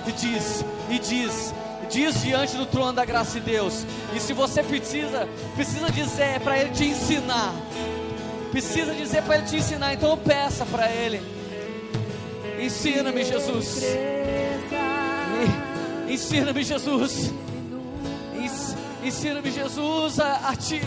e 0.06 0.12
diz, 0.12 0.64
e 0.90 0.98
diz 0.98 1.54
diz 1.90 2.22
diante 2.22 2.56
do 2.56 2.66
trono 2.66 2.92
da 2.92 3.04
graça 3.04 3.40
de 3.40 3.46
Deus. 3.46 3.84
E 4.14 4.20
se 4.20 4.32
você 4.32 4.62
precisa, 4.62 5.28
precisa 5.56 5.90
dizer 5.90 6.40
para 6.40 6.56
Ele 6.56 6.70
te 6.70 6.84
ensinar, 6.84 7.52
precisa 8.50 8.94
dizer 8.94 9.22
para 9.22 9.36
Ele 9.36 9.46
te 9.46 9.56
ensinar, 9.56 9.94
então 9.94 10.16
peça 10.18 10.66
para 10.66 10.90
Ele. 10.90 11.20
Ensina-me, 12.60 13.24
Jesus. 13.24 13.82
Ensina-me, 16.08 16.62
Jesus. 16.62 17.32
Ensina-me, 19.02 19.50
Jesus, 19.50 20.20
a, 20.20 20.50
a, 20.50 20.56
te, 20.56 20.80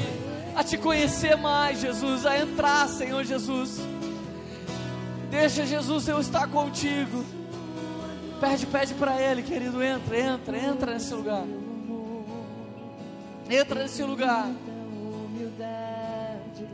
a 0.55 0.63
te 0.63 0.77
conhecer 0.77 1.35
mais, 1.35 1.79
Jesus, 1.79 2.25
a 2.25 2.37
entrar, 2.37 2.87
Senhor 2.87 3.23
Jesus. 3.23 3.79
Deixa, 5.31 5.65
Jesus, 5.65 6.07
eu 6.07 6.19
estar 6.19 6.47
contigo. 6.47 7.25
Pede, 8.39 8.67
pede 8.67 8.93
para 8.93 9.19
Ele, 9.19 9.41
querido. 9.41 9.81
Entra, 9.81 10.19
entra, 10.19 10.57
entra 10.57 10.93
nesse 10.93 11.13
lugar. 11.13 11.43
Entra 13.49 13.81
nesse 13.81 14.03
lugar. 14.03 14.51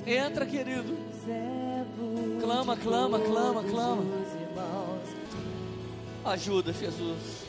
Entra, 0.06 0.46
querido. 0.46 0.98
Clama, 2.42 2.76
clama, 2.76 3.20
clama, 3.20 3.64
clama. 3.64 4.04
Ajuda, 6.26 6.74
Jesus. 6.74 7.46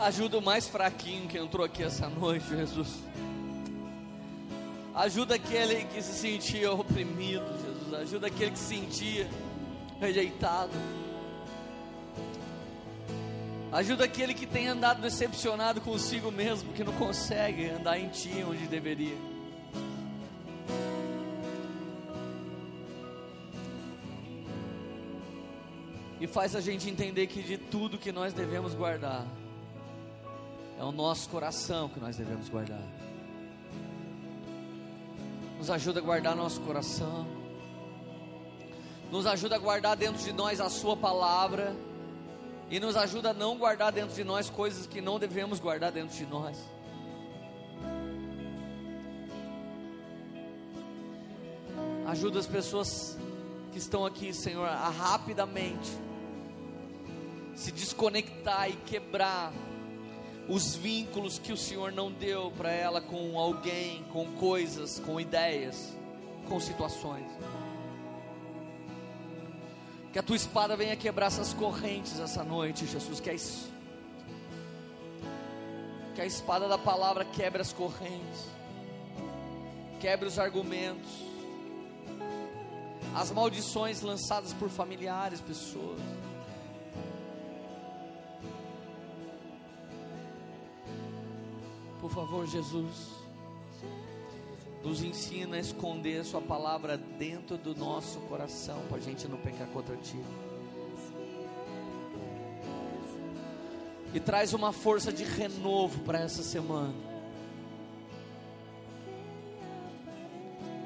Ajuda 0.00 0.38
o 0.38 0.42
mais 0.42 0.68
fraquinho 0.68 1.28
que 1.28 1.38
entrou 1.38 1.64
aqui 1.64 1.82
essa 1.82 2.08
noite, 2.08 2.46
Jesus. 2.48 2.88
Ajuda 4.94 5.36
aquele 5.36 5.84
que 5.86 6.02
se 6.02 6.12
sentia 6.12 6.72
oprimido, 6.72 7.44
Jesus. 7.64 7.94
Ajuda 7.94 8.26
aquele 8.26 8.50
que 8.50 8.58
se 8.58 8.74
sentia 8.76 9.28
rejeitado. 10.00 10.72
Ajuda 13.72 14.04
aquele 14.04 14.34
que 14.34 14.46
tem 14.46 14.68
andado 14.68 15.00
decepcionado 15.00 15.80
consigo 15.80 16.30
mesmo, 16.30 16.74
que 16.74 16.84
não 16.84 16.92
consegue 16.92 17.70
andar 17.70 17.98
em 17.98 18.08
Ti 18.08 18.44
onde 18.46 18.66
deveria. 18.66 19.31
E 26.22 26.26
faz 26.28 26.54
a 26.54 26.60
gente 26.60 26.88
entender 26.88 27.26
que 27.26 27.42
de 27.42 27.58
tudo 27.58 27.98
que 27.98 28.12
nós 28.12 28.32
devemos 28.32 28.74
guardar, 28.74 29.26
é 30.78 30.84
o 30.84 30.92
nosso 30.92 31.28
coração 31.28 31.88
que 31.88 31.98
nós 31.98 32.16
devemos 32.16 32.48
guardar. 32.48 32.80
Nos 35.58 35.68
ajuda 35.68 35.98
a 35.98 36.02
guardar 36.02 36.36
nosso 36.36 36.60
coração. 36.60 37.26
Nos 39.10 39.26
ajuda 39.26 39.56
a 39.56 39.58
guardar 39.58 39.96
dentro 39.96 40.22
de 40.22 40.32
nós 40.32 40.60
a 40.60 40.70
Sua 40.70 40.96
palavra 40.96 41.74
e 42.70 42.78
nos 42.78 42.94
ajuda 42.94 43.30
a 43.30 43.34
não 43.34 43.58
guardar 43.58 43.90
dentro 43.90 44.14
de 44.14 44.22
nós 44.22 44.48
coisas 44.48 44.86
que 44.86 45.00
não 45.00 45.18
devemos 45.18 45.58
guardar 45.58 45.90
dentro 45.90 46.16
de 46.16 46.24
nós. 46.24 46.56
Ajuda 52.06 52.38
as 52.38 52.46
pessoas 52.46 53.18
que 53.72 53.78
estão 53.78 54.06
aqui, 54.06 54.32
Senhor, 54.32 54.68
a 54.68 54.88
rapidamente 54.88 56.11
se 57.54 57.70
desconectar 57.72 58.70
e 58.70 58.72
quebrar 58.86 59.52
os 60.48 60.74
vínculos 60.74 61.38
que 61.38 61.52
o 61.52 61.56
Senhor 61.56 61.92
não 61.92 62.10
deu 62.10 62.50
para 62.52 62.70
ela 62.70 63.00
com 63.00 63.38
alguém, 63.38 64.04
com 64.12 64.32
coisas, 64.32 64.98
com 64.98 65.20
ideias, 65.20 65.96
com 66.48 66.58
situações. 66.58 67.26
Que 70.12 70.18
a 70.18 70.22
tua 70.22 70.36
espada 70.36 70.76
venha 70.76 70.94
quebrar 70.94 71.26
essas 71.26 71.54
correntes 71.54 72.18
essa 72.20 72.44
noite, 72.44 72.86
Jesus. 72.86 73.18
Que 73.18 73.30
a, 73.30 73.34
que 76.14 76.20
a 76.20 76.26
espada 76.26 76.68
da 76.68 76.76
palavra 76.76 77.24
quebre 77.24 77.62
as 77.62 77.72
correntes, 77.72 78.46
quebre 80.00 80.28
os 80.28 80.38
argumentos, 80.38 81.10
as 83.14 83.30
maldições 83.30 84.02
lançadas 84.02 84.52
por 84.52 84.68
familiares, 84.68 85.40
pessoas. 85.40 85.98
Por 92.02 92.10
favor, 92.10 92.44
Jesus 92.48 93.12
nos 94.82 95.04
ensina 95.04 95.56
a 95.56 95.60
esconder 95.60 96.24
Sua 96.24 96.40
palavra 96.40 96.96
dentro 96.96 97.56
do 97.56 97.76
nosso 97.76 98.18
coração, 98.22 98.82
para 98.88 98.98
a 98.98 99.00
gente 99.00 99.28
não 99.28 99.38
pecar 99.38 99.68
contra 99.68 99.96
Ti. 99.96 100.18
E 104.12 104.18
traz 104.18 104.52
uma 104.52 104.72
força 104.72 105.12
de 105.12 105.22
renovo 105.22 106.00
para 106.00 106.18
essa 106.18 106.42
semana. 106.42 106.92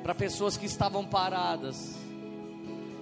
Para 0.02 0.14
pessoas 0.14 0.58
que 0.58 0.66
estavam 0.66 1.06
paradas, 1.06 1.96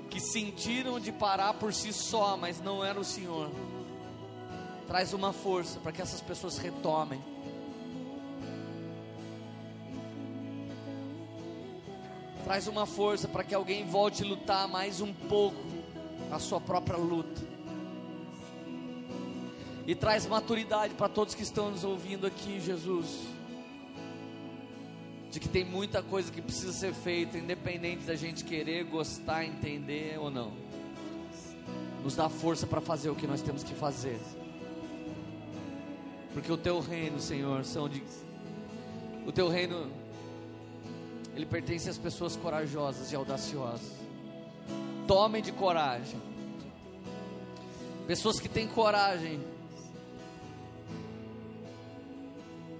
que 0.09 0.20
sentiram 0.20 1.01
de 1.01 1.11
parar 1.11 1.55
por 1.55 1.74
si 1.74 1.93
só, 1.93 2.36
mas 2.36 2.61
não 2.61 2.85
era 2.85 2.99
o 2.99 3.05
Senhor. 3.05 3.51
Traz 4.86 5.12
uma 5.12 5.32
força 5.32 5.81
para 5.81 5.91
que 5.91 6.01
essas 6.01 6.20
pessoas 6.20 6.59
retomem 6.59 7.35
Traz 12.45 12.69
uma 12.69 12.85
força 12.85 13.27
para 13.27 13.43
que 13.43 13.55
alguém 13.55 13.87
volte 13.87 14.23
a 14.23 14.27
lutar 14.27 14.69
mais 14.69 15.01
um 15.01 15.15
pouco 15.15 15.65
a 16.31 16.39
sua 16.39 16.61
própria 16.61 16.99
luta. 16.99 17.41
E 19.87 19.95
traz 19.95 20.27
maturidade 20.27 20.93
para 20.95 21.09
todos 21.09 21.35
que 21.35 21.43
estão 21.43 21.71
nos 21.71 21.85
ouvindo 21.85 22.27
aqui, 22.27 22.61
Jesus. 22.61 23.21
De 25.31 25.41
que 25.41 25.49
tem 25.49 25.65
muita 25.65 26.03
coisa 26.03 26.31
que 26.31 26.43
precisa 26.43 26.73
ser 26.73 26.93
feita, 26.93 27.39
independente 27.39 28.05
da 28.05 28.15
gente 28.15 28.45
querer, 28.45 28.85
gostar, 28.85 29.45
entender 29.45 30.19
ou 30.19 30.31
não. 30.31 30.53
Nos 32.03 32.15
dá 32.15 32.29
força 32.29 32.66
para 32.66 32.81
fazer 32.83 33.09
o 33.09 33.15
que 33.15 33.27
nós 33.27 33.41
temos 33.41 33.65
que 33.65 33.75
fazer. 33.75 34.21
Porque 36.35 36.53
o 36.53 36.59
teu 36.59 36.79
reino, 36.81 37.19
Senhor, 37.19 37.65
são 37.65 37.89
de. 37.89 38.03
O 39.27 39.33
teu 39.33 39.49
reino 39.49 40.03
ele 41.35 41.47
pertence 41.47 41.90
às 41.90 41.98
pessoas 41.98 42.36
corajosas 42.36 43.11
e 43.12 43.16
audaciosas. 43.16 43.93
Tomem 45.06 45.43
de 45.43 45.52
coragem. 45.52 46.20
Pessoas 48.06 48.39
que 48.39 48.48
têm 48.48 48.69
coragem 48.69 49.40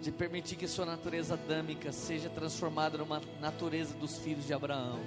de 0.01 0.13
permitir 0.13 0.57
que 0.57 0.69
sua 0.69 0.85
natureza 0.85 1.35
adâmica 1.35 1.91
seja 1.91 2.29
transformada 2.29 2.99
numa 2.99 3.21
natureza 3.41 3.95
dos 3.95 4.19
filhos 4.19 4.47
de 4.47 4.53
Abraão. 4.53 5.01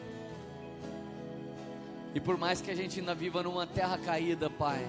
E 2.15 2.19
por 2.19 2.35
mais 2.35 2.59
que 2.59 2.71
a 2.71 2.75
gente 2.75 2.99
ainda 2.99 3.13
viva 3.13 3.43
numa 3.43 3.67
terra 3.67 3.97
caída, 3.97 4.49
Pai, 4.49 4.85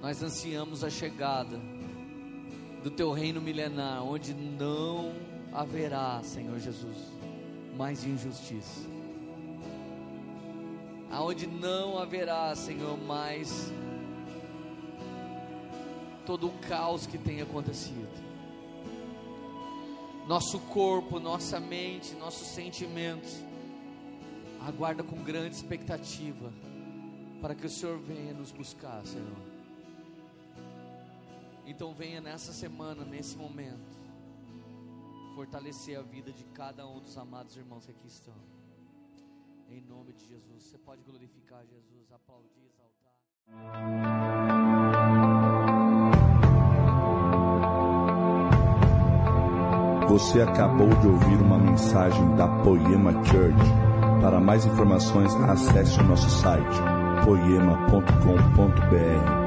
nós 0.00 0.22
ansiamos 0.22 0.82
a 0.82 0.88
chegada 0.88 1.60
do 2.82 2.90
teu 2.90 3.12
reino 3.12 3.40
milenar, 3.40 4.02
onde 4.02 4.32
não 4.32 5.12
haverá, 5.56 6.22
Senhor 6.22 6.58
Jesus, 6.60 6.98
mais 7.74 8.04
injustiça. 8.04 8.82
Aonde 11.10 11.46
não 11.46 11.98
haverá, 11.98 12.54
Senhor, 12.54 12.98
mais 12.98 13.72
todo 16.26 16.48
o 16.48 16.58
caos 16.68 17.06
que 17.06 17.16
tem 17.16 17.40
acontecido. 17.40 18.26
Nosso 20.28 20.58
corpo, 20.58 21.18
nossa 21.18 21.58
mente, 21.58 22.14
nossos 22.16 22.48
sentimentos 22.48 23.42
aguarda 24.60 25.02
com 25.02 25.16
grande 25.22 25.54
expectativa 25.54 26.52
para 27.40 27.54
que 27.54 27.64
o 27.64 27.70
Senhor 27.70 27.98
venha 27.98 28.34
nos 28.34 28.52
buscar, 28.52 29.06
Senhor. 29.06 29.36
Então 31.64 31.94
venha 31.94 32.20
nessa 32.20 32.52
semana, 32.52 33.04
nesse 33.04 33.36
momento, 33.36 33.95
fortalecer 35.36 35.96
a 35.98 36.02
vida 36.02 36.32
de 36.32 36.44
cada 36.46 36.88
um 36.88 36.98
dos 36.98 37.18
amados 37.18 37.54
irmãos 37.58 37.84
que 37.84 37.92
aqui 37.92 38.06
estão. 38.06 38.32
Em 39.68 39.82
nome 39.82 40.14
de 40.14 40.24
Jesus. 40.24 40.64
Você 40.64 40.78
pode 40.78 41.02
glorificar 41.02 41.62
Jesus, 41.66 42.10
aplaudir, 42.10 42.64
exaltar. 42.64 43.12
Você 50.08 50.40
acabou 50.40 50.88
de 50.88 51.06
ouvir 51.06 51.42
uma 51.42 51.58
mensagem 51.58 52.34
da 52.36 52.48
Poema 52.62 53.12
Church. 53.26 53.60
Para 54.22 54.40
mais 54.40 54.64
informações, 54.64 55.34
acesse 55.34 56.00
o 56.00 56.04
nosso 56.04 56.30
site 56.30 56.78
poema.com.br 57.26 59.45